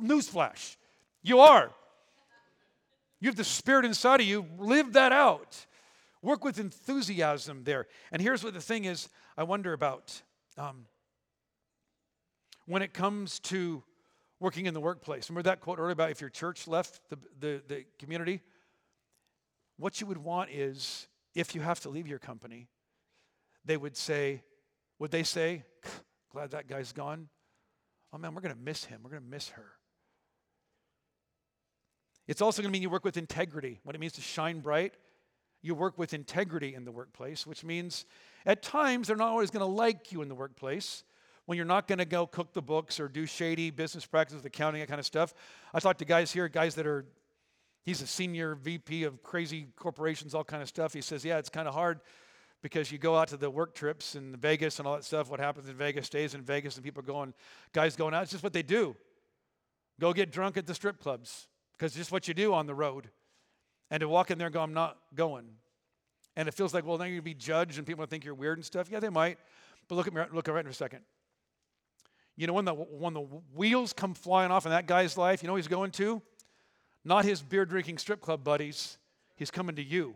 newsflash 0.03 0.75
you 1.21 1.41
are. 1.41 1.71
You 3.19 3.29
have 3.29 3.35
the 3.35 3.43
Spirit 3.43 3.85
inside 3.85 4.21
of 4.21 4.25
you. 4.25 4.47
Live 4.57 4.93
that 4.93 5.11
out. 5.11 5.67
Work 6.25 6.43
with 6.43 6.59
enthusiasm 6.59 7.65
there. 7.65 7.85
And 8.11 8.19
here's 8.19 8.43
what 8.43 8.55
the 8.55 8.61
thing 8.61 8.85
is 8.85 9.09
I 9.37 9.43
wonder 9.43 9.73
about 9.73 10.23
um, 10.57 10.87
when 12.65 12.81
it 12.81 12.95
comes 12.95 13.39
to 13.41 13.83
working 14.39 14.65
in 14.65 14.73
the 14.73 14.79
workplace. 14.79 15.29
Remember 15.29 15.47
that 15.47 15.59
quote 15.59 15.77
earlier 15.77 15.91
about 15.91 16.09
if 16.09 16.21
your 16.21 16.31
church 16.31 16.67
left 16.67 16.99
the, 17.09 17.19
the, 17.39 17.61
the 17.67 17.85
community? 17.99 18.41
What 19.77 20.01
you 20.01 20.07
would 20.07 20.17
want 20.17 20.49
is 20.49 21.07
if 21.35 21.53
you 21.53 21.61
have 21.61 21.79
to 21.81 21.89
leave 21.89 22.07
your 22.07 22.17
company, 22.17 22.69
they 23.63 23.77
would 23.77 23.95
say, 23.95 24.41
would 24.97 25.11
they 25.11 25.21
say, 25.21 25.63
glad 26.31 26.49
that 26.51 26.67
guy's 26.67 26.91
gone? 26.91 27.29
Oh 28.11 28.17
man, 28.17 28.33
we're 28.33 28.41
going 28.41 28.55
to 28.55 28.59
miss 28.59 28.83
him. 28.85 29.01
We're 29.03 29.11
going 29.11 29.23
to 29.23 29.29
miss 29.29 29.49
her. 29.49 29.73
It's 32.27 32.41
also 32.41 32.63
going 32.63 32.71
to 32.71 32.73
mean 32.73 32.81
you 32.81 32.89
work 32.89 33.05
with 33.05 33.15
integrity. 33.15 33.79
What 33.83 33.93
it 33.93 33.99
means 33.99 34.13
to 34.13 34.21
shine 34.21 34.61
bright, 34.61 34.95
you 35.65 35.73
work 35.73 35.97
with 35.97 36.13
integrity 36.13 36.75
in 36.75 36.85
the 36.85 36.91
workplace, 36.91 37.47
which 37.47 37.63
means 37.63 38.05
at 38.45 38.61
times 38.61 39.07
they're 39.07 39.15
not 39.15 39.29
always 39.29 39.49
going 39.49 39.65
to 39.65 39.71
like 39.71 40.11
you 40.11 40.21
in 40.21 40.29
the 40.29 40.35
workplace 40.35 41.03
when 41.45 41.57
you're 41.57 41.65
not 41.65 41.87
going 41.87 41.97
to 41.97 42.05
go 42.05 42.27
cook 42.27 42.53
the 42.53 42.61
books 42.61 42.99
or 42.99 43.07
do 43.07 43.25
shady 43.25 43.71
business 43.71 44.05
practices, 44.05 44.45
accounting, 44.45 44.81
that 44.81 44.87
kind 44.87 44.99
of 44.99 45.05
stuff. 45.05 45.33
I 45.73 45.79
talked 45.79 45.99
to 45.99 46.05
guys 46.05 46.31
here, 46.31 46.47
guys 46.47 46.75
that 46.75 46.85
are, 46.85 47.05
he's 47.83 48.01
a 48.01 48.07
senior 48.07 48.55
VP 48.55 49.03
of 49.03 49.23
crazy 49.23 49.67
corporations, 49.75 50.35
all 50.35 50.43
kind 50.43 50.61
of 50.61 50.69
stuff. 50.69 50.93
He 50.93 51.01
says, 51.01 51.25
yeah, 51.25 51.37
it's 51.37 51.49
kind 51.49 51.67
of 51.67 51.73
hard 51.73 51.99
because 52.61 52.91
you 52.91 52.97
go 52.97 53.15
out 53.15 53.27
to 53.29 53.37
the 53.37 53.49
work 53.49 53.73
trips 53.75 54.15
in 54.15 54.35
Vegas 54.37 54.79
and 54.79 54.87
all 54.87 54.95
that 54.95 55.03
stuff. 55.03 55.29
What 55.29 55.39
happens 55.39 55.67
in 55.67 55.75
Vegas 55.75 56.05
stays 56.07 56.35
in 56.35 56.41
Vegas, 56.41 56.75
and 56.75 56.83
people 56.83 57.01
are 57.01 57.05
going, 57.05 57.33
guys 57.73 57.95
going 57.95 58.13
out. 58.13 58.23
It's 58.23 58.31
just 58.31 58.43
what 58.43 58.53
they 58.53 58.63
do. 58.63 58.95
Go 59.99 60.13
get 60.13 60.31
drunk 60.31 60.57
at 60.57 60.67
the 60.67 60.75
strip 60.75 60.99
clubs 60.99 61.47
because 61.73 61.91
it's 61.91 61.97
just 61.97 62.11
what 62.11 62.27
you 62.27 62.33
do 62.33 62.53
on 62.53 62.65
the 62.65 62.75
road. 62.75 63.09
And 63.91 64.01
to 64.01 64.09
walk 64.09 64.31
in 64.31 64.37
there 64.37 64.47
and 64.47 64.53
go, 64.53 64.61
I'm 64.61 64.73
not 64.73 64.97
going. 65.13 65.45
And 66.35 66.47
it 66.47 66.53
feels 66.53 66.73
like, 66.73 66.85
well, 66.85 66.97
now 66.97 67.05
you're 67.05 67.21
going 67.21 67.21
to 67.21 67.23
be 67.23 67.33
judged 67.33 67.77
and 67.77 67.87
people 67.87 68.01
will 68.01 68.07
think 68.07 68.25
you're 68.25 68.33
weird 68.33 68.57
and 68.57 68.65
stuff. 68.65 68.89
Yeah, 68.89 68.99
they 68.99 69.09
might. 69.09 69.37
But 69.87 69.95
look 69.95 70.07
at 70.07 70.13
me, 70.13 70.21
look 70.33 70.47
at 70.47 70.53
right 70.53 70.65
in 70.65 70.71
a 70.71 70.73
second. 70.73 71.01
You 72.35 72.47
know, 72.47 72.53
when 72.53 72.65
the, 72.65 72.73
when 72.73 73.13
the 73.13 73.21
wheels 73.53 73.93
come 73.93 74.13
flying 74.13 74.51
off 74.51 74.65
in 74.65 74.71
that 74.71 74.87
guy's 74.87 75.17
life, 75.17 75.41
you 75.41 75.47
know 75.47 75.55
he's 75.55 75.67
going 75.67 75.91
to? 75.91 76.21
Not 77.05 77.23
his 77.23 77.41
beer 77.41 77.65
drinking 77.65 77.99
strip 77.99 78.19
club 78.19 78.43
buddies. 78.43 78.97
He's 79.35 79.51
coming 79.51 79.75
to 79.75 79.83
you. 79.83 80.15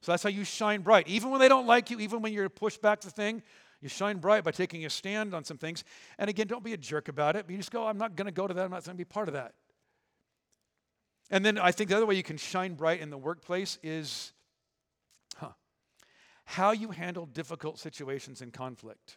So 0.00 0.12
that's 0.12 0.22
how 0.22 0.30
you 0.30 0.44
shine 0.44 0.80
bright. 0.80 1.06
Even 1.06 1.30
when 1.30 1.40
they 1.40 1.48
don't 1.48 1.66
like 1.66 1.90
you, 1.90 2.00
even 2.00 2.22
when 2.22 2.32
you're 2.32 2.48
pushed 2.48 2.80
back 2.80 3.00
the 3.02 3.10
thing, 3.10 3.42
you 3.80 3.88
shine 3.88 4.18
bright 4.18 4.44
by 4.44 4.50
taking 4.50 4.84
a 4.86 4.90
stand 4.90 5.34
on 5.34 5.44
some 5.44 5.58
things. 5.58 5.84
And 6.18 6.28
again, 6.28 6.46
don't 6.46 6.64
be 6.64 6.72
a 6.72 6.76
jerk 6.76 7.08
about 7.08 7.36
it. 7.36 7.46
But 7.46 7.52
you 7.52 7.58
just 7.58 7.70
go, 7.70 7.86
I'm 7.86 7.98
not 7.98 8.16
going 8.16 8.26
to 8.26 8.32
go 8.32 8.46
to 8.46 8.54
that. 8.54 8.64
I'm 8.64 8.70
not 8.70 8.84
going 8.84 8.96
to 8.96 8.98
be 8.98 9.04
part 9.04 9.28
of 9.28 9.34
that. 9.34 9.54
And 11.30 11.44
then 11.44 11.58
I 11.58 11.70
think 11.70 11.90
the 11.90 11.96
other 11.96 12.06
way 12.06 12.16
you 12.16 12.22
can 12.22 12.36
shine 12.36 12.74
bright 12.74 13.00
in 13.00 13.10
the 13.10 13.18
workplace 13.18 13.78
is 13.82 14.32
huh, 15.36 15.50
how 16.44 16.72
you 16.72 16.90
handle 16.90 17.26
difficult 17.26 17.78
situations 17.78 18.42
and 18.42 18.52
conflict. 18.52 19.16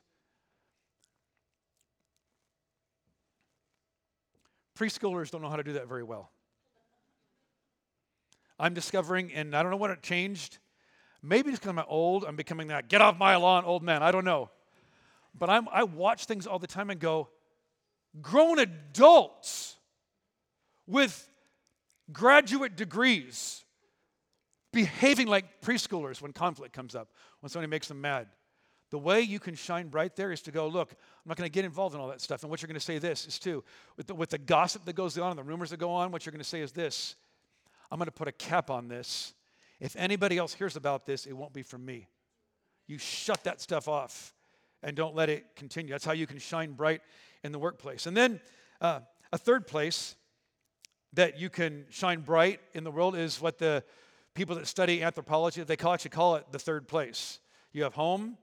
Preschoolers 4.77 5.31
don't 5.31 5.41
know 5.41 5.49
how 5.49 5.55
to 5.55 5.63
do 5.63 5.73
that 5.73 5.87
very 5.87 6.03
well. 6.03 6.31
I'm 8.59 8.73
discovering, 8.73 9.33
and 9.33 9.55
I 9.55 9.61
don't 9.61 9.71
know 9.71 9.77
what 9.77 9.91
it 9.91 10.01
changed. 10.01 10.59
Maybe 11.21 11.49
it's 11.49 11.59
because 11.59 11.69
I'm 11.69 11.83
old, 11.87 12.25
I'm 12.25 12.35
becoming 12.35 12.67
that 12.67 12.89
get 12.89 13.01
off 13.01 13.17
my 13.17 13.35
lawn 13.35 13.65
old 13.65 13.81
man. 13.81 14.03
I 14.03 14.11
don't 14.11 14.25
know. 14.25 14.49
But 15.37 15.49
I'm, 15.49 15.67
I 15.69 15.83
watch 15.83 16.25
things 16.25 16.45
all 16.45 16.59
the 16.59 16.67
time 16.67 16.89
and 16.89 16.99
go, 16.99 17.29
grown 18.21 18.59
adults 18.59 19.77
with 20.85 21.27
graduate 22.11 22.75
degrees 22.75 23.63
behaving 24.71 25.27
like 25.27 25.61
preschoolers 25.61 26.21
when 26.21 26.33
conflict 26.33 26.73
comes 26.73 26.95
up, 26.95 27.09
when 27.39 27.49
somebody 27.49 27.69
makes 27.69 27.87
them 27.87 28.01
mad. 28.01 28.27
The 28.89 28.99
way 28.99 29.21
you 29.21 29.39
can 29.39 29.55
shine 29.55 29.87
bright 29.87 30.15
there 30.15 30.31
is 30.31 30.41
to 30.43 30.51
go, 30.51 30.67
look, 30.67 30.91
I'm 30.91 31.27
not 31.27 31.37
going 31.37 31.47
to 31.47 31.51
get 31.51 31.65
involved 31.65 31.95
in 31.95 32.01
all 32.01 32.07
that 32.09 32.21
stuff. 32.21 32.43
And 32.43 32.49
what 32.49 32.61
you're 32.61 32.67
going 32.67 32.79
to 32.79 32.85
say 32.85 32.99
this 32.99 33.25
is 33.25 33.39
too, 33.39 33.63
with 33.97 34.07
the, 34.07 34.15
with 34.15 34.29
the 34.29 34.37
gossip 34.37 34.85
that 34.85 34.93
goes 34.93 35.17
on 35.17 35.31
and 35.31 35.39
the 35.39 35.43
rumors 35.43 35.69
that 35.71 35.77
go 35.77 35.91
on, 35.91 36.11
what 36.11 36.25
you're 36.25 36.31
going 36.31 36.39
to 36.39 36.47
say 36.47 36.61
is 36.61 36.71
this 36.71 37.15
I'm 37.91 37.97
going 37.97 38.05
to 38.05 38.11
put 38.11 38.27
a 38.27 38.33
cap 38.33 38.69
on 38.69 38.87
this 38.87 39.33
if 39.83 39.97
anybody 39.97 40.37
else 40.37 40.53
hears 40.53 40.77
about 40.77 41.05
this, 41.05 41.25
it 41.25 41.33
won't 41.33 41.51
be 41.51 41.61
from 41.61 41.83
me. 41.83 42.07
You 42.87 42.97
shut 42.97 43.43
that 43.43 43.59
stuff 43.59 43.89
off 43.89 44.33
and 44.81 44.95
don't 44.95 45.13
let 45.13 45.29
it 45.29 45.57
continue. 45.57 45.91
That's 45.91 46.05
how 46.05 46.13
you 46.13 46.25
can 46.25 46.39
shine 46.39 46.71
bright 46.71 47.01
in 47.43 47.51
the 47.51 47.59
workplace. 47.59 48.05
And 48.05 48.15
then 48.15 48.39
uh, 48.79 49.01
a 49.33 49.37
third 49.37 49.67
place 49.67 50.15
that 51.13 51.39
you 51.39 51.49
can 51.49 51.85
shine 51.89 52.21
bright 52.21 52.59
in 52.73 52.83
the 52.83 52.91
world 52.91 53.15
is 53.15 53.39
what 53.39 53.57
the 53.57 53.83
people 54.33 54.55
that 54.55 54.67
study 54.67 55.03
anthropology 55.03 55.63
they 55.63 55.75
call 55.75 55.93
actually 55.93 56.09
call 56.09 56.35
it 56.35 56.45
the 56.51 56.59
third 56.59 56.87
place. 56.87 57.39
You 57.71 57.83
have 57.83 57.93
home, 57.93 58.37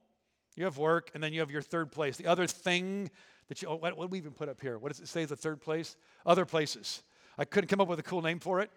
you 0.57 0.65
have 0.65 0.79
work, 0.79 1.11
and 1.15 1.23
then 1.23 1.33
you 1.33 1.41
have 1.41 1.51
your 1.51 1.63
third 1.63 1.91
place. 1.93 2.17
The 2.17 2.27
other 2.27 2.47
thing 2.47 3.11
that 3.49 3.61
you 3.63 3.69
oh, 3.69 3.77
what, 3.77 3.97
what 3.97 4.07
do 4.07 4.13
we 4.13 4.19
even 4.19 4.33
put 4.33 4.49
up 4.49 4.61
here? 4.61 4.79
What 4.79 4.93
does 4.93 5.01
it 5.01 5.09
say? 5.09 5.25
The 5.25 5.37
third 5.37 5.61
place? 5.61 5.97
Other 6.25 6.45
places. 6.45 7.03
I 7.37 7.45
couldn't 7.45 7.69
come 7.69 7.81
up 7.81 7.89
with 7.89 7.99
a 7.99 8.05
cool 8.05 8.23
name 8.23 8.39
for 8.39 8.61
it. 8.61 8.71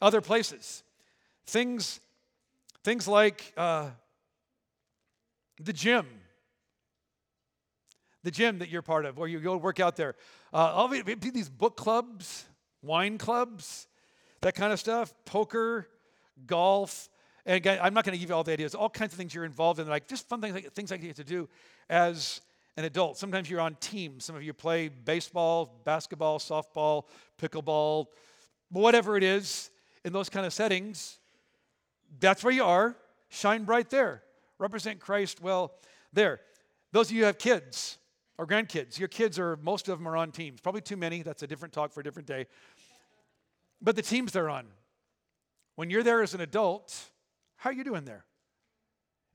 Other 0.00 0.20
places. 0.20 0.82
Things, 1.46 2.00
things 2.82 3.06
like 3.06 3.52
uh, 3.56 3.90
the 5.60 5.72
gym, 5.72 6.06
the 8.24 8.30
gym 8.30 8.58
that 8.58 8.68
you're 8.68 8.82
part 8.82 9.04
of, 9.04 9.18
where 9.18 9.28
you 9.28 9.40
go 9.40 9.56
work 9.56 9.80
out 9.80 9.96
there. 9.96 10.14
Uh, 10.52 10.72
all 10.74 10.88
these 10.88 11.48
book 11.48 11.76
clubs, 11.76 12.44
wine 12.82 13.18
clubs, 13.18 13.86
that 14.40 14.54
kind 14.54 14.72
of 14.72 14.80
stuff, 14.80 15.14
poker, 15.24 15.88
golf, 16.46 17.08
And 17.44 17.56
again, 17.56 17.78
I'm 17.82 17.94
not 17.94 18.04
going 18.04 18.12
to 18.12 18.18
give 18.18 18.28
you 18.28 18.34
all 18.34 18.44
the 18.44 18.52
ideas. 18.52 18.74
All 18.74 18.88
kinds 18.88 19.12
of 19.12 19.18
things 19.18 19.34
you're 19.34 19.44
involved 19.44 19.80
in, 19.80 19.88
like 19.88 20.06
just 20.06 20.28
fun 20.28 20.40
things, 20.40 20.54
like, 20.54 20.72
things 20.72 20.92
I 20.92 20.96
get 20.96 21.16
to 21.16 21.24
do 21.24 21.48
as 21.90 22.40
an 22.76 22.84
adult. 22.84 23.18
Sometimes 23.18 23.50
you're 23.50 23.60
on 23.60 23.76
teams. 23.80 24.24
Some 24.24 24.36
of 24.36 24.42
you 24.42 24.52
play 24.52 24.88
baseball, 24.88 25.80
basketball, 25.84 26.38
softball, 26.38 27.04
pickleball, 27.40 28.06
whatever 28.70 29.16
it 29.16 29.24
is 29.24 29.70
in 30.04 30.12
those 30.12 30.28
kind 30.28 30.46
of 30.46 30.52
settings. 30.52 31.18
That's 32.20 32.44
where 32.44 32.52
you 32.52 32.64
are. 32.64 32.96
Shine 33.28 33.64
bright 33.64 33.90
there. 33.90 34.22
Represent 34.58 35.00
Christ 35.00 35.40
well 35.42 35.72
there. 36.12 36.40
Those 36.92 37.08
of 37.08 37.16
you 37.16 37.22
who 37.22 37.26
have 37.26 37.38
kids 37.38 37.98
or 38.38 38.46
grandkids, 38.46 38.98
your 38.98 39.08
kids 39.08 39.38
are, 39.38 39.56
most 39.56 39.88
of 39.88 39.98
them 39.98 40.06
are 40.06 40.16
on 40.16 40.30
teams. 40.30 40.60
Probably 40.60 40.80
too 40.80 40.96
many. 40.96 41.22
That's 41.22 41.42
a 41.42 41.46
different 41.46 41.74
talk 41.74 41.92
for 41.92 42.00
a 42.00 42.04
different 42.04 42.28
day. 42.28 42.46
But 43.82 43.96
the 43.96 44.02
teams 44.02 44.32
they're 44.32 44.48
on. 44.48 44.66
When 45.74 45.90
you're 45.90 46.02
there 46.02 46.22
as 46.22 46.34
an 46.34 46.40
adult, 46.40 46.94
how 47.56 47.70
are 47.70 47.72
you 47.72 47.84
doing 47.84 48.04
there? 48.04 48.24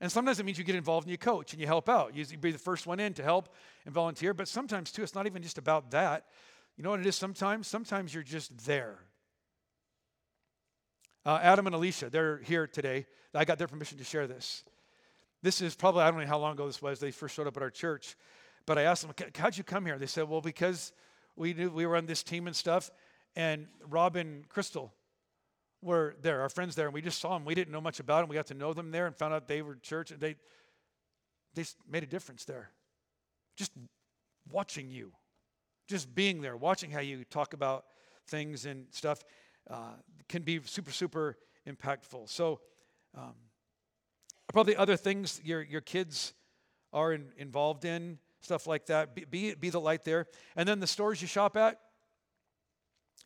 And 0.00 0.10
sometimes 0.10 0.38
it 0.38 0.46
means 0.46 0.58
you 0.58 0.64
get 0.64 0.76
involved 0.76 1.06
and 1.06 1.10
you 1.10 1.18
coach 1.18 1.52
and 1.52 1.60
you 1.60 1.66
help 1.66 1.88
out. 1.88 2.14
You 2.14 2.24
be 2.38 2.52
the 2.52 2.58
first 2.58 2.86
one 2.86 3.00
in 3.00 3.14
to 3.14 3.22
help 3.22 3.52
and 3.84 3.92
volunteer. 3.92 4.32
But 4.32 4.46
sometimes, 4.46 4.92
too, 4.92 5.02
it's 5.02 5.14
not 5.14 5.26
even 5.26 5.42
just 5.42 5.58
about 5.58 5.90
that. 5.90 6.26
You 6.76 6.84
know 6.84 6.90
what 6.90 7.00
it 7.00 7.06
is 7.06 7.16
sometimes? 7.16 7.66
Sometimes 7.66 8.14
you're 8.14 8.22
just 8.22 8.64
there. 8.64 8.98
Uh, 11.26 11.40
Adam 11.42 11.66
and 11.66 11.74
Alicia, 11.74 12.10
they're 12.10 12.38
here 12.38 12.66
today. 12.68 13.06
I 13.34 13.44
got 13.44 13.58
their 13.58 13.66
permission 13.66 13.98
to 13.98 14.04
share 14.04 14.28
this. 14.28 14.64
This 15.42 15.60
is 15.60 15.74
probably, 15.74 16.02
I 16.02 16.10
don't 16.10 16.20
know 16.20 16.26
how 16.26 16.38
long 16.38 16.52
ago 16.52 16.66
this 16.66 16.80
was. 16.80 17.00
They 17.00 17.10
first 17.10 17.34
showed 17.34 17.48
up 17.48 17.56
at 17.56 17.62
our 17.62 17.70
church. 17.70 18.16
But 18.66 18.78
I 18.78 18.82
asked 18.82 19.02
them, 19.02 19.12
How'd 19.36 19.56
you 19.56 19.64
come 19.64 19.84
here? 19.84 19.98
They 19.98 20.06
said, 20.06 20.28
Well, 20.28 20.40
because 20.40 20.92
we 21.36 21.54
knew 21.54 21.70
we 21.70 21.86
were 21.86 21.96
on 21.96 22.06
this 22.06 22.22
team 22.22 22.46
and 22.46 22.54
stuff. 22.54 22.90
And 23.38 23.68
Rob 23.88 24.16
and 24.16 24.48
Crystal 24.48 24.92
were 25.80 26.16
there, 26.22 26.40
our 26.40 26.48
friends 26.48 26.74
there, 26.74 26.86
and 26.86 26.92
we 26.92 27.00
just 27.00 27.20
saw 27.20 27.34
them. 27.34 27.44
We 27.44 27.54
didn't 27.54 27.72
know 27.72 27.80
much 27.80 28.00
about 28.00 28.22
them. 28.22 28.28
We 28.28 28.34
got 28.34 28.48
to 28.48 28.54
know 28.54 28.72
them 28.72 28.90
there 28.90 29.06
and 29.06 29.14
found 29.14 29.32
out 29.32 29.46
they 29.46 29.62
were 29.62 29.76
church. 29.76 30.10
They, 30.10 30.34
they 31.54 31.64
made 31.88 32.02
a 32.02 32.06
difference 32.06 32.44
there. 32.44 32.70
Just 33.56 33.70
watching 34.50 34.90
you, 34.90 35.12
just 35.86 36.12
being 36.16 36.40
there, 36.40 36.56
watching 36.56 36.90
how 36.90 36.98
you 36.98 37.22
talk 37.22 37.52
about 37.52 37.84
things 38.26 38.66
and 38.66 38.86
stuff 38.90 39.22
uh, 39.70 39.92
can 40.28 40.42
be 40.42 40.60
super, 40.64 40.90
super 40.90 41.38
impactful. 41.64 42.28
So, 42.28 42.58
um, 43.16 43.34
probably 44.52 44.74
other 44.74 44.96
things 44.96 45.40
your, 45.44 45.62
your 45.62 45.80
kids 45.80 46.34
are 46.92 47.12
in, 47.12 47.26
involved 47.36 47.84
in, 47.84 48.18
stuff 48.40 48.66
like 48.66 48.86
that. 48.86 49.14
Be, 49.14 49.24
be, 49.24 49.54
be 49.54 49.70
the 49.70 49.80
light 49.80 50.02
there. 50.02 50.26
And 50.56 50.68
then 50.68 50.80
the 50.80 50.88
stores 50.88 51.22
you 51.22 51.28
shop 51.28 51.56
at, 51.56 51.78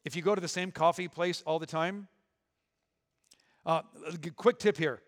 if 0.05 0.17
you 0.17 0.23
go 0.23 0.35
to 0.35 0.41
the 0.41 0.49
same 0.49 0.71
coffee 0.71 1.09
place 1.09 1.43
all 1.47 1.59
the 1.59 1.67
time, 1.67 2.09
uh, 3.65 3.83
quick 4.37 4.59
tip 4.59 4.77
here. 4.77 5.01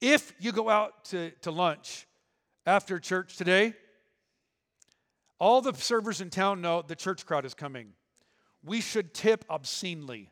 If 0.00 0.32
you 0.38 0.52
go 0.52 0.68
out 0.68 1.04
to, 1.06 1.30
to 1.42 1.50
lunch 1.50 2.06
after 2.66 2.98
church 2.98 3.36
today, 3.36 3.74
all 5.38 5.62
the 5.62 5.72
servers 5.74 6.20
in 6.20 6.28
town 6.30 6.60
know 6.60 6.82
the 6.82 6.96
church 6.96 7.24
crowd 7.24 7.44
is 7.44 7.54
coming. 7.54 7.92
We 8.62 8.80
should 8.80 9.14
tip 9.14 9.44
obscenely. 9.48 10.30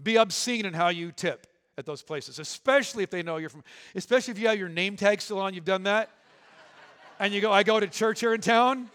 Be 0.00 0.16
obscene 0.16 0.66
in 0.66 0.74
how 0.74 0.88
you 0.88 1.10
tip 1.10 1.46
at 1.78 1.84
those 1.84 2.02
places, 2.02 2.38
especially 2.38 3.02
if 3.02 3.10
they 3.10 3.22
know 3.22 3.36
you're 3.36 3.50
from, 3.50 3.64
especially 3.94 4.32
if 4.32 4.38
you 4.38 4.48
have 4.48 4.58
your 4.58 4.68
name 4.68 4.96
tag 4.96 5.20
still 5.20 5.38
on, 5.38 5.52
you've 5.52 5.64
done 5.64 5.82
that. 5.82 6.10
And 7.18 7.34
you 7.34 7.40
go, 7.40 7.50
I 7.50 7.62
go 7.62 7.80
to 7.80 7.86
church 7.86 8.20
here 8.20 8.34
in 8.34 8.40
town. 8.40 8.90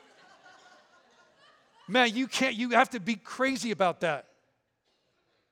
Man, 1.92 2.16
you 2.16 2.28
can't, 2.28 2.56
you 2.56 2.70
have 2.70 2.92
to 2.92 3.02
be 3.02 3.18
crazy 3.18 3.72
about 3.72 4.00
that. 4.00 4.28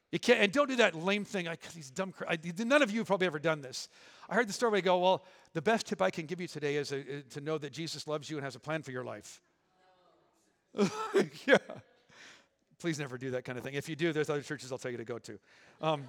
You 0.09 0.19
can't, 0.19 0.39
and 0.39 0.53
don't 0.53 0.69
do 0.69 0.77
that 0.77 0.95
lame 0.95 1.25
thing. 1.25 1.49
I, 1.49 1.57
these 1.75 1.91
dumb, 1.91 2.13
I, 2.29 2.39
none 2.59 2.81
of 2.81 2.91
you 2.91 2.99
have 2.99 3.07
probably 3.07 3.27
ever 3.27 3.39
done 3.39 3.61
this. 3.61 3.89
I 4.29 4.35
heard 4.35 4.47
the 4.47 4.53
story 4.53 4.71
where 4.71 4.77
I 4.77 4.81
go, 4.81 4.99
well, 4.99 5.25
the 5.51 5.61
best 5.61 5.87
tip 5.87 6.01
I 6.01 6.09
can 6.09 6.27
give 6.27 6.39
you 6.39 6.47
today 6.47 6.77
is 6.77 6.93
a, 6.93 6.99
uh, 6.99 7.03
to 7.31 7.41
know 7.41 7.57
that 7.57 7.73
Jesus 7.73 8.07
loves 8.07 8.29
you 8.29 8.37
and 8.37 8.45
has 8.45 8.55
a 8.55 8.59
plan 8.59 8.83
for 8.83 8.91
your 8.91 9.03
life. 9.03 9.41
yeah. 11.45 11.57
Please 12.79 12.99
never 12.99 13.17
do 13.17 13.31
that 13.31 13.43
kind 13.43 13.57
of 13.57 13.65
thing. 13.65 13.73
If 13.73 13.89
you 13.89 13.97
do, 13.97 14.13
there's 14.13 14.29
other 14.29 14.41
churches 14.41 14.71
I'll 14.71 14.77
tell 14.77 14.91
you 14.91 14.97
to 14.97 15.03
go 15.03 15.19
to. 15.19 15.37
Um, 15.81 16.05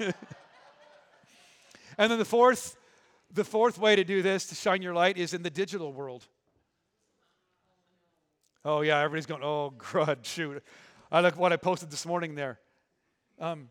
and 0.00 0.14
then 2.10 2.18
the 2.18 2.24
fourth, 2.24 2.76
the 3.32 3.44
fourth 3.44 3.78
way 3.78 3.94
to 3.94 4.02
do 4.02 4.22
this, 4.22 4.46
to 4.46 4.56
shine 4.56 4.82
your 4.82 4.94
light, 4.94 5.16
is 5.16 5.34
in 5.34 5.44
the 5.44 5.50
digital 5.50 5.92
world. 5.92 6.26
Oh 8.68 8.80
yeah, 8.80 8.98
everybody's 8.98 9.26
going, 9.26 9.44
oh 9.44 9.70
God, 9.92 10.26
shoot. 10.26 10.60
I 11.12 11.20
look 11.20 11.38
what 11.38 11.52
I 11.52 11.56
posted 11.56 11.88
this 11.88 12.04
morning 12.04 12.34
there. 12.34 12.58
Um, 13.38 13.70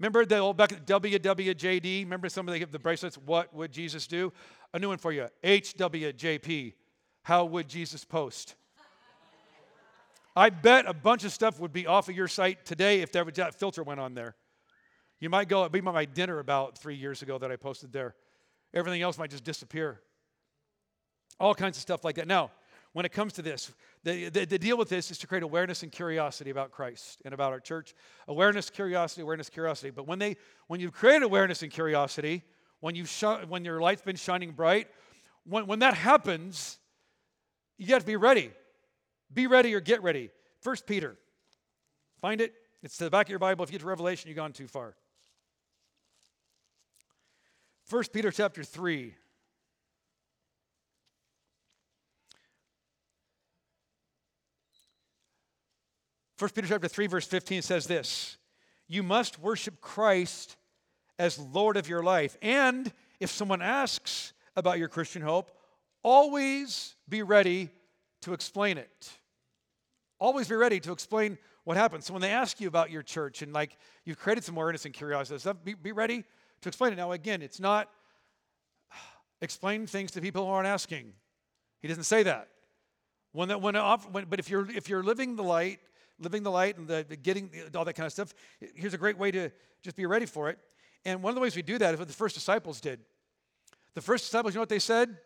remember 0.00 0.26
the 0.26 0.38
old 0.38 0.56
back 0.56 0.72
at 0.72 0.84
WWJD? 0.84 2.02
Remember 2.02 2.28
some 2.28 2.48
of 2.48 2.54
the, 2.54 2.64
the 2.64 2.80
bracelets? 2.80 3.16
What 3.16 3.54
would 3.54 3.70
Jesus 3.70 4.08
do? 4.08 4.32
A 4.72 4.80
new 4.80 4.88
one 4.88 4.98
for 4.98 5.12
you. 5.12 5.28
HWJP. 5.44 6.72
How 7.22 7.44
would 7.44 7.68
Jesus 7.68 8.04
post? 8.04 8.56
I 10.34 10.50
bet 10.50 10.86
a 10.86 10.92
bunch 10.92 11.22
of 11.22 11.30
stuff 11.30 11.60
would 11.60 11.72
be 11.72 11.86
off 11.86 12.08
of 12.08 12.16
your 12.16 12.26
site 12.26 12.66
today 12.66 13.02
if 13.02 13.12
that, 13.12 13.32
that 13.36 13.54
filter 13.54 13.84
went 13.84 14.00
on 14.00 14.14
there. 14.14 14.34
You 15.20 15.30
might 15.30 15.48
go, 15.48 15.68
be 15.68 15.80
my 15.80 16.06
dinner 16.06 16.40
about 16.40 16.76
three 16.76 16.96
years 16.96 17.22
ago 17.22 17.38
that 17.38 17.52
I 17.52 17.56
posted 17.56 17.92
there. 17.92 18.16
Everything 18.74 19.00
else 19.00 19.16
might 19.16 19.30
just 19.30 19.44
disappear. 19.44 20.00
All 21.38 21.54
kinds 21.54 21.78
of 21.78 21.82
stuff 21.82 22.04
like 22.04 22.16
that. 22.16 22.26
Now, 22.26 22.50
when 22.94 23.04
it 23.04 23.12
comes 23.12 23.34
to 23.34 23.42
this. 23.42 23.72
The, 24.04 24.28
the, 24.30 24.46
the, 24.46 24.58
deal 24.58 24.78
with 24.78 24.88
this 24.88 25.10
is 25.10 25.18
to 25.18 25.26
create 25.26 25.42
awareness 25.42 25.82
and 25.82 25.90
curiosity 25.90 26.50
about 26.50 26.70
Christ 26.70 27.20
and 27.24 27.34
about 27.34 27.52
our 27.52 27.58
church. 27.58 27.92
Awareness, 28.28 28.70
curiosity, 28.70 29.22
awareness, 29.22 29.50
curiosity. 29.50 29.90
But 29.90 30.06
when 30.06 30.20
they, 30.20 30.36
when 30.68 30.80
you've 30.80 30.92
created 30.92 31.24
awareness 31.24 31.62
and 31.62 31.72
curiosity, 31.72 32.44
when 32.80 32.94
you 32.94 33.04
sh- 33.04 33.24
when 33.48 33.64
your 33.64 33.80
light's 33.80 34.02
been 34.02 34.16
shining 34.16 34.52
bright, 34.52 34.88
when 35.44 35.66
when 35.66 35.80
that 35.80 35.94
happens, 35.94 36.78
you 37.78 37.86
have 37.88 38.02
to 38.02 38.06
be 38.06 38.16
ready. 38.16 38.52
Be 39.32 39.48
ready 39.48 39.74
or 39.74 39.80
get 39.80 40.02
ready. 40.02 40.30
First 40.60 40.86
Peter, 40.86 41.16
find 42.20 42.40
it. 42.40 42.54
It's 42.82 42.96
to 42.98 43.04
the 43.04 43.10
back 43.10 43.26
of 43.26 43.30
your 43.30 43.38
Bible. 43.38 43.64
If 43.64 43.70
you 43.70 43.72
get 43.72 43.80
to 43.80 43.88
Revelation, 43.88 44.28
you've 44.28 44.36
gone 44.36 44.52
too 44.52 44.68
far. 44.68 44.94
First 47.86 48.12
Peter 48.12 48.30
chapter 48.30 48.62
three. 48.62 49.14
1 56.38 56.50
Peter 56.50 56.66
chapter 56.68 56.88
3 56.88 57.06
verse 57.06 57.26
15 57.26 57.62
says 57.62 57.86
this, 57.86 58.38
you 58.88 59.02
must 59.02 59.38
worship 59.38 59.80
Christ 59.80 60.56
as 61.18 61.38
Lord 61.38 61.76
of 61.76 61.88
your 61.88 62.02
life. 62.02 62.36
And 62.42 62.92
if 63.20 63.30
someone 63.30 63.62
asks 63.62 64.32
about 64.56 64.78
your 64.78 64.88
Christian 64.88 65.22
hope, 65.22 65.50
always 66.02 66.94
be 67.08 67.22
ready 67.22 67.70
to 68.22 68.32
explain 68.32 68.78
it. 68.78 69.10
Always 70.18 70.48
be 70.48 70.54
ready 70.54 70.80
to 70.80 70.92
explain 70.92 71.38
what 71.64 71.76
happened. 71.76 72.04
So 72.04 72.12
when 72.12 72.22
they 72.22 72.30
ask 72.30 72.60
you 72.60 72.68
about 72.68 72.90
your 72.90 73.02
church 73.02 73.42
and 73.42 73.52
like 73.52 73.76
you've 74.04 74.18
created 74.18 74.44
some 74.44 74.56
awareness 74.56 74.84
and 74.84 74.94
curiosity, 74.94 75.38
stuff, 75.38 75.56
be, 75.64 75.74
be 75.74 75.92
ready 75.92 76.24
to 76.60 76.68
explain 76.68 76.92
it. 76.92 76.96
Now, 76.96 77.12
again, 77.12 77.42
it's 77.42 77.60
not 77.60 77.88
explain 79.40 79.86
things 79.86 80.10
to 80.12 80.20
people 80.20 80.44
who 80.44 80.50
aren't 80.50 80.68
asking. 80.68 81.12
He 81.80 81.88
doesn't 81.88 82.04
say 82.04 82.22
that. 82.24 82.48
When 83.32 83.48
that 83.48 83.60
when, 83.60 83.74
but 83.74 84.38
if 84.38 84.48
you're 84.48 84.70
if 84.70 84.88
you're 84.88 85.02
living 85.02 85.34
the 85.34 85.42
light 85.42 85.80
living 86.18 86.42
the 86.42 86.50
light 86.50 86.78
and 86.78 86.86
the, 86.86 87.04
the 87.08 87.16
getting 87.16 87.50
all 87.74 87.84
that 87.84 87.94
kind 87.94 88.06
of 88.06 88.12
stuff, 88.12 88.34
here's 88.74 88.94
a 88.94 88.98
great 88.98 89.18
way 89.18 89.30
to 89.30 89.50
just 89.82 89.96
be 89.96 90.06
ready 90.06 90.26
for 90.26 90.48
it. 90.48 90.58
And 91.04 91.22
one 91.22 91.30
of 91.30 91.34
the 91.34 91.40
ways 91.40 91.56
we 91.56 91.62
do 91.62 91.78
that 91.78 91.94
is 91.94 91.98
what 91.98 92.08
the 92.08 92.14
first 92.14 92.34
disciples 92.34 92.80
did. 92.80 93.00
The 93.94 94.00
first 94.00 94.24
disciples, 94.24 94.54
you 94.54 94.58
know 94.58 94.62
what 94.62 94.68
they 94.68 94.78
said? 94.78 95.16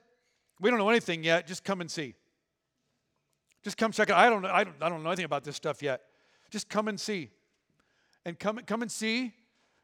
We 0.60 0.70
don't 0.70 0.78
know 0.78 0.88
anything 0.88 1.22
yet. 1.22 1.46
Just 1.46 1.64
come 1.64 1.80
and 1.80 1.90
see. 1.90 2.14
Just 3.62 3.76
come 3.76 3.92
check 3.92 4.10
it. 4.10 4.14
I 4.14 4.28
don't, 4.28 4.44
I 4.44 4.64
don't, 4.64 4.76
I 4.80 4.88
don't 4.88 5.02
know 5.02 5.10
anything 5.10 5.24
about 5.24 5.44
this 5.44 5.56
stuff 5.56 5.82
yet. 5.82 6.02
Just 6.50 6.68
come 6.68 6.88
and 6.88 6.98
see. 6.98 7.30
And 8.24 8.38
come, 8.38 8.58
come 8.66 8.82
and 8.82 8.90
see 8.90 9.32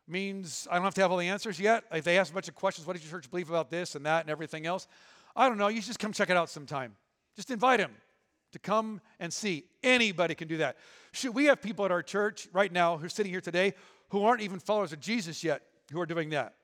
means 0.07 0.69
I 0.71 0.75
don't 0.77 0.85
have 0.85 0.95
to 0.95 1.01
have 1.01 1.11
all 1.11 1.17
the 1.17 1.29
answers 1.29 1.59
yet. 1.59 1.85
If 1.93 2.05
they 2.05 2.19
ask 2.19 2.31
a 2.31 2.35
bunch 2.35 2.49
of 2.49 2.55
questions, 2.55 2.87
what 2.87 2.95
does 2.95 3.03
your 3.03 3.11
church 3.11 3.31
believe 3.31 3.49
about 3.49 3.71
this 3.71 3.95
and 3.95 4.05
that 4.07 4.23
and 4.23 4.31
everything 4.31 4.67
else? 4.67 4.87
I 5.37 5.49
don't 5.49 5.59
know. 5.59 5.69
You 5.69 5.81
just 5.81 5.99
come 5.99 6.13
check 6.13 6.31
it 6.31 6.37
out 6.37 6.51
sometime. 6.51 6.97
Just 7.37 7.51
invite 7.51 7.81
them 7.81 7.93
to 8.55 8.59
come 8.59 9.01
and 9.21 9.33
see. 9.33 9.65
Anybody 9.83 10.35
can 10.35 10.49
do 10.49 10.57
that. 10.59 10.77
Should 11.13 11.35
we 11.35 11.45
have 11.47 11.61
people 11.61 11.85
at 11.85 11.91
our 11.91 12.03
church 12.03 12.49
right 12.53 12.73
now 12.73 12.97
who 12.97 13.07
are 13.07 13.11
sitting 13.11 13.31
here 13.31 13.41
today 13.41 13.75
who 14.09 14.25
aren't 14.25 14.41
even 14.41 14.59
followers 14.59 14.93
of 14.93 15.01
Jesus 15.01 15.45
yet 15.45 15.63
who 15.93 16.01
are 16.01 16.07
doing 16.07 16.31
that? 16.31 16.55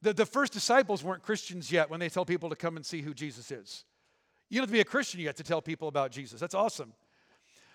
The, 0.00 0.12
the 0.12 0.26
first 0.26 0.52
disciples 0.52 1.04
weren't 1.04 1.22
Christians 1.22 1.70
yet 1.70 1.88
when 1.90 2.00
they 2.00 2.08
tell 2.08 2.24
people 2.24 2.50
to 2.50 2.56
come 2.56 2.76
and 2.76 2.84
see 2.84 3.02
who 3.02 3.14
Jesus 3.14 3.50
is. 3.50 3.84
You 4.48 4.56
don't 4.56 4.64
have 4.64 4.70
to 4.70 4.72
be 4.72 4.80
a 4.80 4.84
Christian 4.84 5.20
yet 5.20 5.36
to 5.36 5.42
tell 5.42 5.62
people 5.62 5.88
about 5.88 6.10
Jesus. 6.10 6.40
That's 6.40 6.54
awesome. 6.54 6.92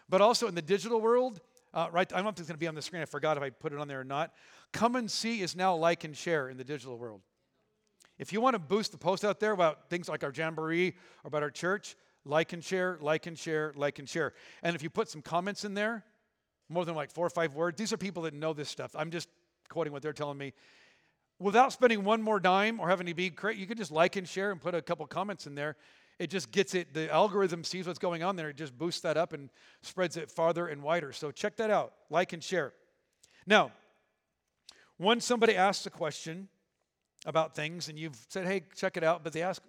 But 0.09 0.21
also 0.21 0.47
in 0.47 0.55
the 0.55 0.61
digital 0.61 0.99
world, 0.99 1.39
uh, 1.73 1.87
right? 1.91 2.11
I 2.11 2.15
don't 2.15 2.25
know 2.25 2.29
if 2.29 2.39
it's 2.39 2.47
going 2.47 2.55
to 2.55 2.59
be 2.59 2.67
on 2.67 2.75
the 2.75 2.81
screen. 2.81 3.01
I 3.01 3.05
forgot 3.05 3.37
if 3.37 3.43
I 3.43 3.49
put 3.49 3.71
it 3.71 3.79
on 3.79 3.87
there 3.87 4.01
or 4.01 4.03
not. 4.03 4.33
Come 4.73 4.95
and 4.95 5.09
see 5.09 5.41
is 5.41 5.55
now 5.55 5.75
like 5.75 6.03
and 6.03 6.15
share 6.15 6.49
in 6.49 6.57
the 6.57 6.63
digital 6.63 6.97
world. 6.97 7.21
If 8.17 8.33
you 8.33 8.41
want 8.41 8.55
to 8.55 8.59
boost 8.59 8.91
the 8.91 8.97
post 8.97 9.23
out 9.23 9.39
there 9.39 9.51
about 9.51 9.89
things 9.89 10.09
like 10.09 10.23
our 10.23 10.33
jamboree 10.35 10.95
or 11.23 11.27
about 11.27 11.43
our 11.43 11.51
church, 11.51 11.95
like 12.27 12.53
and 12.53 12.63
share, 12.63 12.97
like 13.01 13.25
and 13.25 13.37
share, 13.37 13.73
like 13.75 13.99
and 13.99 14.07
share. 14.07 14.33
And 14.63 14.75
if 14.75 14.83
you 14.83 14.89
put 14.89 15.09
some 15.09 15.21
comments 15.21 15.65
in 15.65 15.73
there, 15.73 16.03
more 16.69 16.85
than 16.85 16.95
like 16.95 17.11
four 17.11 17.25
or 17.25 17.29
five 17.29 17.55
words, 17.55 17.77
these 17.77 17.93
are 17.93 17.97
people 17.97 18.23
that 18.23 18.33
know 18.33 18.53
this 18.53 18.69
stuff. 18.69 18.95
I'm 18.95 19.09
just 19.09 19.29
quoting 19.69 19.93
what 19.93 20.01
they're 20.01 20.13
telling 20.13 20.37
me. 20.37 20.53
Without 21.39 21.71
spending 21.71 22.03
one 22.03 22.21
more 22.21 22.39
dime 22.39 22.79
or 22.79 22.89
having 22.89 23.07
to 23.07 23.13
be 23.13 23.29
great, 23.29 23.57
you 23.57 23.67
could 23.67 23.77
just 23.77 23.91
like 23.91 24.15
and 24.15 24.27
share 24.27 24.51
and 24.51 24.59
put 24.59 24.75
a 24.75 24.81
couple 24.81 25.05
comments 25.05 25.47
in 25.47 25.55
there. 25.55 25.75
It 26.19 26.31
just 26.31 26.51
gets 26.51 26.73
it, 26.73 26.93
the 26.93 27.11
algorithm 27.11 27.63
sees 27.63 27.85
what's 27.85 27.99
going 27.99 28.23
on 28.23 28.35
there. 28.35 28.49
It 28.49 28.57
just 28.57 28.75
boosts 28.75 29.01
that 29.01 29.17
up 29.17 29.33
and 29.33 29.49
spreads 29.81 30.17
it 30.17 30.31
farther 30.31 30.67
and 30.67 30.81
wider. 30.81 31.11
So 31.11 31.31
check 31.31 31.55
that 31.57 31.69
out. 31.69 31.93
Like 32.09 32.33
and 32.33 32.43
share. 32.43 32.73
Now, 33.45 33.71
when 34.97 35.21
somebody 35.21 35.55
asks 35.55 35.85
a 35.85 35.91
question 35.91 36.47
about 37.25 37.55
things 37.55 37.87
and 37.87 37.99
you've 37.99 38.17
said, 38.29 38.47
hey, 38.47 38.63
check 38.75 38.97
it 38.97 39.03
out, 39.03 39.23
but 39.23 39.31
they 39.31 39.43
ask, 39.43 39.61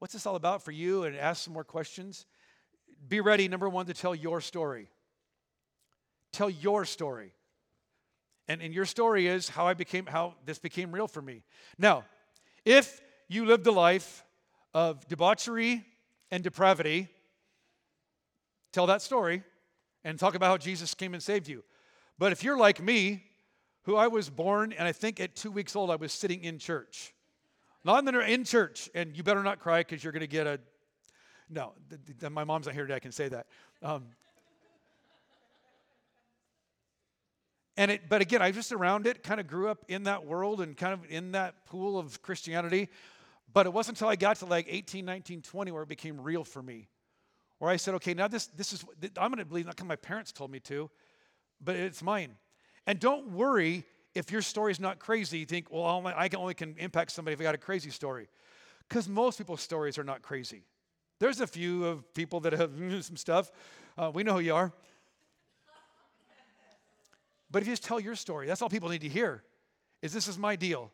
what's 0.00 0.12
this 0.12 0.26
all 0.26 0.34
about 0.34 0.64
for 0.64 0.72
you? 0.72 1.04
And 1.04 1.16
ask 1.16 1.44
some 1.44 1.54
more 1.54 1.62
questions, 1.64 2.26
be 3.08 3.20
ready, 3.20 3.46
number 3.46 3.68
one, 3.68 3.86
to 3.86 3.94
tell 3.94 4.14
your 4.14 4.40
story. 4.40 4.88
Tell 6.32 6.50
your 6.50 6.84
story. 6.84 7.32
And, 8.48 8.60
and 8.60 8.74
your 8.74 8.84
story 8.84 9.28
is 9.28 9.48
how 9.48 9.68
I 9.68 9.74
became, 9.74 10.06
how 10.06 10.34
this 10.44 10.58
became 10.58 10.90
real 10.90 11.06
for 11.06 11.22
me. 11.22 11.44
Now, 11.78 12.04
if 12.64 13.00
you 13.28 13.46
lived 13.46 13.66
a 13.66 13.72
life 13.72 14.24
of 14.74 15.06
debauchery 15.06 15.84
and 16.30 16.42
depravity, 16.42 17.08
tell 18.72 18.86
that 18.86 19.02
story 19.02 19.44
and 20.02 20.18
talk 20.18 20.34
about 20.34 20.48
how 20.48 20.56
Jesus 20.56 20.94
came 20.94 21.14
and 21.14 21.22
saved 21.22 21.46
you. 21.48 21.62
But 22.18 22.32
if 22.32 22.42
you're 22.42 22.58
like 22.58 22.82
me, 22.82 23.24
who 23.84 23.96
I 23.96 24.08
was 24.08 24.28
born, 24.30 24.72
and 24.72 24.86
I 24.86 24.92
think 24.92 25.20
at 25.20 25.34
two 25.34 25.50
weeks 25.50 25.74
old, 25.74 25.90
I 25.90 25.96
was 25.96 26.12
sitting 26.12 26.44
in 26.44 26.58
church. 26.58 27.14
Not 27.84 28.00
in, 28.00 28.04
the, 28.04 28.20
in 28.20 28.44
church, 28.44 28.90
and 28.94 29.16
you 29.16 29.22
better 29.22 29.42
not 29.42 29.58
cry 29.58 29.80
because 29.80 30.04
you're 30.04 30.12
going 30.12 30.20
to 30.20 30.26
get 30.26 30.46
a. 30.46 30.60
No, 31.48 31.72
th- 31.88 32.18
th- 32.20 32.32
my 32.32 32.44
mom's 32.44 32.66
not 32.66 32.74
here 32.74 32.84
today, 32.84 32.96
I 32.96 33.00
can 33.00 33.12
say 33.12 33.28
that. 33.28 33.46
Um, 33.82 34.04
and 37.76 37.90
it, 37.90 38.02
but 38.08 38.20
again, 38.20 38.42
I 38.42 38.50
just 38.50 38.72
around 38.72 39.06
it, 39.06 39.22
kind 39.22 39.40
of 39.40 39.46
grew 39.46 39.68
up 39.68 39.84
in 39.88 40.02
that 40.02 40.26
world 40.26 40.60
and 40.60 40.76
kind 40.76 40.92
of 40.92 41.10
in 41.10 41.32
that 41.32 41.64
pool 41.64 41.98
of 41.98 42.20
Christianity. 42.20 42.90
But 43.52 43.66
it 43.66 43.72
wasn't 43.72 43.96
until 43.96 44.08
I 44.08 44.16
got 44.16 44.36
to 44.36 44.46
like 44.46 44.66
18, 44.68 45.04
19, 45.04 45.42
20 45.42 45.72
where 45.72 45.82
it 45.82 45.88
became 45.88 46.20
real 46.20 46.44
for 46.44 46.62
me. 46.62 46.88
Where 47.58 47.70
I 47.70 47.76
said, 47.76 47.94
okay, 47.94 48.14
now 48.14 48.28
this, 48.28 48.46
this 48.48 48.72
is, 48.72 48.84
I'm 49.16 49.30
going 49.30 49.38
to 49.38 49.44
believe, 49.44 49.66
not 49.66 49.76
because 49.76 49.88
my 49.88 49.96
parents 49.96 50.30
told 50.30 50.50
me 50.50 50.60
to, 50.60 50.90
but 51.60 51.76
it's 51.76 52.02
mine. 52.02 52.36
And 52.86 53.00
don't 53.00 53.32
worry 53.32 53.84
if 54.14 54.30
your 54.30 54.42
story 54.42 54.72
is 54.72 54.80
not 54.80 54.98
crazy. 54.98 55.38
You 55.38 55.46
think, 55.46 55.70
well, 55.70 56.02
I 56.16 56.28
can 56.28 56.40
only 56.40 56.54
can 56.54 56.74
impact 56.78 57.12
somebody 57.12 57.34
if 57.34 57.40
I 57.40 57.44
got 57.44 57.54
a 57.54 57.58
crazy 57.58 57.90
story. 57.90 58.28
Because 58.88 59.08
most 59.08 59.38
people's 59.38 59.60
stories 59.60 59.98
are 59.98 60.04
not 60.04 60.22
crazy. 60.22 60.64
There's 61.20 61.40
a 61.40 61.46
few 61.46 61.84
of 61.84 62.12
people 62.14 62.40
that 62.40 62.52
have 62.52 62.72
some 63.04 63.16
stuff. 63.16 63.50
Uh, 63.96 64.10
we 64.12 64.22
know 64.22 64.34
who 64.34 64.40
you 64.40 64.54
are. 64.54 64.72
But 67.50 67.62
if 67.62 67.68
you 67.68 67.72
just 67.72 67.84
tell 67.84 68.00
your 68.00 68.14
story, 68.14 68.46
that's 68.46 68.62
all 68.62 68.68
people 68.68 68.88
need 68.88 69.00
to 69.02 69.08
hear. 69.08 69.42
Is 70.02 70.12
this 70.12 70.28
is 70.28 70.38
my 70.38 70.56
deal. 70.56 70.90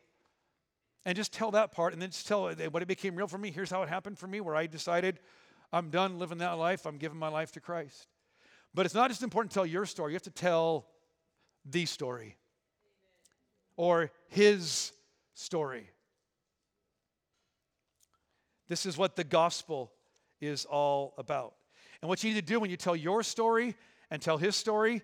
And 1.05 1.15
just 1.15 1.31
tell 1.31 1.51
that 1.51 1.71
part 1.71 1.93
and 1.93 2.01
then 2.01 2.09
just 2.09 2.27
tell 2.27 2.51
what 2.51 2.81
it 2.81 2.87
became 2.87 3.15
real 3.15 3.27
for 3.27 3.37
me. 3.37 3.51
Here's 3.51 3.69
how 3.69 3.83
it 3.83 3.89
happened 3.89 4.17
for 4.17 4.27
me, 4.27 4.41
where 4.41 4.55
I 4.55 4.67
decided 4.67 5.19
I'm 5.71 5.89
done 5.89 6.19
living 6.19 6.39
that 6.39 6.53
life. 6.53 6.85
I'm 6.85 6.97
giving 6.97 7.17
my 7.17 7.29
life 7.29 7.51
to 7.53 7.61
Christ. 7.61 8.07
But 8.73 8.85
it's 8.85 8.95
not 8.95 9.09
just 9.09 9.23
important 9.23 9.51
to 9.51 9.55
tell 9.55 9.65
your 9.65 9.85
story, 9.85 10.11
you 10.11 10.15
have 10.15 10.23
to 10.23 10.31
tell 10.31 10.87
the 11.65 11.85
story 11.85 12.35
or 13.77 14.11
his 14.27 14.91
story. 15.33 15.89
This 18.67 18.85
is 18.85 18.97
what 18.97 19.15
the 19.15 19.23
gospel 19.23 19.91
is 20.41 20.65
all 20.65 21.13
about. 21.17 21.53
And 22.01 22.09
what 22.09 22.23
you 22.23 22.33
need 22.33 22.39
to 22.39 22.45
do 22.45 22.59
when 22.59 22.69
you 22.69 22.77
tell 22.77 22.95
your 22.95 23.23
story 23.23 23.75
and 24.11 24.21
tell 24.21 24.37
his 24.37 24.55
story, 24.55 25.01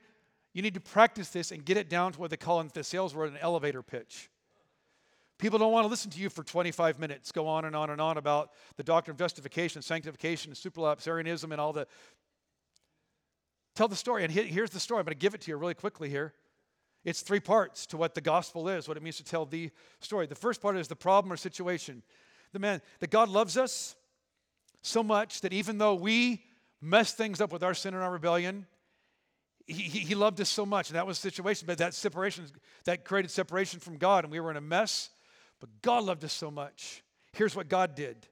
you 0.53 0.61
need 0.61 0.73
to 0.73 0.81
practice 0.81 1.29
this 1.29 1.51
and 1.51 1.63
get 1.63 1.77
it 1.77 1.89
down 1.89 2.11
to 2.11 2.19
what 2.19 2.29
they 2.29 2.37
call 2.37 2.59
in 2.59 2.69
the 2.73 2.83
sales 2.83 3.15
world 3.15 3.31
an 3.31 3.39
elevator 3.41 3.81
pitch. 3.81 4.29
People 5.39 5.59
don't 5.59 5.71
want 5.71 5.85
to 5.85 5.89
listen 5.89 6.11
to 6.11 6.19
you 6.19 6.29
for 6.29 6.43
25 6.43 6.99
minutes, 6.99 7.31
go 7.31 7.47
on 7.47 7.65
and 7.65 7.75
on 7.75 7.89
and 7.89 7.99
on 7.99 8.17
about 8.17 8.51
the 8.77 8.83
doctrine 8.83 9.15
of 9.15 9.19
justification, 9.19 9.81
sanctification, 9.81 10.51
and 10.51 10.57
supralapsarianism, 10.57 11.51
and 11.51 11.59
all 11.59 11.73
the. 11.73 11.87
Tell 13.75 13.87
the 13.87 13.95
story. 13.95 14.23
And 14.23 14.31
here's 14.31 14.69
the 14.69 14.79
story. 14.79 14.99
I'm 14.99 15.05
going 15.05 15.15
to 15.15 15.19
give 15.19 15.33
it 15.33 15.41
to 15.41 15.51
you 15.51 15.57
really 15.57 15.73
quickly 15.73 16.07
here. 16.07 16.33
It's 17.03 17.21
three 17.21 17.39
parts 17.39 17.85
to 17.87 17.97
what 17.97 18.15
the 18.15 18.21
gospel 18.21 18.69
is, 18.69 18.87
what 18.87 18.97
it 18.97 19.03
means 19.03 19.17
to 19.17 19.23
tell 19.23 19.45
the 19.45 19.71
story. 19.99 20.25
The 20.25 20.35
first 20.35 20.61
part 20.61 20.77
is 20.77 20.87
the 20.87 20.95
problem 20.95 21.31
or 21.33 21.37
situation. 21.37 22.01
The 22.53 22.59
man, 22.59 22.81
that 22.99 23.09
God 23.09 23.29
loves 23.29 23.57
us 23.57 23.95
so 24.81 25.03
much 25.03 25.41
that 25.41 25.53
even 25.53 25.77
though 25.77 25.95
we 25.95 26.43
mess 26.81 27.13
things 27.13 27.41
up 27.41 27.51
with 27.51 27.63
our 27.63 27.73
sin 27.73 27.93
and 27.93 28.03
our 28.03 28.11
rebellion, 28.11 28.67
he, 29.65 29.73
he 29.73 30.15
loved 30.15 30.39
us 30.41 30.49
so 30.49 30.65
much. 30.65 30.89
And 30.89 30.97
that 30.97 31.07
was 31.07 31.19
the 31.19 31.29
situation. 31.29 31.65
But 31.67 31.77
that 31.77 31.93
separation, 31.93 32.45
that 32.85 33.05
created 33.05 33.31
separation 33.31 33.79
from 33.79 33.97
God, 33.97 34.23
and 34.23 34.31
we 34.31 34.39
were 34.39 34.51
in 34.51 34.57
a 34.57 34.61
mess. 34.61 35.09
But 35.59 35.69
God 35.81 36.03
loved 36.03 36.23
us 36.23 36.33
so 36.33 36.51
much. 36.51 37.03
Here's 37.31 37.55
what 37.55 37.69
God 37.69 37.95
did. 37.95 38.27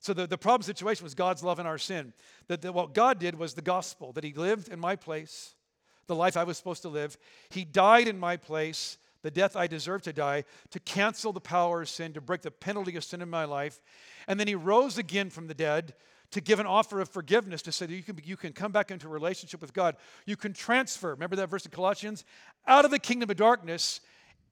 So 0.00 0.12
the, 0.12 0.26
the 0.26 0.38
problem 0.38 0.62
situation 0.62 1.04
was 1.04 1.14
God's 1.14 1.42
love 1.42 1.58
and 1.58 1.68
our 1.68 1.78
sin. 1.78 2.12
That, 2.48 2.62
that 2.62 2.72
what 2.72 2.94
God 2.94 3.18
did 3.18 3.38
was 3.38 3.54
the 3.54 3.62
gospel, 3.62 4.12
that 4.12 4.24
He 4.24 4.32
lived 4.32 4.68
in 4.68 4.80
my 4.80 4.96
place, 4.96 5.54
the 6.06 6.14
life 6.14 6.36
I 6.36 6.44
was 6.44 6.56
supposed 6.56 6.82
to 6.82 6.88
live. 6.88 7.16
He 7.50 7.64
died 7.64 8.08
in 8.08 8.18
my 8.18 8.36
place, 8.36 8.98
the 9.22 9.30
death 9.30 9.56
I 9.56 9.66
deserved 9.66 10.04
to 10.04 10.12
die, 10.12 10.44
to 10.70 10.80
cancel 10.80 11.32
the 11.32 11.40
power 11.40 11.82
of 11.82 11.88
sin, 11.88 12.12
to 12.12 12.20
break 12.20 12.42
the 12.42 12.50
penalty 12.50 12.96
of 12.96 13.04
sin 13.04 13.22
in 13.22 13.30
my 13.30 13.44
life. 13.44 13.80
And 14.28 14.38
then 14.38 14.48
He 14.48 14.54
rose 14.54 14.98
again 14.98 15.30
from 15.30 15.46
the 15.46 15.54
dead 15.54 15.94
to 16.30 16.40
give 16.40 16.58
an 16.58 16.66
offer 16.66 17.00
of 17.00 17.08
forgiveness 17.08 17.62
to 17.62 17.70
say 17.70 17.86
that 17.86 17.94
you 17.94 18.02
can, 18.02 18.18
you 18.24 18.36
can 18.36 18.52
come 18.52 18.72
back 18.72 18.90
into 18.90 19.06
a 19.06 19.10
relationship 19.10 19.60
with 19.60 19.72
God. 19.72 19.96
You 20.26 20.36
can 20.36 20.52
transfer, 20.52 21.10
remember 21.10 21.36
that 21.36 21.48
verse 21.48 21.64
in 21.64 21.70
Colossians, 21.70 22.24
out 22.66 22.84
of 22.84 22.90
the 22.90 22.98
kingdom 22.98 23.30
of 23.30 23.36
darkness 23.36 24.00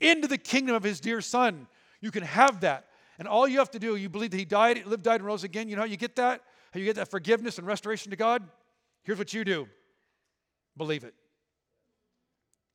into 0.01 0.29
the 0.29 0.39
kingdom 0.39 0.77
of 0.77 0.85
his 0.85 1.01
dear 1.01 1.21
son. 1.21 1.67
You 2.01 2.11
can 2.11 2.23
have 2.23 2.61
that. 2.61 2.87
And 3.19 3.27
all 3.27 3.49
you 3.49 3.59
have 3.59 3.71
to 3.73 3.79
do, 3.79 3.97
you 3.97 4.09
believe 4.09 4.31
that 4.31 4.37
he 4.37 4.45
died, 4.45 4.87
lived, 4.87 5.03
died, 5.03 5.17
and 5.17 5.27
rose 5.27 5.45
again. 5.45 5.69
You 5.69 5.77
know 5.77 5.83
how 5.83 5.89
you 5.89 5.97
get 5.97 6.17
that? 6.17 6.43
How 6.73 6.81
you 6.81 6.87
get 6.87 6.97
that 6.97 7.11
forgiveness 7.11 7.59
and 7.59 7.67
restoration 7.67 8.11
to 8.11 8.17
God? 8.17 8.43
Here's 9.03 9.19
what 9.19 9.35
you 9.35 9.45
do 9.45 9.67
believe 10.77 11.05
it. 11.05 11.15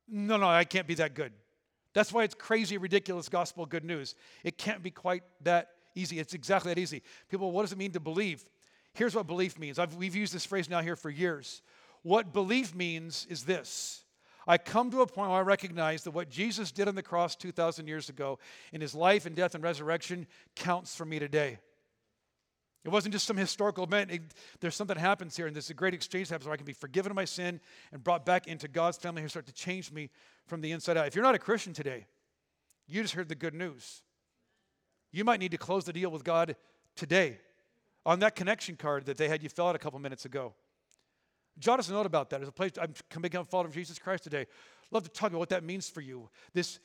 No, 0.08 0.38
no, 0.38 0.48
I 0.48 0.64
can't 0.64 0.88
be 0.88 0.96
that 0.96 1.14
good. 1.14 1.34
That's 1.94 2.14
why 2.14 2.24
it's 2.24 2.36
crazy, 2.36 2.78
ridiculous 2.78 3.28
gospel 3.28 3.66
good 3.66 3.84
news. 3.84 4.16
It 4.44 4.58
can't 4.58 4.84
be 4.84 4.92
quite 4.92 5.24
that 5.42 5.70
easy. 5.96 6.20
It's 6.20 6.34
exactly 6.34 6.74
that 6.74 6.80
easy. 6.80 7.02
People, 7.30 7.52
what 7.52 7.64
does 7.64 7.72
it 7.72 7.78
mean 7.78 7.92
to 7.94 8.00
believe? 8.00 8.46
Here's 8.94 9.16
what 9.16 9.28
belief 9.28 9.58
means. 9.60 9.80
I've, 9.80 9.96
we've 9.96 10.16
used 10.16 10.34
this 10.34 10.46
phrase 10.46 10.70
now 10.70 10.82
here 10.82 10.96
for 10.96 11.10
years. 11.10 11.62
What 12.04 12.34
belief 12.34 12.74
means 12.76 13.28
is 13.30 13.44
this 13.44 14.04
I 14.48 14.58
come 14.58 14.90
to 14.92 15.02
a 15.02 15.08
point 15.08 15.30
where 15.30 15.40
I 15.40 15.44
recognize 15.44 16.04
that 16.04 16.12
what 16.12 16.30
Jesus 16.30 16.72
did 16.72 16.88
on 16.88 16.96
the 16.96 17.04
cross 17.04 17.36
2,000 17.36 17.86
years 17.86 18.08
ago 18.08 18.40
in 18.72 18.80
his 18.80 18.96
life 18.96 19.26
and 19.26 19.36
death 19.36 19.56
and 19.56 19.64
resurrection 19.64 20.26
counts 20.56 20.96
for 20.96 21.04
me 21.04 21.20
today. 21.20 21.60
It 22.88 22.90
wasn't 22.92 23.12
just 23.12 23.28
some 23.28 23.36
historical 23.36 23.84
event. 23.84 24.12
It, 24.12 24.22
there's 24.62 24.74
something 24.74 24.96
that 24.96 25.02
happens 25.02 25.36
here, 25.36 25.46
and 25.46 25.54
there's 25.54 25.70
a 25.70 25.74
great 25.74 25.94
exchange 25.94 26.30
that 26.30 26.36
happens 26.36 26.48
where 26.48 26.54
I 26.54 26.58
can 26.58 26.66
be 26.66 26.72
forgiven 26.72 27.12
of 27.12 27.18
my 27.18 27.26
sin 27.26 27.60
and 27.92 28.02
brought 28.02 28.26
back 28.26 28.48
into 28.48 28.70
God's 28.70 28.98
family 28.98 29.22
who 29.22 29.28
start 29.28 29.46
to 29.48 29.54
change 29.54 29.92
me 29.92 30.10
from 30.46 30.62
the 30.62 30.72
inside 30.72 30.96
out. 30.96 31.06
If 31.06 31.14
you're 31.14 31.24
not 31.24 31.36
a 31.36 31.40
Christian 31.40 31.74
today, 31.74 32.06
you 32.88 33.02
just 33.02 33.14
heard 33.14 33.28
the 33.28 33.36
good 33.36 33.54
news. 33.54 34.04
You 35.12 35.26
might 35.26 35.42
need 35.42 35.52
to 35.52 35.58
close 35.58 35.84
the 35.84 35.92
deal 35.92 36.10
with 36.10 36.24
God 36.24 36.56
today 36.96 37.40
on 38.06 38.20
that 38.20 38.36
connection 38.36 38.78
card 38.78 39.06
that 39.08 39.18
they 39.18 39.28
had 39.28 39.44
you 39.44 39.50
fill 39.50 39.68
out 39.68 39.76
a 39.76 39.80
couple 39.80 40.00
minutes 40.00 40.24
ago. 40.24 40.54
Jot 41.60 41.80
us 41.80 41.90
a 41.90 41.92
note 41.92 42.06
about 42.06 42.30
that. 42.30 42.38
There's 42.38 42.48
a 42.48 42.54
place 42.54 42.72
I'm 42.82 42.94
becoming 43.10 43.36
a 43.36 43.44
follower 43.44 43.68
of 43.68 43.74
Jesus 43.74 44.00
Christ 44.00 44.24
today. 44.24 44.46
Love 44.92 45.04
to 45.04 45.10
talk 45.10 45.32
about 45.32 45.40
what 45.40 45.50
that 45.50 45.66
means 45.66 45.90
for 45.90 46.00
you. 46.00 46.30
This 46.54 46.80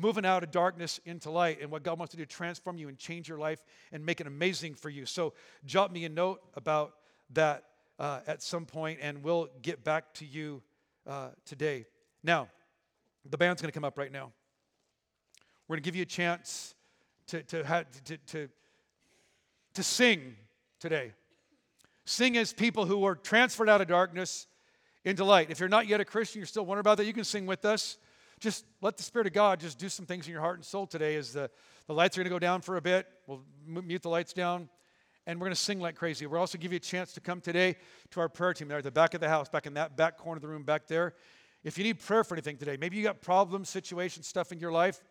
moving 0.00 0.24
out 0.24 0.42
of 0.42 0.50
darkness 0.50 1.00
into 1.04 1.30
light 1.30 1.60
and 1.60 1.70
what 1.70 1.82
God 1.82 1.98
wants 1.98 2.12
to 2.12 2.16
do 2.16 2.24
transform 2.24 2.78
you 2.78 2.88
and 2.88 2.98
change 2.98 3.28
your 3.28 3.38
life 3.38 3.64
and 3.92 4.04
make 4.04 4.20
it 4.20 4.26
amazing 4.26 4.74
for 4.74 4.88
you. 4.88 5.06
So 5.06 5.34
jot 5.64 5.92
me 5.92 6.04
a 6.04 6.08
note 6.08 6.40
about 6.54 6.94
that 7.34 7.64
uh, 7.98 8.20
at 8.26 8.42
some 8.42 8.66
point, 8.66 8.98
and 9.02 9.22
we'll 9.22 9.48
get 9.62 9.84
back 9.84 10.14
to 10.14 10.24
you 10.24 10.62
uh, 11.06 11.28
today. 11.44 11.86
Now, 12.22 12.48
the 13.28 13.36
band's 13.36 13.60
going 13.60 13.70
to 13.70 13.74
come 13.74 13.84
up 13.84 13.98
right 13.98 14.12
now. 14.12 14.32
We're 15.68 15.76
going 15.76 15.82
to 15.82 15.86
give 15.86 15.96
you 15.96 16.02
a 16.02 16.06
chance 16.06 16.74
to, 17.28 17.42
to, 17.42 17.62
to, 18.04 18.16
to 18.16 18.48
to 19.74 19.82
sing 19.82 20.36
today. 20.78 21.12
Sing 22.04 22.36
as 22.36 22.52
people 22.52 22.86
who 22.86 22.98
were 22.98 23.14
transferred 23.14 23.68
out 23.68 23.80
of 23.80 23.88
darkness 23.88 24.46
into 25.04 25.24
light. 25.24 25.50
If 25.50 25.60
you're 25.60 25.68
not 25.68 25.86
yet 25.86 26.00
a 26.00 26.04
Christian, 26.04 26.40
you're 26.40 26.46
still 26.46 26.66
wondering 26.66 26.80
about 26.80 26.98
that, 26.98 27.06
you 27.06 27.12
can 27.12 27.24
sing 27.24 27.46
with 27.46 27.64
us. 27.64 27.98
Just 28.40 28.64
let 28.80 28.96
the 28.96 29.02
Spirit 29.02 29.26
of 29.26 29.34
God 29.34 29.60
just 29.60 29.78
do 29.78 29.88
some 29.88 30.06
things 30.06 30.26
in 30.26 30.32
your 30.32 30.40
heart 30.40 30.56
and 30.56 30.64
soul 30.64 30.86
today 30.86 31.16
as 31.16 31.34
the, 31.34 31.50
the 31.86 31.92
lights 31.94 32.16
are 32.16 32.20
going 32.20 32.30
to 32.30 32.34
go 32.34 32.38
down 32.38 32.62
for 32.62 32.76
a 32.76 32.80
bit. 32.80 33.06
We'll 33.26 33.42
mute 33.66 34.02
the 34.02 34.08
lights 34.08 34.32
down 34.32 34.68
and 35.26 35.38
we're 35.38 35.46
going 35.46 35.54
to 35.54 35.60
sing 35.60 35.78
like 35.78 35.94
crazy. 35.94 36.26
We'll 36.26 36.40
also 36.40 36.56
give 36.56 36.72
you 36.72 36.76
a 36.76 36.80
chance 36.80 37.12
to 37.12 37.20
come 37.20 37.42
today 37.42 37.76
to 38.12 38.20
our 38.20 38.28
prayer 38.28 38.54
team 38.54 38.68
there 38.68 38.78
at 38.78 38.84
the 38.84 38.90
back 38.90 39.12
of 39.12 39.20
the 39.20 39.28
house, 39.28 39.48
back 39.48 39.66
in 39.66 39.74
that 39.74 39.96
back 39.96 40.16
corner 40.16 40.38
of 40.38 40.42
the 40.42 40.48
room 40.48 40.62
back 40.62 40.86
there. 40.86 41.14
If 41.62 41.76
you 41.76 41.84
need 41.84 42.00
prayer 42.00 42.24
for 42.24 42.34
anything 42.34 42.56
today, 42.56 42.78
maybe 42.80 42.96
you 42.96 43.02
got 43.02 43.20
problems, 43.20 43.68
situations, 43.68 44.26
stuff 44.26 44.50
in 44.50 44.58
your 44.58 44.72
life, 44.72 45.02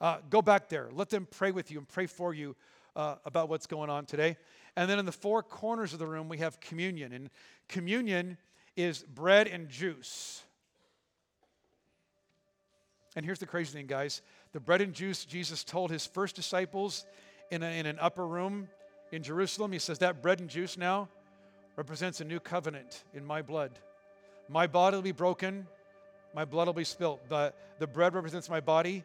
uh, 0.00 0.18
go 0.30 0.40
back 0.40 0.70
there. 0.70 0.88
Let 0.92 1.10
them 1.10 1.28
pray 1.30 1.50
with 1.50 1.70
you 1.70 1.78
and 1.78 1.86
pray 1.86 2.06
for 2.06 2.32
you 2.32 2.56
uh, 2.94 3.16
about 3.26 3.50
what's 3.50 3.66
going 3.66 3.90
on 3.90 4.06
today. 4.06 4.38
And 4.74 4.88
then 4.88 4.98
in 4.98 5.04
the 5.04 5.12
four 5.12 5.42
corners 5.42 5.92
of 5.92 5.98
the 5.98 6.06
room, 6.06 6.28
we 6.28 6.38
have 6.38 6.60
communion. 6.60 7.12
And 7.12 7.30
communion 7.68 8.38
is 8.76 9.02
bread 9.02 9.46
and 9.46 9.68
juice. 9.68 10.42
And 13.16 13.24
here's 13.24 13.38
the 13.38 13.46
crazy 13.46 13.72
thing, 13.72 13.86
guys 13.86 14.22
the 14.52 14.60
bread 14.60 14.80
and 14.80 14.92
juice 14.92 15.24
Jesus 15.24 15.64
told 15.64 15.90
his 15.90 16.06
first 16.06 16.36
disciples 16.36 17.06
in, 17.50 17.62
a, 17.62 17.66
in 17.66 17.86
an 17.86 17.98
upper 17.98 18.26
room 18.26 18.68
in 19.10 19.22
Jerusalem, 19.22 19.72
he 19.72 19.78
says, 19.78 19.98
That 19.98 20.22
bread 20.22 20.40
and 20.40 20.48
juice 20.48 20.76
now 20.76 21.08
represents 21.76 22.20
a 22.20 22.24
new 22.24 22.40
covenant 22.40 23.04
in 23.14 23.24
my 23.24 23.42
blood. 23.42 23.72
My 24.48 24.66
body 24.66 24.96
will 24.96 25.02
be 25.02 25.12
broken, 25.12 25.66
my 26.34 26.44
blood 26.44 26.66
will 26.66 26.74
be 26.74 26.84
spilt. 26.84 27.28
The, 27.28 27.52
the 27.78 27.86
bread 27.86 28.14
represents 28.14 28.48
my 28.48 28.60
body, 28.60 29.04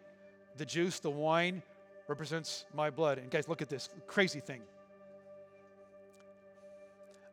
the 0.57 0.65
juice, 0.65 0.99
the 0.99 1.09
wine 1.09 1.63
represents 2.07 2.65
my 2.73 2.89
blood. 2.89 3.17
And 3.17 3.29
guys, 3.31 3.47
look 3.47 3.61
at 3.61 3.69
this 3.69 3.89
crazy 4.07 4.39
thing 4.39 4.61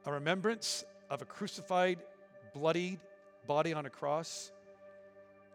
a 0.06 0.12
remembrance 0.12 0.84
of 1.10 1.20
a 1.20 1.26
crucified, 1.26 1.98
bloodied 2.54 3.00
body 3.46 3.74
on 3.74 3.84
a 3.84 3.90
cross 3.90 4.52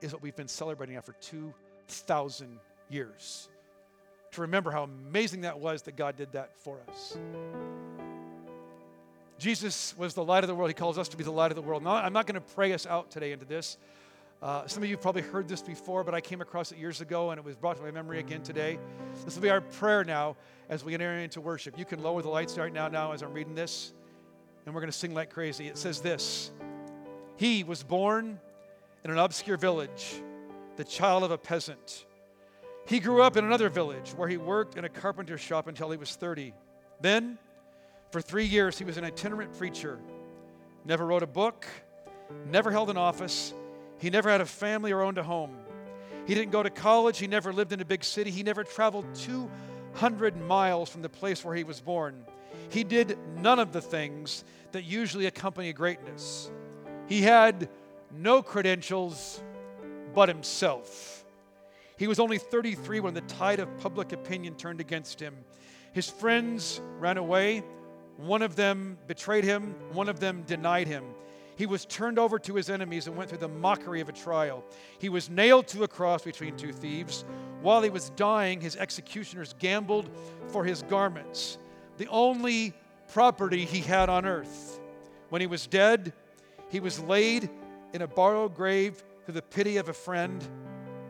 is 0.04 0.12
what 0.12 0.22
we've 0.22 0.36
been 0.36 0.48
celebrating 0.48 1.00
for 1.02 1.14
2,000 1.14 2.60
years. 2.90 3.48
To 4.32 4.42
remember 4.42 4.70
how 4.72 4.84
amazing 4.84 5.42
that 5.42 5.60
was 5.60 5.84
that 5.84 5.96
God 5.96 6.18
did 6.18 6.34
that 6.34 6.58
for 6.58 6.80
us. 6.90 7.18
Jesus 9.40 9.96
was 9.98 10.14
the 10.14 10.24
light 10.24 10.44
of 10.44 10.48
the 10.48 10.56
world. 10.56 10.70
He 10.70 10.74
calls 10.74 10.98
us 10.98 11.08
to 11.10 11.18
be 11.18 11.24
the 11.24 11.32
light 11.32 11.52
of 11.52 11.56
the 11.56 11.62
world. 11.62 11.84
Now, 11.84 11.96
I'm 11.96 12.14
not 12.14 12.28
going 12.28 12.36
to 12.36 12.54
pray 12.54 12.74
us 12.74 12.86
out 12.86 13.12
today 13.12 13.32
into 13.32 13.46
this. 13.46 13.78
Uh, 14.42 14.68
some 14.68 14.84
of 14.84 14.90
you 14.90 14.98
probably 14.98 15.22
heard 15.22 15.48
this 15.48 15.62
before, 15.62 16.04
but 16.04 16.14
I 16.14 16.20
came 16.20 16.42
across 16.42 16.72
it 16.74 16.78
years 16.78 17.00
ago 17.00 17.32
and 17.32 17.40
it 17.40 17.46
was 17.46 17.56
brought 17.56 17.78
to 17.78 17.84
my 17.84 17.92
memory 17.92 18.20
again 18.20 18.44
today. 18.44 18.78
This 19.24 19.36
will 19.36 19.42
be 19.42 19.50
our 19.50 19.62
prayer 19.62 20.04
now 20.04 20.36
as 20.70 20.84
we 20.84 20.94
enter 20.94 21.14
into 21.14 21.40
worship. 21.40 21.80
You 21.80 21.86
can 21.86 22.04
lower 22.04 22.22
the 22.22 22.30
lights 22.30 22.58
right 22.58 22.74
now, 22.74 22.90
now 22.90 23.14
as 23.14 23.22
I'm 23.22 23.32
reading 23.32 23.56
this, 23.56 23.94
and 24.66 24.76
we're 24.76 24.82
going 24.82 24.92
to 24.92 24.98
sing 24.98 25.14
like 25.14 25.30
crazy. 25.30 25.68
It 25.68 25.78
says 25.78 26.02
this 26.02 26.52
He 27.38 27.64
was 27.64 27.84
born 27.84 28.40
in 29.04 29.12
an 29.12 29.18
obscure 29.18 29.58
village, 29.58 30.22
the 30.78 30.84
child 30.84 31.24
of 31.24 31.32
a 31.32 31.38
peasant. 31.38 32.06
He 32.86 33.00
grew 33.00 33.22
up 33.22 33.38
in 33.38 33.46
another 33.46 33.70
village 33.70 34.12
where 34.12 34.28
he 34.28 34.38
worked 34.38 34.78
in 34.78 34.86
a 34.86 34.90
carpenter 34.90 35.38
shop 35.38 35.68
until 35.68 35.92
he 35.92 35.98
was 35.98 36.16
30. 36.16 36.54
Then, 37.02 37.38
for 38.12 38.22
three 38.22 38.46
years, 38.46 38.78
he 38.78 38.86
was 38.86 38.98
an 38.98 39.04
itinerant 39.04 39.58
preacher. 39.58 40.00
Never 40.86 41.06
wrote 41.06 41.24
a 41.24 41.28
book, 41.28 41.66
never 42.50 42.72
held 42.72 42.90
an 42.90 42.98
office, 42.98 43.54
he 44.00 44.10
never 44.10 44.30
had 44.30 44.42
a 44.42 44.46
family 44.46 44.92
or 44.92 45.02
owned 45.02 45.18
a 45.18 45.24
home. 45.24 45.56
He 46.26 46.34
didn't 46.34 46.52
go 46.52 46.64
to 46.64 46.70
college, 46.70 47.20
he 47.20 47.28
never 47.28 47.54
lived 47.54 47.74
in 47.74 47.82
a 47.82 47.86
big 47.86 48.04
city, 48.04 48.32
he 48.32 48.44
never 48.44 48.64
traveled 48.64 49.06
200 49.16 50.38
miles 50.38 50.90
from 50.90 51.02
the 51.02 51.10
place 51.10 51.44
where 51.44 51.56
he 51.56 51.64
was 51.64 51.80
born. 51.80 52.26
He 52.70 52.84
did 52.84 53.18
none 53.38 53.60
of 53.60 53.72
the 53.72 53.82
things 53.82 54.44
that 54.72 54.84
usually 54.84 55.26
accompany 55.26 55.72
greatness. 55.74 56.50
He 57.08 57.22
had 57.22 57.70
no 58.14 58.42
credentials 58.42 59.42
but 60.14 60.30
himself. 60.30 61.26
He 61.98 62.08
was 62.08 62.20
only 62.20 62.38
33 62.38 63.00
when 63.00 63.14
the 63.14 63.22
tide 63.22 63.60
of 63.60 63.78
public 63.78 64.12
opinion 64.12 64.56
turned 64.56 64.80
against 64.80 65.20
him. 65.20 65.36
His 65.94 66.10
friends 66.10 66.82
ran 67.00 67.18
away. 67.18 67.64
One 68.18 68.42
of 68.42 68.56
them 68.56 68.98
betrayed 69.08 69.44
him, 69.44 69.76
one 69.92 70.08
of 70.08 70.20
them 70.20 70.44
denied 70.46 70.88
him. 70.88 71.04
He 71.56 71.66
was 71.66 71.86
turned 71.86 72.18
over 72.18 72.40
to 72.40 72.56
his 72.56 72.70
enemies 72.70 73.08
and 73.08 73.16
went 73.16 73.30
through 73.30 73.40
the 73.40 73.48
mockery 73.48 74.02
of 74.02 74.10
a 74.10 74.14
trial. 74.14 74.64
He 75.00 75.10
was 75.10 75.30
nailed 75.30 75.68
to 75.70 75.84
a 75.84 75.88
cross 75.88 76.24
between 76.24 76.56
two 76.58 76.72
thieves. 76.72 77.26
While 77.62 77.82
he 77.82 77.90
was 77.90 78.10
dying, 78.12 78.60
his 78.60 78.76
executioners 78.76 79.54
gambled 79.60 80.10
for 80.48 80.64
his 80.64 80.82
garments, 80.84 81.58
the 81.98 82.08
only 82.08 82.74
property 83.12 83.66
he 83.66 83.80
had 83.80 84.10
on 84.10 84.26
earth. 84.26 84.80
When 85.30 85.42
he 85.42 85.48
was 85.48 85.68
dead, 85.68 86.14
he 86.70 86.80
was 86.80 87.00
laid 87.00 87.50
in 87.94 88.02
a 88.02 88.08
borrowed 88.08 88.56
grave 88.56 89.04
through 89.26 89.36
the 89.36 89.42
pity 89.42 89.78
of 89.78 89.88
a 89.88 89.94
friend. 89.94 90.46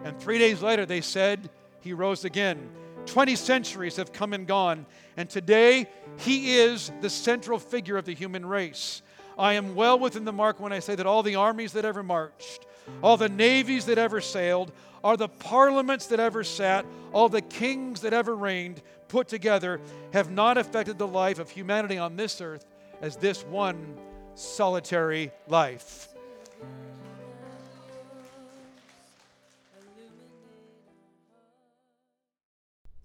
And 0.04 0.20
three 0.20 0.38
days 0.38 0.62
later, 0.62 0.86
they 0.86 1.02
said 1.02 1.50
he 1.80 1.94
rose 1.94 2.26
again. 2.26 2.70
20 3.06 3.36
centuries 3.36 3.96
have 3.98 4.14
come 4.14 4.34
and 4.34 4.48
gone, 4.48 4.86
and 5.18 5.30
today 5.30 5.88
he 6.18 6.56
is 6.56 6.92
the 7.02 7.10
central 7.10 7.60
figure 7.60 7.98
of 7.98 8.06
the 8.06 8.14
human 8.14 8.46
race. 8.46 9.02
I 9.38 9.54
am 9.54 9.76
well 9.76 10.00
within 10.00 10.26
the 10.26 10.32
mark 10.32 10.60
when 10.60 10.72
I 10.72 10.80
say 10.80 10.96
that 10.96 11.06
all 11.06 11.24
the 11.24 11.36
armies 11.36 11.74
that 11.74 11.86
ever 11.86 12.04
marched, 12.04 12.66
all 13.02 13.18
the 13.18 13.30
navies 13.30 13.86
that 13.86 13.98
ever 13.98 14.22
sailed, 14.22 14.72
all 15.04 15.18
the 15.18 15.28
parliaments 15.28 16.08
that 16.08 16.20
ever 16.20 16.44
sat, 16.44 16.86
all 17.12 17.28
the 17.30 17.42
kings 17.42 18.02
that 18.02 18.14
ever 18.14 18.36
reigned, 18.36 18.82
put 19.10 19.28
together, 19.28 19.82
have 20.14 20.32
not 20.32 20.58
affected 20.58 20.98
the 20.98 21.08
life 21.08 21.40
of 21.40 21.50
humanity 21.50 21.98
on 21.98 22.16
this 22.16 22.40
earth 22.40 22.66
as 23.02 23.18
this 23.18 23.44
one 23.44 23.98
solitary 24.36 25.32
life. 25.48 26.12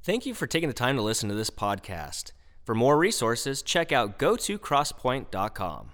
Thank 0.09 0.25
you 0.25 0.33
for 0.33 0.47
taking 0.47 0.71
the 0.71 0.75
time 0.75 0.97
to 0.97 1.03
listen 1.03 1.29
to 1.29 1.35
this 1.35 1.51
podcast. 1.51 2.33
For 2.65 2.75
more 2.75 2.97
resources, 2.97 3.61
check 3.61 3.93
out 3.93 4.19
gotocrosspoint.com. 4.19 5.91